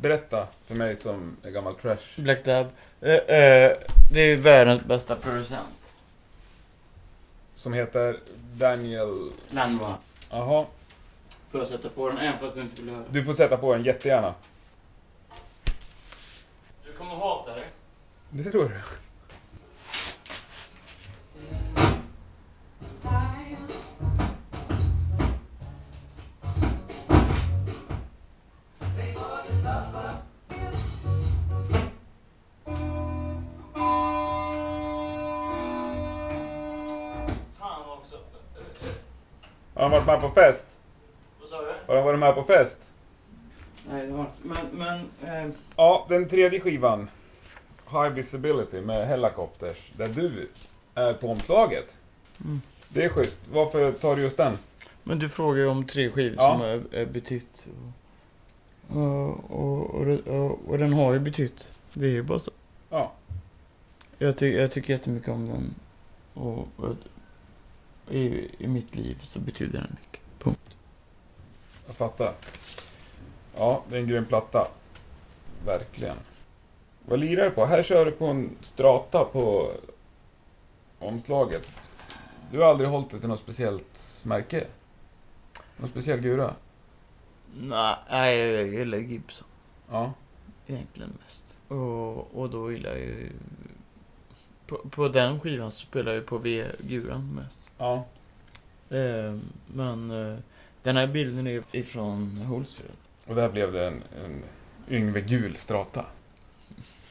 Berätta 0.00 0.46
för 0.66 0.74
mig 0.74 0.96
som 0.96 1.36
är 1.42 1.50
gammal 1.50 1.74
trash. 1.74 1.96
Black 2.16 2.44
Dab. 2.44 2.66
Eh, 3.00 3.12
eh, 3.14 3.76
det 4.12 4.20
är 4.20 4.36
världens 4.36 4.84
bästa 4.84 5.16
producent. 5.16 5.68
Som 7.54 7.72
heter 7.72 8.16
Daniel... 8.54 9.30
Landva. 9.50 9.96
Jaha, 10.30 10.66
Får 11.50 11.60
jag 11.60 11.68
sätta 11.68 11.88
på 11.88 12.08
den 12.08 12.18
även 12.18 12.38
fast 12.38 12.54
du 12.54 12.60
inte 12.60 12.82
vill 12.82 12.94
höra? 12.94 13.04
du 13.10 13.24
får 13.24 13.34
sätta 13.34 13.56
på 13.56 13.74
den 13.74 13.84
jättegärna. 13.84 14.34
Du 16.84 16.92
kommer 16.92 17.14
hata 17.14 17.54
det. 17.54 17.64
Det 18.30 18.50
tror 18.50 18.68
du? 18.68 18.80
Har 39.80 39.88
han 39.88 40.06
varit 40.06 40.06
med 40.06 40.20
på 40.20 40.28
fest? 40.40 40.66
Vad 41.40 41.48
sa 41.48 41.60
du? 41.60 41.72
Har 41.86 41.94
han 41.96 42.04
varit 42.04 42.18
med 42.18 42.34
på 42.34 42.42
fest? 42.42 42.78
Nej, 43.90 44.06
det 44.06 44.12
var 44.12 44.20
inte. 44.20 44.32
Men, 44.72 44.78
men... 45.20 45.44
Eh, 45.44 45.50
Ja, 45.76 46.06
den 46.08 46.28
tredje 46.28 46.60
skivan. 46.60 47.08
High 47.90 48.08
Visibility 48.08 48.80
med 48.80 49.06
Hellacopters. 49.08 49.90
Där 49.96 50.08
du 50.08 50.48
är 50.94 51.12
på 51.14 51.28
omslaget. 51.28 51.96
Mm. 52.44 52.60
Det 52.88 53.04
är 53.04 53.08
schysst. 53.08 53.38
Varför 53.52 53.92
tar 53.92 54.16
du 54.16 54.22
just 54.22 54.36
den? 54.36 54.58
men 55.02 55.18
du 55.18 55.28
frågar 55.28 55.60
ju 55.62 55.66
om 55.68 55.84
tre 55.86 56.10
skivor 56.10 56.36
Ja. 56.38 56.52
som 56.52 56.60
har 56.60 56.82
är 57.00 57.06
betytt. 57.06 57.66
Och, 58.88 59.50
och, 59.50 59.94
och, 59.94 60.26
och, 60.26 60.58
och 60.68 60.78
den 60.78 60.92
har 60.92 61.12
ju 61.12 61.18
betytt. 61.18 61.72
Det 61.94 62.04
är 62.04 62.10
ju 62.10 62.22
bara 62.22 62.38
så. 62.38 62.50
Ja. 62.90 63.12
Jag, 64.18 64.36
ty, 64.36 64.56
jag 64.56 64.70
tycker 64.70 64.92
jättemycket 64.92 65.28
om 65.28 65.46
den. 65.48 65.74
Och, 66.34 66.58
och 66.76 66.94
i, 68.10 68.50
i 68.58 68.66
mitt 68.66 68.96
liv 68.96 69.18
så 69.22 69.38
betyder 69.38 69.80
den 69.80 69.96
mycket. 70.00 70.20
Punkt. 70.38 70.76
Jag 71.86 71.96
fattar. 71.96 72.34
Ja, 73.56 73.82
det 73.88 73.96
är 73.96 74.00
en 74.00 74.06
grym 74.08 74.24
platta. 74.26 74.68
Verkligen. 75.66 76.16
Vad 77.06 77.18
lirar 77.18 77.44
du 77.44 77.50
på? 77.50 77.64
Här 77.64 77.82
kör 77.82 78.04
du 78.04 78.10
på 78.10 78.26
en 78.26 78.56
strata 78.62 79.24
på 79.24 79.72
omslaget. 80.98 81.68
Du 82.52 82.58
har 82.58 82.70
aldrig 82.70 82.90
hållit 82.90 83.10
dig 83.10 83.20
till 83.20 83.28
något 83.28 83.40
speciellt 83.40 84.20
märke? 84.22 84.66
Någon 85.76 85.88
speciell 85.88 86.20
gura? 86.20 86.54
Nej, 87.54 88.38
jag 88.38 88.68
gillar 88.68 88.98
Gibson. 88.98 89.48
Ja. 89.90 90.12
Egentligen 90.66 91.18
mest. 91.22 91.58
Och, 91.68 92.40
och 92.40 92.50
då 92.50 92.72
gillar 92.72 92.90
jag 92.90 92.98
ju... 92.98 93.32
På, 94.70 94.76
på 94.90 95.08
den 95.08 95.40
skivan 95.40 95.70
så 95.70 95.78
spelar 95.86 96.12
jag 96.12 96.26
på 96.26 96.38
V-guran 96.38 97.34
mest. 97.34 97.70
Ja. 97.78 98.04
Eh, 98.90 99.38
men 99.66 100.10
eh, 100.10 100.38
den 100.82 100.96
här 100.96 101.06
bilden 101.06 101.46
är 101.46 101.62
ifrån 101.72 102.36
Hultsfred. 102.36 102.90
Och 103.26 103.34
där 103.34 103.48
blev 103.48 103.72
det 103.72 103.86
en, 103.86 104.02
en 104.24 104.42
Yngve 104.90 105.20
gul 105.20 105.56
strata. 105.56 106.06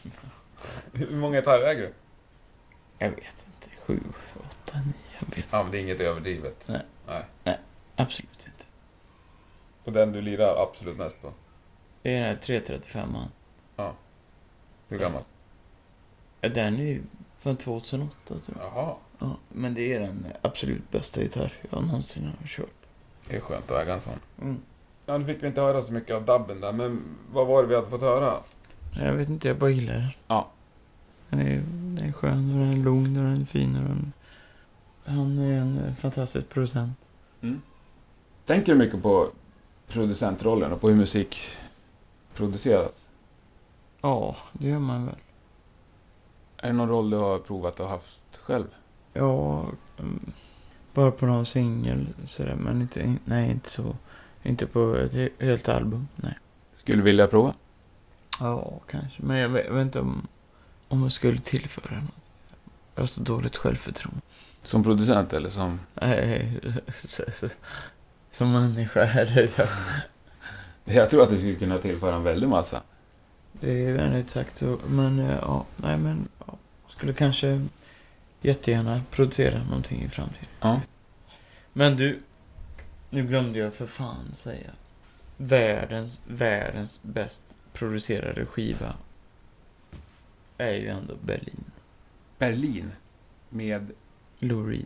Hur 0.94 1.16
många 1.16 1.38
gitarrer 1.38 1.68
äger 1.68 1.82
du? 1.82 1.94
Jag 2.98 3.10
vet 3.10 3.46
inte. 3.48 3.70
Sju, 3.86 4.00
åtta, 4.36 4.78
nio. 4.78 4.94
Jag 5.20 5.36
vet 5.36 5.48
Ja, 5.52 5.64
men 5.64 5.72
det 5.72 5.78
är 5.78 5.82
inget 5.82 6.00
överdrivet. 6.00 6.68
Nej. 6.68 6.82
Nej. 7.44 7.58
absolut 7.96 8.48
inte. 8.48 8.66
Och 9.84 9.94
den 9.94 10.12
du 10.12 10.22
lirar 10.22 10.64
absolut 10.64 10.98
mest 10.98 11.22
på? 11.22 11.34
Det 12.02 12.14
är 12.14 12.20
den 12.20 12.24
här 12.24 12.36
335 12.36 13.16
Hur 14.88 14.98
gammal? 15.00 15.24
Ja, 16.42 16.50
Den 16.50 16.80
är 16.80 16.84
ju 16.84 17.02
från 17.40 17.56
2008 17.56 18.14
tror 18.28 18.58
jag. 18.58 18.66
Jaha. 18.66 18.96
Ja, 19.20 19.38
men 19.50 19.74
det 19.74 19.94
är 19.94 20.00
den 20.00 20.26
absolut 20.42 20.92
bästa 20.92 21.22
gitarr 21.22 21.54
jag 21.70 21.84
någonsin 21.84 22.32
har 22.40 22.48
kört. 22.48 22.70
Det 23.30 23.36
är 23.36 23.40
skönt 23.40 23.72
att 23.72 23.82
äga 23.82 23.94
en 23.94 24.02
sån. 24.02 24.14
Mm. 24.42 24.58
Ja, 25.06 25.18
nu 25.18 25.26
fick 25.26 25.44
vi 25.44 25.48
inte 25.48 25.62
höra 25.62 25.82
så 25.82 25.94
mycket 25.94 26.16
av 26.16 26.26
dubben 26.26 26.62
där, 26.62 26.72
men 26.72 27.02
vad 27.32 27.48
var 27.48 27.62
det 27.64 27.70
vi 27.70 27.76
hade 27.76 27.90
fått 27.90 28.02
höra? 28.02 28.40
Jag 28.94 29.14
vet 29.14 29.30
inte, 29.30 29.48
jag 29.48 29.58
bara 29.58 29.70
gillar 29.70 29.94
den. 29.94 30.08
Ja. 30.28 30.50
Den 31.30 31.40
är, 31.40 31.56
den 31.56 32.08
är 32.08 32.12
skön 32.12 32.54
och 32.54 32.60
den 32.60 32.72
är 32.72 32.84
lugn 32.84 33.18
och 33.18 33.24
den 33.24 33.42
är 33.42 33.46
fin 33.46 33.76
och 33.76 33.84
den... 33.84 34.14
Han 35.06 35.38
är 35.38 35.62
en 35.62 35.96
fantastisk 35.96 36.50
producent. 36.50 36.98
Tänker 38.46 38.74
du 38.74 38.80
mycket 38.80 39.04
på 39.04 39.30
producentrollen 39.88 40.72
och 40.72 40.82
på 40.82 40.90
hur 40.90 40.96
musik 40.96 41.38
produceras? 42.34 43.08
Ja, 44.02 44.36
det 44.54 44.68
gör 44.68 44.80
man 44.80 45.06
väl. 45.06 45.16
Är 46.62 46.68
det 46.68 46.74
någon 46.74 46.90
roll 46.90 47.10
du 47.10 47.18
har 47.18 47.40
provat 47.40 47.80
och 47.80 47.90
haft 47.90 48.38
själv? 48.42 48.66
Ja, 49.14 49.66
mm, 50.00 50.32
bara 50.94 51.12
på 51.12 51.26
någon 51.26 51.46
singel 51.46 52.08
sådär, 52.28 52.56
men 52.56 52.82
inte, 52.82 53.16
nej, 53.26 53.52
inte 53.52 53.70
så. 53.70 53.96
Inte 54.44 54.66
på 54.68 54.96
ett 54.96 55.14
he- 55.14 55.30
helt 55.40 55.70
album, 55.70 56.08
nej. 56.16 56.38
Skulle 56.74 56.98
du 56.98 57.04
vilja 57.04 57.28
prova? 57.28 57.54
Ja, 58.40 58.80
kanske. 58.92 59.22
Men 59.24 59.38
jag 59.38 59.50
vet, 59.50 59.66
jag 59.66 59.74
vet 59.74 59.82
inte 59.82 60.00
om, 60.00 60.28
om 60.88 61.04
jag 61.04 61.12
skulle 61.12 61.40
tillföra 61.40 61.96
något. 61.96 62.12
Jag 62.96 63.02
har 63.02 63.08
så 63.08 63.22
dåligt 63.22 63.58
självförtroende. 63.58 64.22
Som 64.64 64.84
producent 64.84 65.34
eller 65.34 65.50
som... 65.50 65.80
Nej, 65.94 66.60
som 68.32 68.52
människa 68.52 69.02
eller 69.02 69.52
jag. 69.58 69.68
Jag 70.96 71.10
tror 71.10 71.24
att 71.24 71.30
du 71.30 71.38
skulle 71.38 71.56
kunna 71.56 71.78
tillföra 71.78 72.16
en 72.16 72.24
väldig 72.24 72.50
massa. 72.50 72.82
Det 73.60 73.86
är 73.86 73.94
vänligt 73.94 74.30
sagt 74.30 74.58
så, 74.58 74.80
men 74.88 75.20
eh, 75.20 75.38
ja, 75.42 75.66
nej 75.78 75.98
men, 75.98 76.28
ja. 76.48 76.58
Skulle 76.88 77.14
kanske 77.14 77.68
jättegärna 78.42 79.02
producera 79.12 79.64
någonting 79.64 80.04
i 80.04 80.10
framtiden. 80.10 80.48
Ja. 80.60 80.82
Men 81.74 81.98
du, 81.98 82.20
nu 83.10 83.28
glömde 83.28 83.60
jag 83.60 83.74
för 83.74 83.88
fan 83.88 84.34
säga. 84.34 84.70
Världens, 85.38 86.22
världens 86.28 87.00
bäst 87.02 87.44
producerade 87.74 88.46
skiva 88.46 88.94
är 90.58 90.74
ju 90.74 90.88
ändå 90.88 91.16
Berlin. 91.22 91.64
Berlin 92.38 92.92
med 93.50 93.92
Lou 94.40 94.70
Reed. 94.70 94.86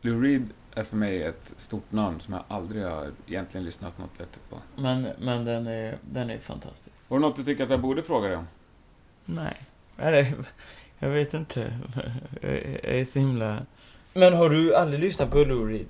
Lou 0.00 0.22
Reed 0.22 0.48
är 0.74 0.82
för 0.84 0.96
mig 0.96 1.22
ett 1.22 1.52
stort 1.56 1.92
namn 1.92 2.20
som 2.20 2.34
jag 2.34 2.42
aldrig 2.48 2.84
har 2.84 3.10
egentligen 3.26 3.64
lyssnat 3.64 3.98
något 3.98 4.20
vettigt 4.20 4.50
på. 4.50 4.56
Men, 4.76 5.08
men 5.18 5.44
den, 5.44 5.66
är, 5.66 5.98
den 6.00 6.30
är 6.30 6.38
fantastisk. 6.38 6.96
Var 7.08 7.18
det 7.18 7.22
något 7.26 7.36
du 7.36 7.44
tycker 7.44 7.64
att 7.64 7.70
jag 7.70 7.80
borde 7.80 8.02
fråga 8.02 8.28
dig 8.28 8.36
om? 8.36 8.46
Nej. 9.24 9.56
Eller, 9.98 10.34
jag 10.98 11.10
vet 11.10 11.34
inte. 11.34 11.78
Jag 12.42 12.52
är- 12.52 13.04
så 13.04 13.18
himla... 13.18 13.66
Men 14.14 14.32
har 14.34 14.50
du 14.50 14.74
aldrig 14.76 15.00
lyssnat 15.00 15.30
på 15.30 15.38
Lou 15.38 15.68
Reed? 15.68 15.86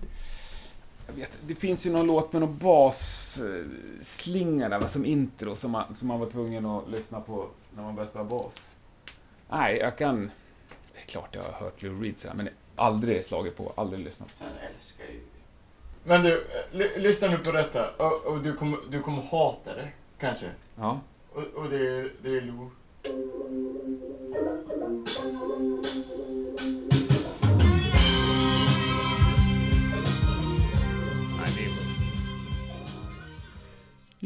Jag 1.06 1.14
vet, 1.14 1.38
det 1.46 1.54
finns 1.54 1.86
ju 1.86 1.90
någon 1.92 2.06
låt 2.06 2.32
med 2.32 2.42
någon 2.42 2.58
basslinga 2.58 4.68
där 4.68 4.80
som 4.88 5.04
intro 5.04 5.56
som 5.56 5.70
man, 5.70 5.96
som 5.96 6.08
man 6.08 6.20
var 6.20 6.26
tvungen 6.30 6.66
att 6.66 6.90
lyssna 6.90 7.20
på 7.20 7.48
när 7.76 7.82
man 7.82 7.94
började 7.94 8.10
spela 8.10 8.24
bas. 8.24 8.52
Nej, 9.50 9.76
jag 9.78 9.98
kan... 9.98 10.30
Det 10.94 11.00
är 11.00 11.04
klart 11.06 11.28
jag 11.34 11.42
har 11.42 11.52
hört 11.52 11.82
Lou 11.82 12.02
Reed 12.02 12.18
sådär, 12.18 12.34
men 12.34 12.48
aldrig 12.76 13.24
slagit 13.24 13.56
på, 13.56 13.72
aldrig 13.76 14.04
lyssnat. 14.04 14.28
Sen 14.34 14.48
älskar 14.74 15.04
ju... 15.04 15.20
Men 16.04 16.22
du, 16.22 16.46
l- 16.72 16.90
lyssna 16.96 17.28
nu 17.28 17.38
på 17.38 17.52
detta. 17.52 17.90
Och, 17.90 18.24
och 18.24 18.42
du, 18.42 18.54
kommer, 18.56 18.78
du 18.90 19.02
kommer 19.02 19.22
hata 19.22 19.74
det, 19.74 19.88
kanske. 20.18 20.46
Ja. 20.78 21.00
Och, 21.32 21.42
och 21.42 21.68
det, 21.70 21.76
är, 21.88 22.12
det 22.22 22.36
är 22.36 22.40
Lou. 22.40 22.70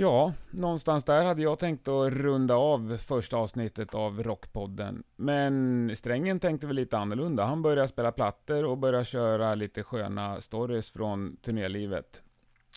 Ja, 0.00 0.32
någonstans 0.50 1.04
där 1.04 1.24
hade 1.24 1.42
jag 1.42 1.58
tänkt 1.58 1.88
att 1.88 2.12
runda 2.12 2.54
av 2.54 2.96
första 2.96 3.36
avsnittet 3.36 3.94
av 3.94 4.22
Rockpodden. 4.22 5.02
Men 5.16 5.92
Strängen 5.96 6.40
tänkte 6.40 6.66
väl 6.66 6.76
lite 6.76 6.98
annorlunda. 6.98 7.44
Han 7.44 7.62
började 7.62 7.88
spela 7.88 8.12
plattor 8.12 8.64
och 8.64 8.78
började 8.78 9.04
köra 9.04 9.54
lite 9.54 9.82
sköna 9.82 10.40
stories 10.40 10.90
från 10.90 11.36
turnélivet. 11.36 12.20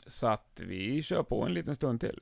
Så 0.05 0.27
att 0.27 0.61
vi 0.65 1.03
kör 1.03 1.23
på 1.23 1.43
en 1.43 1.53
liten 1.53 1.75
stund 1.75 1.99
till. 1.99 2.19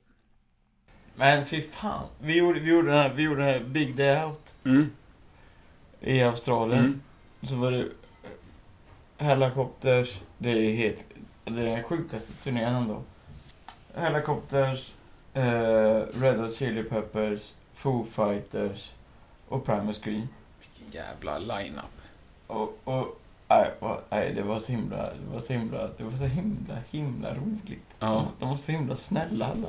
Men 1.14 1.46
fy 1.46 1.62
fan. 1.62 2.06
Vi 2.20 2.38
gjorde, 2.38 2.60
vi 2.60 2.70
gjorde, 2.70 2.88
den, 2.88 2.96
här, 2.96 3.14
vi 3.14 3.22
gjorde 3.22 3.40
den 3.44 3.54
här 3.54 3.60
Big 3.60 3.96
Day 3.96 4.24
Out 4.24 4.54
Mm. 4.64 4.90
i 6.00 6.22
Australien. 6.22 6.84
Mm. 6.84 7.00
Så 7.42 7.56
var 7.56 7.70
det 7.70 7.78
eh, 7.80 7.86
Helicopters. 9.26 10.22
Det 10.38 10.50
är 10.50 10.74
helt... 10.74 11.06
Det 11.44 11.60
är 11.60 11.76
den 11.76 11.82
sjukaste 11.82 12.32
turnén 12.32 12.74
ändå. 12.74 13.02
Helicopters, 13.94 14.92
eh, 15.34 16.02
Red 16.20 16.36
Hot 16.40 16.56
Chili 16.56 16.82
Peppers, 16.82 17.54
Foo 17.74 18.06
Fighters 18.12 18.92
och 19.48 19.66
Primus 19.66 20.00
Screen. 20.00 20.28
Vilken 20.60 21.00
jävla 21.00 21.38
line-up. 21.38 22.00
Och, 22.46 22.78
och 22.84 23.20
nej, 23.48 23.70
nej, 24.10 24.32
det 24.34 24.42
var 24.42 24.60
så 24.60 24.72
himla, 24.72 24.96
det 24.96 25.32
var 25.32 25.40
så 25.40 25.52
himla, 25.52 25.88
det 25.96 26.04
var 26.04 26.18
så 26.18 26.24
himla, 26.24 26.76
himla 26.90 27.34
roligt. 27.34 27.94
Ja. 27.98 28.26
De, 28.38 28.48
var 28.48 28.56
så 28.56 28.72
himla 28.72 28.96
snälla 28.96 29.46
alla. 29.46 29.68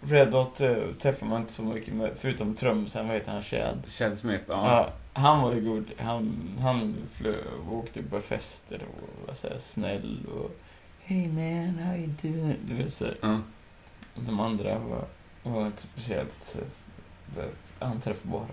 Red 0.00 0.34
Hot 0.34 0.60
eh, 0.60 0.76
träffar 1.00 1.26
man 1.26 1.40
inte 1.40 1.52
så 1.52 1.62
mycket 1.62 1.94
med, 1.94 2.10
förutom 2.18 2.54
trumsen, 2.54 3.06
vad 3.06 3.16
heter 3.16 3.32
han, 3.32 3.42
Chad? 3.42 3.82
Chad 3.86 4.18
Smith, 4.18 4.44
ja. 4.48 4.66
Ja, 4.66 4.92
han 5.20 5.42
var 5.42 5.54
ju 5.54 5.60
god. 5.60 5.90
Han, 5.98 6.50
han 6.60 6.94
flö, 7.12 7.34
åkte 7.70 8.02
på 8.02 8.20
fester 8.20 8.82
och 8.82 9.28
var 9.28 9.34
så 9.34 9.48
här 9.48 9.58
snäll 9.58 10.26
och 10.34 10.56
Hey 11.06 11.28
man, 11.28 11.78
how 11.78 11.94
you 11.94 12.06
doing? 12.22 12.56
Du 12.68 12.74
vet 12.74 12.94
så. 12.94 13.10
Och 14.14 14.22
De 14.22 14.40
andra 14.40 14.78
var, 14.78 15.04
var 15.42 15.66
inte 15.66 15.82
speciellt 15.82 16.56
eh, 17.38 17.44
han 17.78 18.00
träffade 18.00 18.28
bara. 18.32 18.46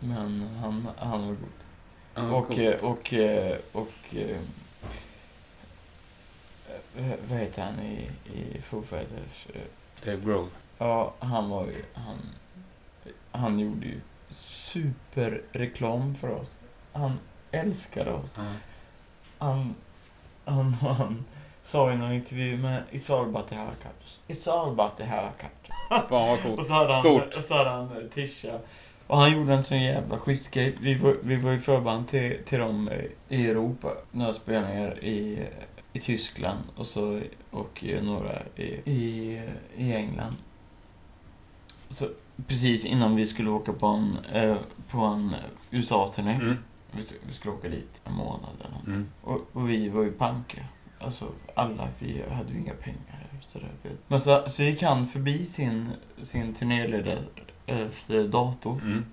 Men 0.00 0.42
han, 0.60 0.88
han 0.98 1.20
var 1.26 1.28
god. 1.28 1.48
ja 2.14 2.32
och, 2.36 2.58
eh, 2.58 2.84
och, 2.84 3.12
eh, 3.14 3.58
och, 3.72 4.14
eh, 4.14 4.40
eh, 6.96 7.14
vad 7.30 7.38
heter 7.38 7.62
han 7.62 7.80
i, 7.80 8.10
i 8.34 8.60
Foo 8.62 8.82
Fighters? 8.82 9.46
Dave 10.04 10.20
Grohl. 10.24 10.48
Ja, 10.78 11.14
han 11.18 11.50
var 11.50 11.66
ju, 11.66 11.84
han, 11.94 12.18
han 13.30 13.58
gjorde 13.58 13.86
ju 13.86 14.00
superreklam 14.30 16.14
för 16.14 16.30
oss. 16.30 16.60
Han 16.92 17.18
älskade 17.50 18.12
oss. 18.12 18.34
Ja. 18.36 18.42
Han, 19.38 19.74
han, 20.44 20.72
han 20.74 21.24
sa 21.64 21.92
i 21.92 21.96
någon 21.96 22.12
intervju 22.12 22.56
med 22.56 22.82
It's 22.92 23.12
all 23.14 23.24
about 23.28 23.48
the 23.48 23.54
haircut. 23.54 24.18
It's 24.28 24.50
all 24.52 24.68
about 24.72 24.96
the 24.96 25.04
haircut. 25.04 25.50
Fan 25.88 26.02
vad 26.10 26.32
Och 26.32 26.42
coolt. 26.42 26.66
så 26.68 26.72
hade 26.72 26.92
han, 26.92 27.02
Stort. 27.02 27.34
och 27.36 27.44
så 27.44 27.54
hade 27.54 27.70
han 27.70 27.84
eh, 27.96 28.08
Tisha. 28.14 28.58
Och 29.06 29.16
han 29.18 29.32
gjorde 29.32 29.54
en 29.54 29.64
sån 29.64 29.82
jävla 29.82 30.18
schysst. 30.18 30.56
Vi 30.56 30.94
var, 30.94 31.16
vi 31.22 31.36
var 31.36 31.50
ju 31.50 31.58
förband 31.58 32.08
till, 32.08 32.38
till 32.46 32.58
dem 32.58 32.88
eh, 32.88 33.04
i 33.38 33.46
Europa. 33.50 33.88
Några 34.10 34.34
spelningar 34.34 35.04
i, 35.04 35.46
i 35.92 36.00
Tyskland 36.00 36.58
och 36.76 36.86
så 36.86 37.20
och 37.50 37.84
eh, 37.84 38.02
några 38.02 38.42
i, 38.56 38.62
i, 38.90 39.40
i 39.76 39.92
England. 39.94 40.36
Så 41.90 42.06
precis 42.46 42.84
innan 42.84 43.16
vi 43.16 43.26
skulle 43.26 43.50
åka 43.50 43.72
på 43.72 43.86
en, 43.86 44.16
eh, 44.32 44.56
på 44.90 44.98
en 44.98 45.34
USA-turné. 45.70 46.34
Mm. 46.34 46.56
Vi, 46.92 47.02
sk- 47.02 47.18
vi 47.28 47.34
skulle 47.34 47.54
åka 47.54 47.68
dit 47.68 48.00
en 48.04 48.14
månad 48.14 48.50
eller 48.60 48.70
något. 48.74 48.86
Mm. 48.86 49.08
Och, 49.22 49.40
och 49.52 49.70
vi 49.70 49.88
var 49.88 50.02
ju 50.02 50.12
panka. 50.12 50.60
Alltså 51.04 51.28
alla, 51.54 51.88
vi 51.98 52.22
hade 52.30 52.52
ju 52.52 52.58
inga 52.58 52.74
pengar. 52.74 53.28
Så 53.40 53.58
där. 53.58 53.96
Men 54.08 54.20
så, 54.20 54.44
så 54.48 54.62
gick 54.62 54.82
han 54.82 55.06
förbi 55.06 55.46
sin, 55.46 55.88
sin 56.22 56.54
turnéledares 56.54 58.06
dator. 58.30 58.80
Mm. 58.82 59.04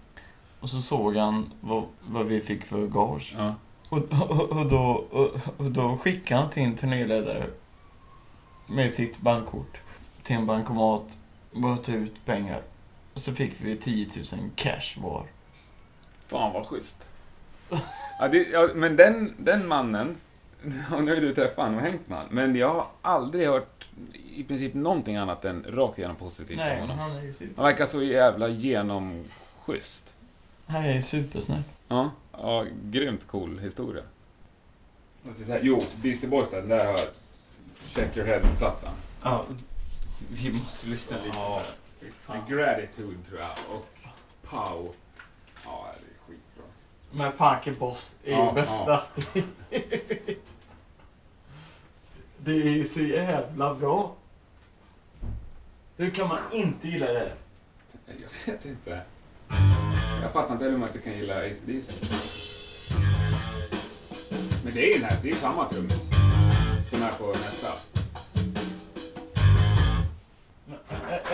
Och 0.60 0.70
så 0.70 0.82
såg 0.82 1.16
han 1.16 1.54
vad, 1.62 1.84
vad 2.08 2.26
vi 2.26 2.42
fick 2.42 2.66
för 2.66 2.88
gage. 2.88 3.36
Ja. 3.38 3.56
Och, 3.90 3.98
och, 4.30 4.50
och, 4.50 4.70
då, 4.70 5.06
och, 5.12 5.32
och 5.58 5.72
då 5.72 5.98
skickade 5.98 6.42
han 6.42 6.52
sin 6.52 6.78
turnéledare 6.78 7.48
med 8.68 8.94
sitt 8.94 9.18
bankkort 9.18 9.78
till 10.24 10.36
en 10.36 10.46
bankomat 10.46 11.18
och 11.54 11.84
tog 11.84 11.96
ut 11.96 12.26
pengar. 12.26 12.62
Och 13.14 13.22
så 13.22 13.34
fick 13.34 13.62
vi 13.62 13.78
10 13.78 14.08
000 14.32 14.50
cash 14.56 15.02
var. 15.02 15.26
Fan 16.28 16.54
vad 16.54 16.66
schysst. 16.66 17.08
Ja, 18.20 18.28
det, 18.28 18.48
ja, 18.52 18.70
men 18.76 18.96
den, 18.96 19.34
den 19.38 19.68
mannen, 19.68 20.16
och 20.94 21.04
nu 21.04 21.14
har 21.16 21.22
du 21.22 21.36
träffat 21.36 21.58
honom 21.66 21.76
och 21.76 21.82
hängt 21.82 22.08
med 22.10 22.18
honom, 22.18 22.36
men 22.36 22.56
jag 22.56 22.74
har 22.74 22.88
aldrig 23.02 23.48
hört 23.48 23.88
i 24.36 24.44
princip 24.44 24.74
någonting 24.74 25.16
annat 25.16 25.46
än 25.46 25.66
rakt 25.70 25.98
igenom 25.98 26.16
positivt 26.16 26.60
om 26.60 26.80
honom. 26.80 27.00
han 27.00 27.12
är 27.12 27.22
ju 27.22 27.34
super, 27.34 27.54
Han 27.56 27.66
verkar 27.66 27.86
så 27.86 28.04
jävla 28.04 28.48
genomschysst. 28.48 30.14
han 30.68 30.84
är 30.86 30.94
ju 30.94 31.02
supersnäll. 31.02 31.62
Ja, 31.88 32.12
ja 32.32 32.66
grymt 32.84 33.28
cool 33.28 33.60
historia. 33.60 34.04
Jo, 35.62 35.84
Beastie 36.02 36.30
Boys 36.30 36.50
där, 36.50 36.62
där 36.62 36.86
har 36.86 37.00
Check 37.88 38.18
Your 38.18 38.28
Head-plattan. 38.28 38.94
Ja, 39.24 39.46
vi 40.30 40.50
måste 40.54 40.88
lyssna 40.88 41.18
lite. 41.18 41.38
Ja. 41.38 41.62
Gratitude 42.50 43.18
tror 43.30 43.40
jag, 43.40 43.50
och 43.76 43.90
Pow. 44.50 44.94
Ja, 45.66 45.88
det 46.00 46.06
är 46.06 46.20
skitbra. 46.28 46.64
Men 47.12 47.32
Funky 47.32 47.72
Boss 47.80 48.16
är 48.24 48.32
Ja, 48.32 48.50
ju 48.50 48.54
bästa. 48.56 49.02
det 52.38 52.52
är 52.52 52.70
ju 52.70 52.86
så 52.86 53.02
jävla 53.02 53.76
bra. 53.76 54.16
Hur 55.98 56.10
kan 56.12 56.28
man 56.28 56.38
inte 56.54 56.88
gilla 56.88 57.06
det? 57.06 57.32
Jag 58.06 58.54
vet 58.54 58.66
inte. 58.66 59.02
Jag 60.22 60.32
fattar 60.32 60.54
inte 60.54 60.66
hur 60.66 60.78
man 60.78 60.88
inte 60.88 61.00
kan 61.00 61.14
gilla 61.14 61.36
AC/DC. 61.46 61.94
Men 64.64 64.74
det 64.74 64.82
är 64.82 64.94
ju 64.94 65.00
den 65.00 65.10
här, 65.10 65.18
det 65.24 65.30
är 65.30 65.36
samma 65.36 65.70
trummis 65.70 66.10
som 66.90 67.04
är 67.04 67.12
på 67.12 67.28
nästa. 67.28 67.68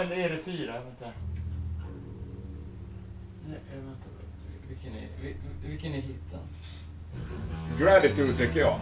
Eller 0.01 0.15
är 0.17 0.29
det 0.29 0.37
fyra? 0.37 0.73
Vänta. 0.73 1.11
Nej, 3.47 3.59
vänta. 3.75 4.14
Vilken 4.69 4.93
är, 4.95 5.07
vil- 5.23 5.35
vilken 5.69 5.93
är 5.93 6.01
hitten? 6.01 6.39
Gratitude 7.79 8.37
tycker 8.37 8.59
jag. 8.59 8.79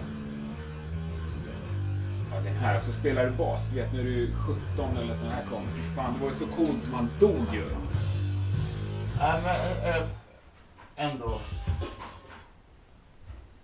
Ja, 2.31 2.39
den 2.41 2.55
här, 2.55 2.77
och 2.79 2.85
så 2.85 2.93
spelar 2.93 3.25
du 3.25 3.31
bas. 3.31 3.69
Du 3.69 3.75
vet 3.75 3.93
när 3.93 4.03
du 4.03 4.23
är 4.23 4.31
17 4.75 4.97
eller 4.97 5.15
när 5.15 5.23
den 5.23 5.31
här 5.31 5.45
kom. 5.45 5.63
Fan, 5.95 6.13
det 6.13 6.19
var 6.25 6.31
ju 6.31 6.35
så 6.37 6.47
coolt 6.47 6.83
som 6.83 6.93
han 6.93 7.09
dog 7.19 7.53
ju. 7.53 7.65
Nej, 9.19 9.41
men 9.43 10.01
äh, 10.01 10.07
ändå. 10.95 11.39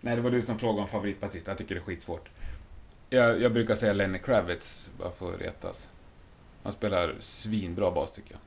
Nej, 0.02 0.16
det 0.16 0.22
var 0.22 0.32
du 0.32 0.42
som 0.42 0.60
frågade 0.60 0.82
om 0.82 0.88
favoritbasist. 0.88 1.48
Jag 1.48 1.58
tycker 1.58 1.76
det 1.76 1.82
är 1.82 1.86
skitsvårt. 1.86 2.30
Jag, 3.10 3.42
jag 3.42 3.54
brukar 3.54 3.76
säga 3.76 3.94
Lenny 3.94 4.20
Kravitz, 4.20 4.90
bara 5.00 5.12
för 5.12 5.34
att 5.34 5.42
retas. 5.42 5.90
Han 6.64 6.72
spelar 6.72 7.16
svinbra 7.20 7.92
bas 7.92 8.12
tycker 8.12 8.32
jag. 8.32 8.40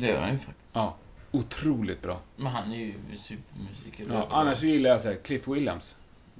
Det 0.00 0.06
gör 0.06 0.20
han 0.20 0.32
ju 0.32 0.38
faktiskt. 0.38 0.70
Ja. 0.72 0.94
Otroligt 1.32 2.02
bra. 2.02 2.20
Men 2.36 2.46
han 2.46 2.72
är 2.72 2.76
ju 2.76 2.94
supermusiker. 3.16 4.06
Ja, 4.08 4.28
annars 4.30 4.58
så 4.58 4.66
gillar 4.66 4.90
jag 4.90 5.00
så 5.00 5.08
här, 5.08 5.16
Cliff 5.16 5.48
Williams. 5.48 5.96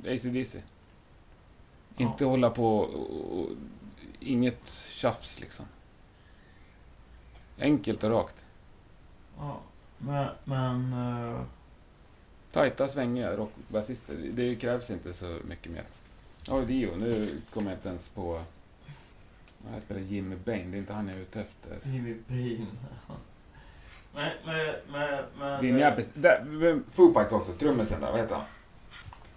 AC/DC. 0.06 0.62
Inte 1.96 2.24
hålla 2.24 2.50
på 2.50 2.76
och, 2.78 3.40
och, 3.40 3.48
Inget 4.20 4.70
tjafs 4.88 5.40
liksom. 5.40 5.66
Enkelt 7.58 8.04
och 8.04 8.10
rakt. 8.10 8.44
Ja, 9.38 9.60
men... 9.98 10.28
men 10.44 10.92
uh... 10.92 11.42
Tajta, 12.52 12.88
svängiga 12.88 13.36
rockbasister. 13.36 14.16
Det 14.32 14.56
krävs 14.56 14.90
inte 14.90 15.12
så 15.12 15.38
mycket 15.48 15.72
mer. 15.72 15.84
Ja, 16.46 16.54
oh, 16.54 16.66
Dio. 16.66 16.96
Nu 16.96 17.40
kommer 17.52 17.70
jag 17.70 17.78
inte 17.78 17.88
ens 17.88 18.08
på... 18.08 18.42
Jag 19.72 19.82
spelar 19.82 20.00
Jimmy 20.00 20.36
Bain. 20.36 20.70
Det 20.70 20.76
är 20.76 20.78
inte 20.78 20.92
han 20.92 21.08
jag 21.08 21.16
är 21.16 21.22
ute 21.22 21.40
efter. 21.40 21.78
Jimmy 21.84 22.16
Bain. 22.28 22.66
men, 24.14 24.30
men, 24.44 24.74
men... 24.92 25.24
men 25.38 25.60
Vinjapis. 25.60 26.08
Där, 26.14 26.80
Foo 26.90 27.14
Fighters 27.14 27.32
också. 27.32 27.52
Trummisen 27.52 28.00
där. 28.00 28.10
Vad 28.10 28.20
heter 28.20 28.34
han? 28.34 28.44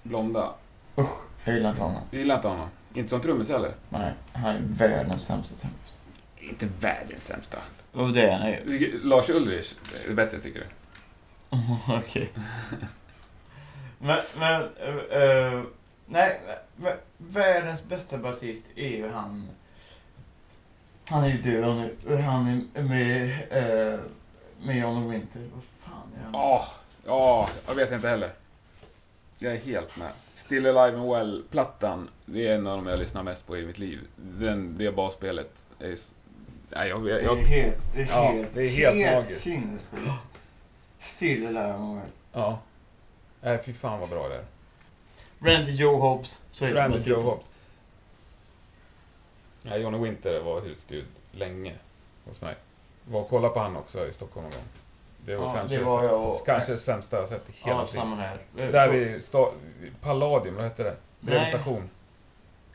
Blonda. 0.03 0.53
Usch. 0.97 1.33
Jag 1.45 1.55
gillar 1.55 1.69
inte 1.69 1.81
honom. 1.81 2.01
Du 2.11 2.17
gillar 2.17 2.35
inte 2.35 2.47
honom? 2.47 2.69
Inte 2.93 3.09
som 3.09 3.21
trummis 3.21 3.49
heller? 3.49 3.71
Nej, 3.89 4.13
han 4.33 4.55
är 4.55 4.61
världens 4.61 5.25
sämsta 5.25 5.55
trummis. 5.55 5.99
Inte 6.39 6.67
världens 6.79 7.25
sämsta. 7.25 7.57
Och 7.91 8.13
det 8.13 8.21
är 8.21 8.37
han 8.37 8.49
ju. 8.49 8.99
Lars 9.03 9.29
Ulrich 9.29 9.73
är 10.09 10.13
bättre, 10.13 10.39
tycker 10.39 10.59
du? 10.59 10.65
Okej. 11.93 12.29
men, 13.99 14.17
men... 14.39 14.61
Uh, 14.61 15.63
nej, 16.05 16.39
men, 16.75 16.93
världens 17.17 17.83
bästa 17.83 18.17
basist 18.17 18.65
är 18.75 18.89
ju 18.89 19.09
han... 19.09 19.47
Han 21.05 21.23
är 21.23 21.27
ju 21.27 21.41
död 21.41 21.91
nu. 22.05 22.15
Han 22.15 22.69
är 22.73 22.83
med, 22.83 23.29
uh, 23.93 23.99
med 24.65 24.77
John 24.77 25.09
Winter. 25.09 25.41
Vad 25.53 25.63
fan 25.79 26.11
är 26.19 26.23
han? 26.23 26.33
Ja, 26.33 26.65
oh, 27.05 27.43
oh, 27.43 27.49
jag 27.67 27.75
vet 27.75 27.91
inte 27.91 28.07
heller. 28.07 28.31
Jag 29.37 29.53
är 29.53 29.57
helt 29.57 29.97
med. 29.97 30.11
Still 30.35 30.65
Alive 30.65 30.97
and 30.97 31.09
Well-plattan, 31.09 32.09
det 32.25 32.47
är 32.47 32.55
en 32.55 32.67
av 32.67 32.77
de 32.77 32.87
jag 32.87 32.99
lyssnar 32.99 33.23
mest 33.23 33.47
på 33.47 33.57
i 33.57 33.65
mitt 33.65 33.79
liv. 33.79 33.99
Den, 34.15 34.77
det 34.77 34.91
basspelet 34.91 35.51
är... 35.79 35.97
Nej, 36.69 36.89
jag, 36.89 37.09
jag, 37.09 37.23
jag, 37.23 37.37
det 37.37 37.41
är 37.41 37.45
helt, 37.45 37.77
det 37.93 38.01
är 38.01 38.07
ja, 38.07 38.31
helt, 38.31 38.53
det 38.53 38.61
är 38.61 38.69
helt, 38.69 38.95
helt 38.95 39.15
magiskt. 39.15 39.41
sinnessjukt. 39.41 40.11
Still 40.99 41.47
Alive 41.47 41.73
and 41.73 41.95
Well. 41.95 42.09
Ja. 42.33 42.59
Nej, 43.41 43.63
fy 43.65 43.73
fan 43.73 43.99
vad 43.99 44.09
bra 44.09 44.27
det 44.27 44.35
är. 44.35 44.45
Randy 45.39 45.71
Joe 45.71 45.99
Hobbs. 45.99 46.43
Så 46.51 46.65
heter 46.65 46.79
Randy 46.79 46.97
Joe 46.97 47.21
Hobbs. 47.21 47.45
Ja, 49.61 49.77
Johnny 49.77 49.97
Winter 49.97 50.39
var 50.39 50.61
husgud 50.61 51.05
länge 51.31 51.73
hos 52.25 52.41
mig. 52.41 52.55
Var 53.05 53.21
och 53.21 53.29
kollade 53.29 53.53
på 53.53 53.59
han 53.59 53.77
också 53.77 54.07
i 54.07 54.13
Stockholm 54.13 54.43
någon 54.45 54.51
gång. 54.51 54.63
Det 55.25 55.35
var 55.35 55.45
Ja, 55.45 55.53
kanske, 55.53 55.77
det 55.77 55.83
var 55.83 56.03
jag 56.03 56.13
och- 56.15 56.45
kanske 56.45 56.77
sämsta 56.77 57.17
jag 57.19 57.27
sett 57.27 57.49
i 57.49 57.51
hela 57.51 57.77
Ja, 57.81 57.87
samma 57.87 58.15
här. 58.15 58.37
Där 58.55 58.89
vid 58.89 59.21
sta- 59.21 59.51
Palladium, 60.01 60.55
vad 60.55 60.63
hette 60.63 60.83
det? 60.83 60.95
Bredvid 61.19 61.47
station. 61.47 61.89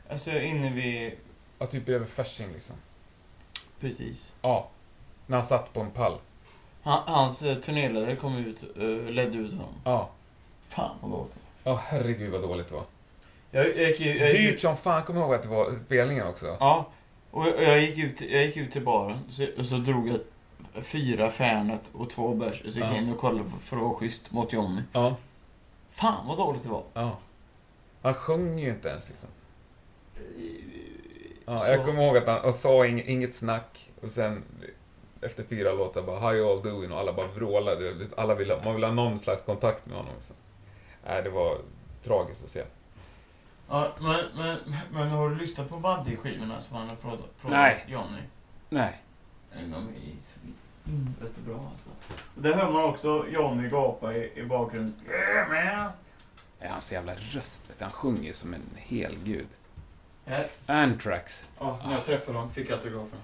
Alltså 0.09 0.31
inne 0.31 0.69
vid... 0.73 1.11
Ja, 1.59 1.65
typ 1.65 1.85
bredvid 1.85 2.09
Fasching 2.09 2.51
liksom. 2.53 2.75
Precis. 3.79 4.35
Ja. 4.41 4.67
När 5.27 5.37
han 5.37 5.45
satt 5.45 5.73
på 5.73 5.79
en 5.79 5.91
pall. 5.91 6.17
Han, 6.83 7.01
hans 7.05 7.41
eh, 7.41 7.55
turnéledare 7.57 8.15
kom 8.15 8.37
ut, 8.37 8.63
uh, 8.77 9.09
ledde 9.09 9.37
ut 9.37 9.51
honom. 9.51 9.73
Ja. 9.83 10.09
Fan 10.67 10.95
vad 11.01 11.11
dåligt. 11.11 11.39
Ja, 11.63 11.79
herregud 11.83 12.31
vad 12.31 12.41
dåligt 12.41 12.67
det 12.67 12.73
var. 12.75 12.83
Jag, 13.51 13.77
jag 13.77 13.99
jag 13.99 14.31
Dyrt 14.31 14.59
som 14.59 14.77
fan, 14.77 15.03
kommer 15.03 15.21
ihåg 15.21 15.33
att 15.33 15.43
det 15.43 15.49
var 15.49 15.73
spelningen 15.85 16.27
också. 16.27 16.57
Ja. 16.59 16.85
Och 17.31 17.47
jag, 17.47 17.81
gick 17.81 17.97
ut, 17.97 18.21
jag 18.21 18.45
gick 18.45 18.57
ut 18.57 18.71
till 18.71 18.83
baren. 18.85 19.19
Så, 19.29 19.45
och 19.57 19.65
så 19.65 19.75
drog 19.75 20.07
jag 20.09 20.19
fyra 20.83 21.29
Fernet 21.31 21.81
och 21.93 22.09
två 22.09 22.33
bärs. 22.35 22.59
Så 22.61 22.67
gick 22.67 22.77
jag 22.77 22.93
Ja. 22.93 22.97
in 22.97 23.13
och 23.13 23.17
kollade 23.19 23.49
för, 23.63 23.77
att 23.77 23.83
vara 23.83 23.93
schysst 23.93 24.31
mot 24.31 24.53
Johnny. 24.53 24.81
Ja. 24.93 25.15
Fan 25.91 26.27
vad 26.27 26.37
dåligt 26.37 26.63
det 26.63 26.69
var. 26.69 26.83
Ja. 26.93 27.17
Han 28.01 28.13
sjöng 28.13 28.59
ju 28.59 28.69
inte 28.69 28.89
ens 28.89 29.09
liksom. 29.09 29.29
Ja, 31.45 31.67
jag 31.67 31.85
kommer 31.85 32.03
ihåg 32.03 32.17
att 32.17 32.27
han 32.27 32.41
och 32.41 32.53
sa 32.55 32.85
ing, 32.85 33.03
inget 33.05 33.35
snack 33.35 33.89
och 34.01 34.11
sen 34.11 34.43
efter 35.21 35.43
fyra 35.43 35.73
låtar 35.73 36.01
bara 36.01 36.19
How 36.19 36.33
you 36.35 36.51
all 36.51 36.61
doing 36.61 36.91
och 36.91 36.99
alla 36.99 37.13
bara 37.13 37.27
vrålade. 37.27 37.93
Alla 38.17 38.35
ville, 38.35 38.61
man 38.65 38.73
ville 38.75 38.87
ha 38.87 38.93
någon 38.93 39.19
slags 39.19 39.41
kontakt 39.41 39.85
med 39.85 39.97
honom. 39.97 40.13
Så. 40.19 40.33
Nej, 41.07 41.23
det 41.23 41.29
var 41.29 41.57
tragiskt 42.03 42.43
att 42.43 42.49
se. 42.49 42.63
Ja, 43.69 43.93
men, 43.99 44.25
men, 44.35 44.57
men 44.91 45.09
har 45.09 45.29
du 45.29 45.35
lyssnat 45.35 45.69
på 45.69 45.75
Buddy-skivorna 45.75 46.59
som 46.61 46.77
han 46.77 46.89
har 46.89 46.95
pratat, 46.95 47.41
pratat 47.41 47.57
Nej. 47.57 47.85
Johnny? 47.87 48.21
Nej. 48.69 49.01
De 49.53 49.73
är 49.73 49.89
så 50.23 50.39
helvete 50.85 51.41
bra 51.45 51.71
alltså. 51.71 51.89
Där 52.35 52.53
hör 52.53 52.71
man 52.71 52.83
också 52.83 53.25
Johnny 53.29 53.69
gapa 53.69 54.13
i, 54.13 54.39
i 54.39 54.43
bakgrunden. 54.43 54.93
Yeah, 55.07 55.49
man. 55.49 55.91
Ja, 56.59 56.67
hans 56.69 56.91
jävla 56.91 57.13
röst, 57.15 57.69
vet 57.69 57.79
du, 57.79 57.83
han 57.83 57.91
sjunger 57.91 58.33
som 58.33 58.53
en 58.53 58.61
hel 58.75 59.15
gud. 59.23 59.47
Ja, 60.25 60.39
Anthrax. 60.65 61.43
ja, 61.59 61.79
när 61.85 61.91
jag 61.93 62.05
träffade 62.05 62.37
dem 62.37 62.51
fick 62.51 62.69
jag 62.69 62.75
autografen. 62.75 63.19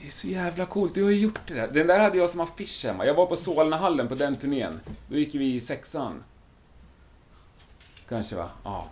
Det 0.00 0.06
är 0.06 0.10
så 0.10 0.26
jävla 0.26 0.66
coolt, 0.66 0.94
du 0.94 1.02
har 1.02 1.10
ju 1.10 1.20
gjort 1.20 1.40
det 1.46 1.54
där. 1.54 1.68
Den 1.68 1.86
där 1.86 2.00
hade 2.00 2.18
jag 2.18 2.30
som 2.30 2.40
affisch 2.40 2.84
hemma. 2.84 3.06
Jag 3.06 3.14
var 3.14 3.26
på 3.26 3.36
Solnahallen 3.36 4.08
på 4.08 4.14
den 4.14 4.36
turnén. 4.36 4.80
Då 5.08 5.16
gick 5.16 5.34
vi 5.34 5.54
i 5.54 5.60
sexan. 5.60 6.24
Kanske 8.08 8.36
va? 8.36 8.50
Ja. 8.64 8.88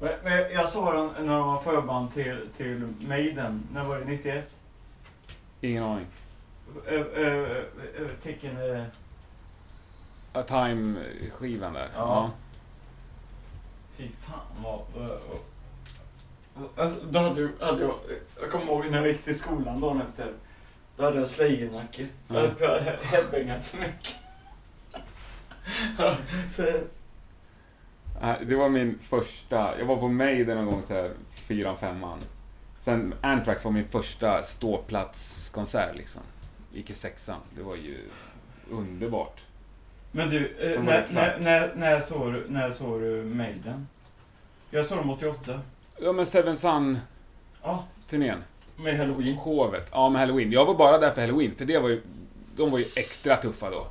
Men, 0.00 0.10
men 0.24 0.52
jag 0.52 0.68
såg 0.68 0.94
dem 0.94 1.10
när 1.18 1.38
de 1.38 1.46
var 1.46 1.58
förband 1.62 2.14
till, 2.14 2.48
till 2.56 2.94
Maiden. 3.00 3.68
När 3.72 3.84
var 3.84 3.98
det? 3.98 4.04
91? 4.04 4.50
Ingen 5.60 5.82
aning. 5.84 6.06
Ö, 6.86 7.04
ö, 7.14 7.64
Tecken... 8.22 8.56
ö, 8.56 8.84
A 10.32 10.42
Time-skivan 10.42 11.72
där. 11.72 11.88
Ja. 11.94 12.30
Fy 13.96 14.08
fan 14.20 14.40
vad... 14.64 15.08
ö. 15.08 15.18
Alltså, 16.76 17.00
då 17.10 17.18
hade 17.18 17.40
jag, 17.40 17.50
hade 17.66 17.82
jag, 17.82 17.94
jag 18.40 18.50
kommer 18.50 18.64
ihåg 18.64 18.90
när 18.90 18.98
jag 18.98 19.08
gick 19.08 19.24
till 19.24 19.38
skolan 19.38 19.80
dagen 19.80 20.02
efter. 20.08 20.32
Då 20.96 21.04
hade 21.04 21.18
jag 21.18 21.28
slöjernacke. 21.28 22.06
Ja. 22.28 22.34
Jag 22.60 22.68
hade 22.68 22.98
headbangat 23.02 23.64
så 23.64 23.76
mycket. 23.76 24.14
Så, 26.50 26.62
Det 28.20 28.56
var 28.56 28.68
min 28.68 28.98
första, 29.02 29.78
jag 29.78 29.86
var 29.86 29.96
på 29.96 30.08
Maiden 30.08 30.56
någon 30.56 30.66
gång 30.66 30.82
så 30.82 30.94
här, 30.94 31.10
fyran, 31.30 31.76
femman. 31.76 32.18
Sen 32.82 33.14
Anthrax 33.20 33.64
var 33.64 33.72
min 33.72 33.84
första 33.84 34.42
ståplatskonsert 34.42 35.96
liksom. 35.96 36.22
Gick 36.72 36.90
i 36.90 36.94
sexan. 36.94 37.40
Det 37.56 37.62
var 37.62 37.76
ju 37.76 37.98
underbart. 38.70 39.40
men 40.12 40.30
du, 40.30 40.56
eh, 40.58 40.82
när, 40.82 41.06
när, 41.10 41.38
när, 41.38 41.74
när, 41.74 42.00
såg 42.00 42.32
du, 42.32 42.44
när 42.48 42.72
såg 42.72 43.00
du 43.00 43.22
Maiden? 43.24 43.86
Jag 44.70 44.86
såg 44.86 44.98
dem 44.98 45.10
88. 45.10 45.60
Ja 46.00 46.12
men 46.12 46.26
Seven 46.26 46.56
Sun-turnén. 46.56 47.02
Ja, 48.22 48.82
med 48.82 48.98
Halloween. 48.98 49.34
Hovet. 49.36 49.88
Ja, 49.92 50.08
med 50.08 50.20
Halloween. 50.20 50.52
Jag 50.52 50.64
var 50.64 50.74
bara 50.74 50.98
där 50.98 51.10
för 51.10 51.20
Halloween, 51.20 51.54
för 51.54 51.64
det 51.64 51.78
var 51.78 51.88
ju... 51.88 52.02
De 52.56 52.70
var 52.70 52.78
ju 52.78 52.84
extra 52.96 53.36
tuffa 53.36 53.70
då. 53.70 53.86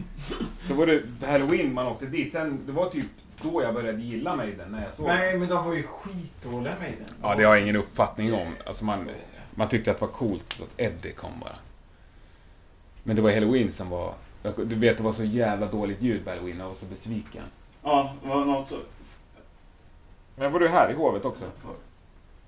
Så 0.60 0.74
var 0.74 0.86
det 0.86 1.26
Halloween 1.26 1.74
man 1.74 1.86
åkte 1.86 2.06
dit. 2.06 2.32
Sen, 2.32 2.60
det 2.66 2.72
var 2.72 2.90
typ 2.90 3.06
då 3.42 3.62
jag 3.62 3.74
började 3.74 4.02
gilla 4.02 4.36
Maiden, 4.36 4.72
när 4.72 4.84
jag 4.84 4.94
såg 4.94 5.06
Nej, 5.06 5.38
men 5.38 5.48
de 5.48 5.64
var 5.64 5.74
ju 5.74 5.82
skitdåliga 5.82 6.74
Maiden. 6.80 7.04
Ja, 7.22 7.34
det 7.34 7.44
har 7.44 7.54
jag 7.54 7.62
ingen 7.62 7.76
uppfattning 7.76 8.34
om. 8.34 8.48
Alltså 8.66 8.84
man, 8.84 9.10
man 9.54 9.68
tyckte 9.68 9.90
att 9.90 9.98
det 9.98 10.06
var 10.06 10.12
coolt 10.12 10.60
att 10.60 10.80
Eddie 10.80 11.12
kom 11.12 11.40
bara. 11.40 11.56
Men 13.02 13.16
det 13.16 13.22
var 13.22 13.30
Halloween 13.30 13.72
som 13.72 13.88
var... 13.90 14.14
Du 14.56 14.74
vet, 14.76 14.96
det 14.96 15.02
var 15.02 15.12
så 15.12 15.24
jävla 15.24 15.66
dåligt 15.66 16.02
ljud 16.02 16.24
på 16.24 16.30
Halloween. 16.30 16.58
Jag 16.58 16.68
var 16.68 16.74
så 16.74 16.86
besviken. 16.86 17.42
Ja, 17.82 18.14
det 18.22 18.28
var 18.28 18.44
något 18.44 18.68
så... 18.68 18.76
Men 20.36 20.52
var 20.52 20.60
du 20.60 20.68
här 20.68 20.90
i 20.90 20.94
Hovet 20.94 21.24
också? 21.24 21.44
För. 21.56 21.70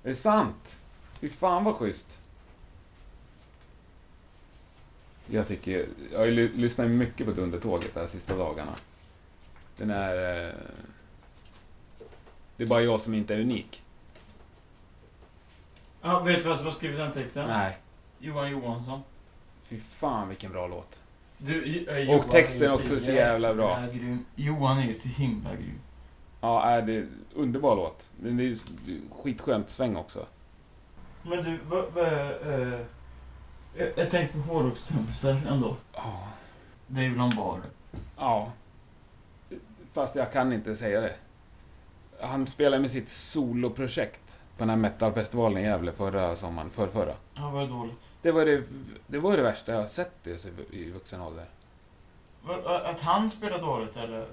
Är 0.03 0.09
det 0.09 0.15
sant? 0.15 0.79
Fy 1.19 1.29
fan 1.29 1.63
vad 1.63 1.75
schysst. 1.75 2.17
Jag 5.27 5.47
tycker... 5.47 5.85
Jag 6.11 6.19
har 6.19 6.25
ju 6.25 6.31
ly- 6.31 6.51
lyssnat 6.55 6.87
mycket 6.87 7.27
på 7.27 7.33
Dundertåget 7.33 7.93
de 7.93 7.99
här 7.99 8.07
sista 8.07 8.37
dagarna. 8.37 8.71
Den 9.77 9.89
är... 9.89 10.45
Eh, 10.47 10.53
det 12.57 12.63
är 12.63 12.67
bara 12.67 12.81
jag 12.81 12.99
som 13.01 13.13
inte 13.13 13.35
är 13.35 13.39
unik. 13.39 13.83
Ja, 16.01 16.19
vet 16.19 16.37
du 16.37 16.43
vem 16.43 16.57
som 16.57 16.65
har 16.65 16.73
skrivit 16.73 16.97
den 16.97 17.11
texten? 17.11 17.47
Nej. 17.47 17.77
Johan 18.19 18.51
Johansson. 18.51 19.01
Fy 19.63 19.79
fan 19.79 20.29
vilken 20.29 20.51
bra 20.51 20.67
låt. 20.67 20.99
Du, 21.37 21.85
eh, 21.87 22.09
Och 22.19 22.31
texten 22.31 22.61
är 22.61 22.67
ju 22.67 22.73
också 22.73 22.99
så 22.99 23.11
jävla 23.11 23.53
bra. 23.53 23.79
Johan 24.35 24.77
är 24.77 24.87
ju 24.87 24.93
så 24.93 25.07
himla 25.07 25.55
grym. 25.55 25.79
Ja, 26.41 26.63
är 26.63 26.81
det 26.81 26.95
är 26.95 27.07
underbar 27.33 27.75
låt. 27.75 28.09
Men 28.19 28.37
det 28.37 28.43
är 28.43 28.45
ju 28.45 28.57
det 28.85 28.91
är 28.91 28.99
skitskönt 29.23 29.69
sväng 29.69 29.95
också. 29.95 30.25
Men 31.23 31.43
du, 31.43 31.59
vad... 31.67 31.85
vad 31.93 32.05
eh, 32.53 32.79
jag, 33.77 33.89
jag 33.95 34.11
tänkte 34.11 34.37
på 34.37 34.53
hårdrockstrumpisar 34.53 35.41
ändå. 35.49 35.75
Ja. 35.93 36.27
Dave 36.87 37.15
Lombard. 37.15 37.61
Ja. 38.17 38.51
Fast 39.95 40.15
jag 40.15 40.31
kan 40.31 40.53
inte 40.53 40.75
säga 40.75 41.01
det. 41.01 41.13
Han 42.21 42.47
spelar 42.47 42.79
med 42.79 42.91
sitt 42.91 43.09
soloprojekt. 43.09 44.21
på 44.57 44.59
den 44.61 44.69
här 44.69 44.77
metalfestivalen 44.77 45.57
i 45.57 45.61
Gävle 45.63 45.91
förra 45.91 46.35
sommaren, 46.35 46.69
förrförra. 46.69 47.13
Ja, 47.33 47.49
var 47.49 47.61
det 47.61 47.67
dåligt? 47.67 48.09
Det 48.21 48.31
var 48.31 48.45
det, 48.45 48.63
det 49.07 49.19
var 49.19 49.37
det 49.37 49.43
värsta 49.43 49.71
jag 49.71 49.79
har 49.79 49.87
sett 49.87 50.11
det 50.23 50.45
i 50.71 50.91
vuxen 50.91 51.21
ålder. 51.21 51.45
Var- 52.41 52.81
Att 52.85 52.99
han 52.99 53.31
spelar 53.31 53.59
dåligt 53.61 53.97
eller? 53.97 54.25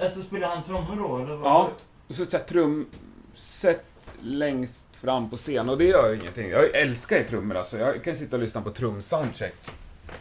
Alltså 0.00 0.22
spelar 0.22 0.48
han 0.48 0.62
trummor 0.64 0.96
då 1.08 1.16
eller? 1.18 1.34
vad? 1.36 1.50
Ja. 1.52 1.70
Och 2.08 2.14
så, 2.14 2.24
så 2.26 2.36
här, 2.36 2.44
trumset 2.44 3.84
längst 4.20 4.96
fram 4.96 5.30
på 5.30 5.36
scen 5.36 5.68
och 5.68 5.78
det 5.78 5.84
gör 5.84 6.08
ju 6.10 6.20
ingenting. 6.20 6.48
Jag 6.50 6.74
älskar 6.74 7.16
ju 7.16 7.24
trummor 7.24 7.56
alltså. 7.56 7.78
Jag 7.78 8.04
kan 8.04 8.16
sitta 8.16 8.36
och 8.36 8.42
lyssna 8.42 8.60
på 8.62 8.70
trumsoundcheck 8.70 9.54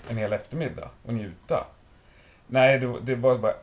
en 0.10 0.18
hel 0.18 0.34
eftermiddag 0.34 0.90
och 1.06 1.14
njuta. 1.14 1.66
Nej, 2.48 2.80
det, 2.80 3.00
det 3.02 3.16
var 3.16 3.38
bara... 3.38 3.54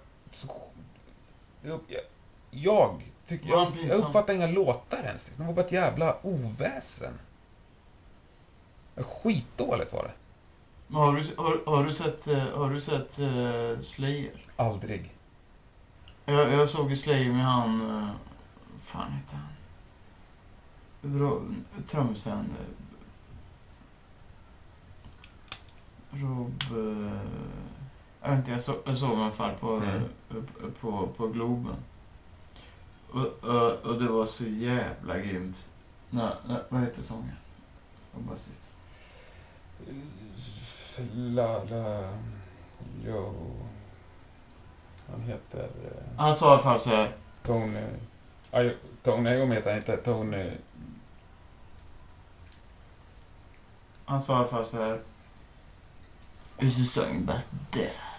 Jag, 2.51 3.03
tycker, 3.27 3.49
jag, 3.49 3.73
jag 3.89 3.99
uppfattar 3.99 4.35
inga 4.35 4.47
låtar 4.47 4.99
ens. 4.99 5.27
liksom. 5.27 5.45
Det 5.45 5.49
var 5.49 5.55
bara 5.55 5.67
ett 5.67 5.73
jävla 5.73 6.17
oväsen. 6.23 7.19
Skitdåligt 8.97 9.93
var 9.93 10.03
det. 10.03 10.13
Men 10.87 11.01
Har 11.01 11.13
du, 11.13 11.35
har, 11.37 11.77
har 11.77 11.85
du 11.85 11.95
sett, 11.95 12.27
eh, 12.27 12.49
har 12.55 12.71
du 12.71 12.81
sett 12.81 13.19
uh, 13.19 13.81
Slayer? 13.83 14.47
Aldrig. 14.57 15.15
Jag, 16.25 16.53
jag 16.53 16.71
såg 16.71 16.91
ju 16.91 16.97
Slayer 16.97 17.33
med 17.33 17.45
han... 17.45 17.81
Uh, 17.81 18.11
fan 18.85 19.13
heter 19.13 19.37
han? 19.37 19.51
Trummisen. 21.89 22.55
Rob... 26.11 26.63
eh, 26.71 27.21
jag 28.23 28.31
vet 28.31 28.39
inte, 28.39 28.51
jag, 28.51 28.61
så, 28.61 28.75
jag 28.85 28.99
såg 28.99 29.11
alla 29.19 29.31
fall 29.33 29.55
på, 29.55 29.71
Mm. 29.77 30.09
på, 30.81 31.09
på 31.17 31.29
Globen. 31.29 31.77
Och, 33.11 33.27
och, 33.45 33.73
och 33.73 33.99
det 34.03 34.09
var 34.09 34.27
så 34.27 34.45
jävla 34.45 35.19
grymt. 35.19 35.71
Nej, 36.11 36.33
nej, 36.47 36.59
vad 36.69 36.81
heter 36.81 37.03
sången? 37.03 37.37
Och 38.15 38.21
bara 38.23 38.37
sist. 38.39 38.61
La, 41.15 41.65
la, 41.65 42.13
jo. 43.07 43.35
Han 45.11 45.21
heter... 45.23 45.63
eh, 45.65 46.17
Han 46.17 46.37
sa 46.37 46.47
i 46.47 46.53
alla 46.53 46.63
fall 46.63 46.81
så 46.81 46.91
här. 46.91 47.13
Tony... 47.43 47.87
Aj, 48.51 48.77
Tony 49.03 49.31
Iommi 49.31 49.55
heter 49.55 49.71
han 49.71 49.79
inte. 49.79 49.97
Tony... 49.97 50.51
Han 54.05 54.23
sa 54.23 54.33
i 54.33 54.37
alla 54.37 54.49
fall 54.49 54.67
så 54.67 54.77
här. 54.77 55.01
Is 56.59 56.79
a 56.99 57.01
song 57.03 57.17
about 57.17 57.45
death. 57.71 58.10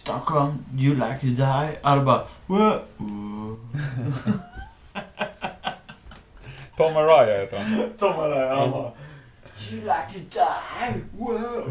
Stockholm, 0.00 0.64
you 0.76 0.94
like 0.94 1.18
to 1.20 1.26
die? 1.26 1.78
Alla 1.82 2.02
bara... 2.02 2.26
"Whoa." 2.46 2.80
Tom 6.76 6.96
Araya 6.96 7.40
heter 7.40 7.58
han. 7.58 7.92
Var 8.16 8.28
där, 8.28 8.48
han 8.48 8.70
bara... 8.70 8.92
You 9.70 9.80
like 9.80 10.12
to 10.12 10.18
die? 10.30 10.94
Whoa. 11.18 11.64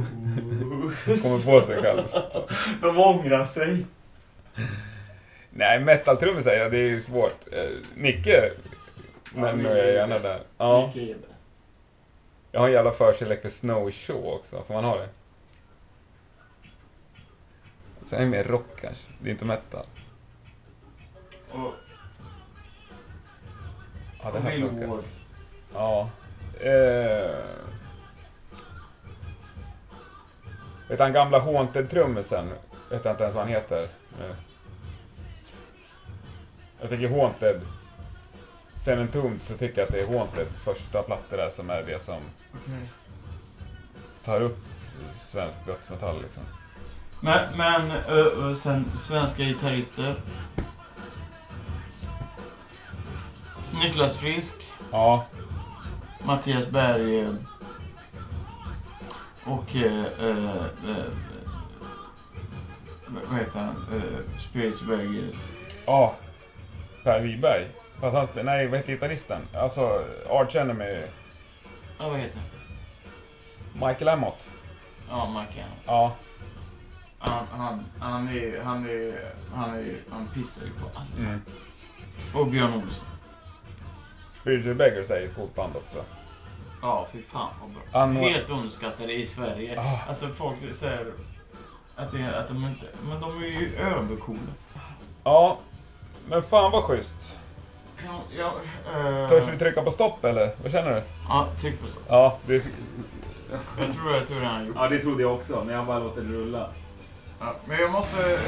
Kommer 1.22 1.46
på 1.46 1.62
sig 1.66 1.82
själv. 1.82 2.02
De 2.82 2.98
ångrar 3.00 3.46
sig. 3.46 3.86
Nej, 5.50 5.80
metal-trummor 5.80 6.42
säger 6.42 6.62
jag, 6.64 6.72
det 6.72 6.78
är 6.78 6.90
ju 6.90 7.02
svårt. 7.02 7.40
Eh, 7.52 7.70
Nicke 7.96 8.52
nämner 9.34 9.76
jag 9.76 9.94
gärna 9.94 10.20
där. 10.20 10.40
Ja. 10.58 10.88
Micke 10.96 11.10
är 11.10 11.14
bäst. 11.16 11.26
Jag 12.52 12.60
har 12.60 12.68
en 12.68 12.74
jävla 12.74 12.92
förkärlek 12.92 13.42
för 13.42 13.50
Snow 13.50 13.92
Show 13.92 14.26
också. 14.26 14.64
Får 14.68 14.74
man 14.74 14.84
ha 14.84 14.98
det? 14.98 15.08
Sen 18.04 18.22
är 18.22 18.26
mer 18.26 18.43
rock 18.43 18.82
kanske. 18.82 19.12
Det 19.22 19.30
är 19.30 19.32
inte 19.32 19.45
metal. 19.45 19.86
Och, 21.52 21.74
Ja, 24.24 24.32
det 24.32 24.39
här 24.39 24.60
funkar. 24.68 25.00
Ja. 25.74 26.10
Eh. 26.60 27.45
Vet 30.89 31.00
han 31.00 31.14
gamla 31.14 31.39
Haunted-trummisen? 31.39 32.50
Vet 32.89 33.06
jag 33.06 33.14
inte 33.14 33.24
ens 33.24 33.36
vad 33.36 33.43
han 33.43 33.54
heter. 33.54 33.88
nu. 34.20 34.36
Jag 36.82 36.89
tycker 36.89 37.10
Haunted. 37.10 37.62
Sen 38.76 39.00
en 39.00 39.08
tomt 39.08 39.43
så 39.43 39.58
tycker 39.58 39.82
jag 39.82 39.86
att 39.88 39.93
det 39.93 40.02
är 40.02 40.08
Haunteds 40.18 40.62
första 40.62 41.04
plattor 41.04 41.38
där 41.38 41.50
som 41.50 41.70
är 41.70 41.84
det 41.84 42.00
som 42.00 42.22
tar 44.24 44.41
upp 44.41 44.58
svensk 45.16 45.66
dödsmetall 45.66 46.22
liksom. 46.22 46.43
Men, 47.22 47.57
men 47.57 47.91
ö, 47.91 48.24
ö, 48.36 48.55
sen 48.55 48.91
svenska 48.97 49.43
gitarrister. 49.43 50.15
Niklas 53.84 54.17
Frisk. 54.17 54.55
Ja, 54.91 55.26
Mattias 56.24 56.67
Berg. 56.67 57.20
eh, 57.20 57.32
Och... 59.45 59.76
Eh, 59.76 60.05
eh, 60.20 60.55
eh, 60.89 61.05
vad 63.30 63.39
heter 63.39 63.59
han? 63.59 63.86
Eh, 63.93 64.39
Spiritsbergers. 64.39 65.36
ja. 65.86 66.15
Per 67.03 67.20
Wiberg. 67.22 67.67
Fast 68.01 68.15
han 68.15 68.26
spe- 68.28 68.43
nej, 68.43 68.67
vad 68.67 68.80
heter 68.80 68.93
gitarristen? 68.93 69.41
Alltså, 69.53 70.05
Arch 70.30 70.55
Enemy. 70.55 71.01
Ja, 71.99 72.09
vad 72.09 72.20
heter 72.20 72.39
han? 72.39 73.88
Michael 73.89 74.07
Amott. 74.09 74.49
Ja, 75.09 75.26
Mackan. 75.26 75.70
Ja. 75.86 76.15
Han, 77.20 77.45
han, 77.51 77.86
han 77.99 78.28
är 78.28 78.61
han 78.63 78.86
är 78.89 79.20
han 79.55 79.70
är 79.74 79.97
han 80.11 80.28
pissar 80.34 80.65
ju 80.65 80.72
på 80.72 80.88
alla. 80.95 81.28
Mm. 81.30 81.41
Och 82.34 82.47
Björn 82.47 82.74
Olsson. 82.74 83.05
Spiritual 84.32 84.76
Beggars 84.76 85.09
är 85.11 85.22
ett 85.22 85.36
coolt 85.36 85.55
band 85.55 85.76
också. 85.76 85.97
Ja, 86.82 87.07
fy 87.11 87.22
fan 87.22 87.49
vad 87.61 87.70
bra. 87.70 87.82
Anno- 88.01 88.30
Helt 88.30 88.49
underskattade 88.49 89.13
i 89.13 89.28
Sverige. 89.28 89.80
Ah. 89.82 90.09
Alltså 90.09 90.28
folk 90.28 90.57
säger 90.76 91.05
att, 91.95 92.11
det, 92.11 92.39
att 92.39 92.47
de 92.47 92.57
inte... 92.65 92.86
Men 93.09 93.22
de 93.22 93.43
är 93.43 93.47
ju 93.47 93.76
övercoola. 93.76 94.39
Ja, 95.24 95.57
men 96.30 96.43
fan 96.43 96.72
vad 96.72 96.84
schysst. 96.84 97.39
Kan, 98.03 98.20
ja, 98.38 98.53
eh, 98.93 99.30
Törs 99.30 99.47
vi 99.53 99.57
trycka 99.57 99.82
på 99.84 99.91
stopp 99.91 100.26
eller? 100.26 100.49
Vad 100.63 100.72
känner 100.72 100.91
du? 100.91 101.03
Ja, 101.30 101.47
tryck 101.59 101.82
på 101.82 101.88
stopp. 101.88 102.03
Ja, 102.07 102.38
det 102.45 102.55
är... 102.55 102.61
Jag 103.80 103.95
tror 103.95 104.15
jag 104.15 104.28
tror 104.28 104.39
det 104.39 104.45
han 104.45 104.65
gjort. 104.65 104.76
ja, 104.80 104.88
det 104.88 104.99
trodde 104.99 105.22
jag 105.22 105.34
också, 105.36 105.63
men 105.65 105.76
jag 105.76 105.86
bara 105.86 105.99
låter 105.99 106.22
det 106.22 106.28
rulla. 106.34 106.70
Ja, 107.40 107.56
men 107.66 107.80
jag 107.80 107.92
måste... 107.92 108.40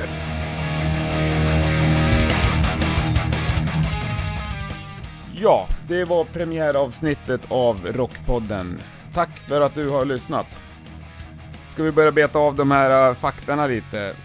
Ja, 5.34 5.68
det 5.88 6.06
var 6.06 6.24
premiäravsnittet 6.24 7.52
av 7.52 7.88
Rockpodden. 7.88 8.80
Tack 9.14 9.30
för 9.30 9.62
att 9.62 9.76
du 9.76 9.90
har 9.90 10.06
lyssnat. 10.06 10.60
Ska 11.70 11.84
vi 11.84 11.92
börja 11.92 12.12
beta 12.12 12.40
av 12.40 12.56
de 12.56 12.72
här 12.72 13.10
uh, 13.10 13.68
lite? 13.68 14.16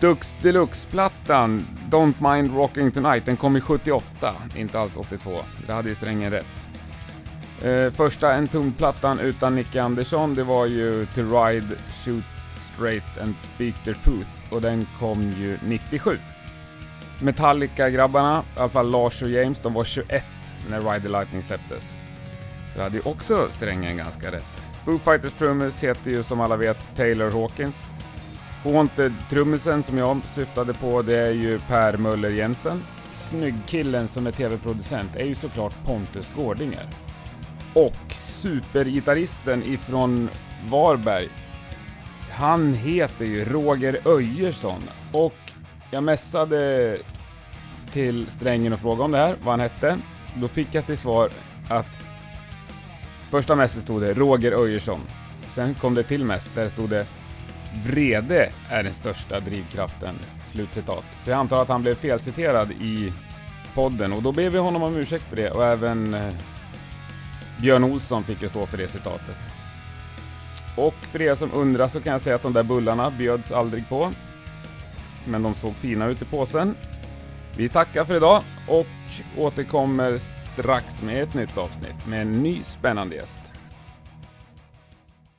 Dux 0.00 0.36
Deluxe-plattan, 0.42 1.66
Don't 1.90 2.34
Mind 2.34 2.56
Rocking 2.56 2.90
Tonight, 2.90 3.26
den 3.26 3.36
kom 3.36 3.56
i 3.56 3.60
78, 3.60 4.34
inte 4.56 4.80
alls 4.80 4.96
82. 4.96 5.30
Det 5.66 5.72
hade 5.72 5.88
ju 5.88 5.94
strängen 5.94 6.30
rätt. 6.32 6.64
Eh, 7.62 7.90
första 7.90 8.34
Entombed-plattan 8.34 9.20
utan 9.20 9.54
Nicke 9.54 9.82
Andersson, 9.82 10.34
det 10.34 10.44
var 10.44 10.66
ju 10.66 11.06
To 11.06 11.20
Ride, 11.20 11.76
Shoot 12.04 12.31
Straight 12.62 13.18
and 13.22 13.38
Speak 13.38 13.74
the 13.84 13.94
Truth 13.94 14.30
och 14.50 14.62
den 14.62 14.86
kom 14.98 15.22
ju 15.22 15.58
97. 15.62 16.18
Metallica-grabbarna, 17.20 18.42
i 18.56 18.58
alla 18.60 18.68
fall 18.68 18.90
Lars 18.90 19.22
och 19.22 19.30
James, 19.30 19.60
de 19.60 19.74
var 19.74 19.84
21 19.84 20.24
när 20.70 20.80
Ride 20.80 21.00
the 21.00 21.08
Lightning 21.08 21.42
släpptes. 21.42 21.96
Så 22.72 22.78
det 22.78 22.82
hade 22.82 22.96
ju 22.96 23.02
också 23.04 23.46
strängen 23.50 23.96
ganska 23.96 24.32
rätt. 24.32 24.62
Foo 24.84 24.98
Fighters 24.98 25.32
trummis 25.32 25.84
heter 25.84 26.10
ju 26.10 26.22
som 26.22 26.40
alla 26.40 26.56
vet 26.56 26.96
Taylor 26.96 27.30
Hawkins. 27.30 27.90
Haunted-trummisen 28.64 29.82
som 29.82 29.98
jag 29.98 30.20
syftade 30.26 30.74
på, 30.74 31.02
det 31.02 31.16
är 31.16 31.30
ju 31.30 31.58
Per 31.58 31.96
Möller 31.96 32.30
Jensen. 32.30 32.82
Snyggkillen 33.12 34.08
som 34.08 34.26
är 34.26 34.30
tv-producent 34.30 35.16
är 35.16 35.24
ju 35.24 35.34
såklart 35.34 35.84
Pontus 35.84 36.30
Gårdinger. 36.36 36.86
Och 37.74 38.14
supergitarristen 38.18 39.62
ifrån 39.62 40.28
Varberg, 40.70 41.28
han 42.32 42.74
heter 42.74 43.24
ju 43.24 43.44
Roger 43.44 43.98
Öjersson 44.04 44.82
och 45.12 45.34
jag 45.90 46.04
messade 46.04 46.98
till 47.92 48.30
strängen 48.30 48.72
och 48.72 48.80
frågade 48.80 49.02
om 49.02 49.10
det 49.10 49.18
här, 49.18 49.36
vad 49.44 49.52
han 49.52 49.60
hette. 49.60 49.96
Då 50.34 50.48
fick 50.48 50.74
jag 50.74 50.86
till 50.86 50.98
svar 50.98 51.30
att 51.68 52.00
första 53.30 53.54
mässet 53.54 53.82
stod 53.82 54.02
det 54.02 54.14
Roger 54.14 54.52
Öjersson. 54.52 55.00
Sen 55.48 55.74
kom 55.74 55.94
det 55.94 56.02
till 56.02 56.24
mess 56.24 56.50
där 56.54 56.68
stod 56.68 56.90
det 56.90 57.06
Vrede 57.84 58.52
är 58.70 58.82
den 58.82 58.94
största 58.94 59.40
drivkraften. 59.40 60.14
Slutcitat. 60.52 61.04
Så 61.24 61.30
jag 61.30 61.38
antar 61.38 61.58
att 61.58 61.68
han 61.68 61.82
blev 61.82 61.94
felciterad 61.94 62.70
i 62.70 63.12
podden 63.74 64.12
och 64.12 64.22
då 64.22 64.32
ber 64.32 64.50
vi 64.50 64.58
honom 64.58 64.82
om 64.82 64.96
ursäkt 64.96 65.24
för 65.28 65.36
det 65.36 65.50
och 65.50 65.64
även 65.64 66.14
eh, 66.14 66.32
Björn 67.60 67.84
Olsson 67.84 68.24
fick 68.24 68.42
ju 68.42 68.48
stå 68.48 68.66
för 68.66 68.78
det 68.78 68.88
citatet. 68.88 69.51
Och 70.76 70.94
för 70.94 71.22
er 71.22 71.34
som 71.34 71.50
undrar 71.54 71.88
så 71.88 72.00
kan 72.00 72.12
jag 72.12 72.22
säga 72.22 72.36
att 72.36 72.42
de 72.42 72.52
där 72.52 72.62
bullarna 72.62 73.10
bjöds 73.10 73.52
aldrig 73.52 73.88
på. 73.88 74.10
Men 75.24 75.42
de 75.42 75.54
såg 75.54 75.74
fina 75.74 76.06
ut 76.06 76.22
i 76.22 76.24
påsen. 76.24 76.74
Vi 77.56 77.68
tackar 77.68 78.04
för 78.04 78.16
idag 78.16 78.42
och 78.68 78.86
återkommer 79.36 80.18
strax 80.18 81.02
med 81.02 81.22
ett 81.22 81.34
nytt 81.34 81.58
avsnitt 81.58 82.06
med 82.06 82.22
en 82.22 82.32
ny 82.32 82.62
spännande 82.62 83.16
gäst. 83.16 83.51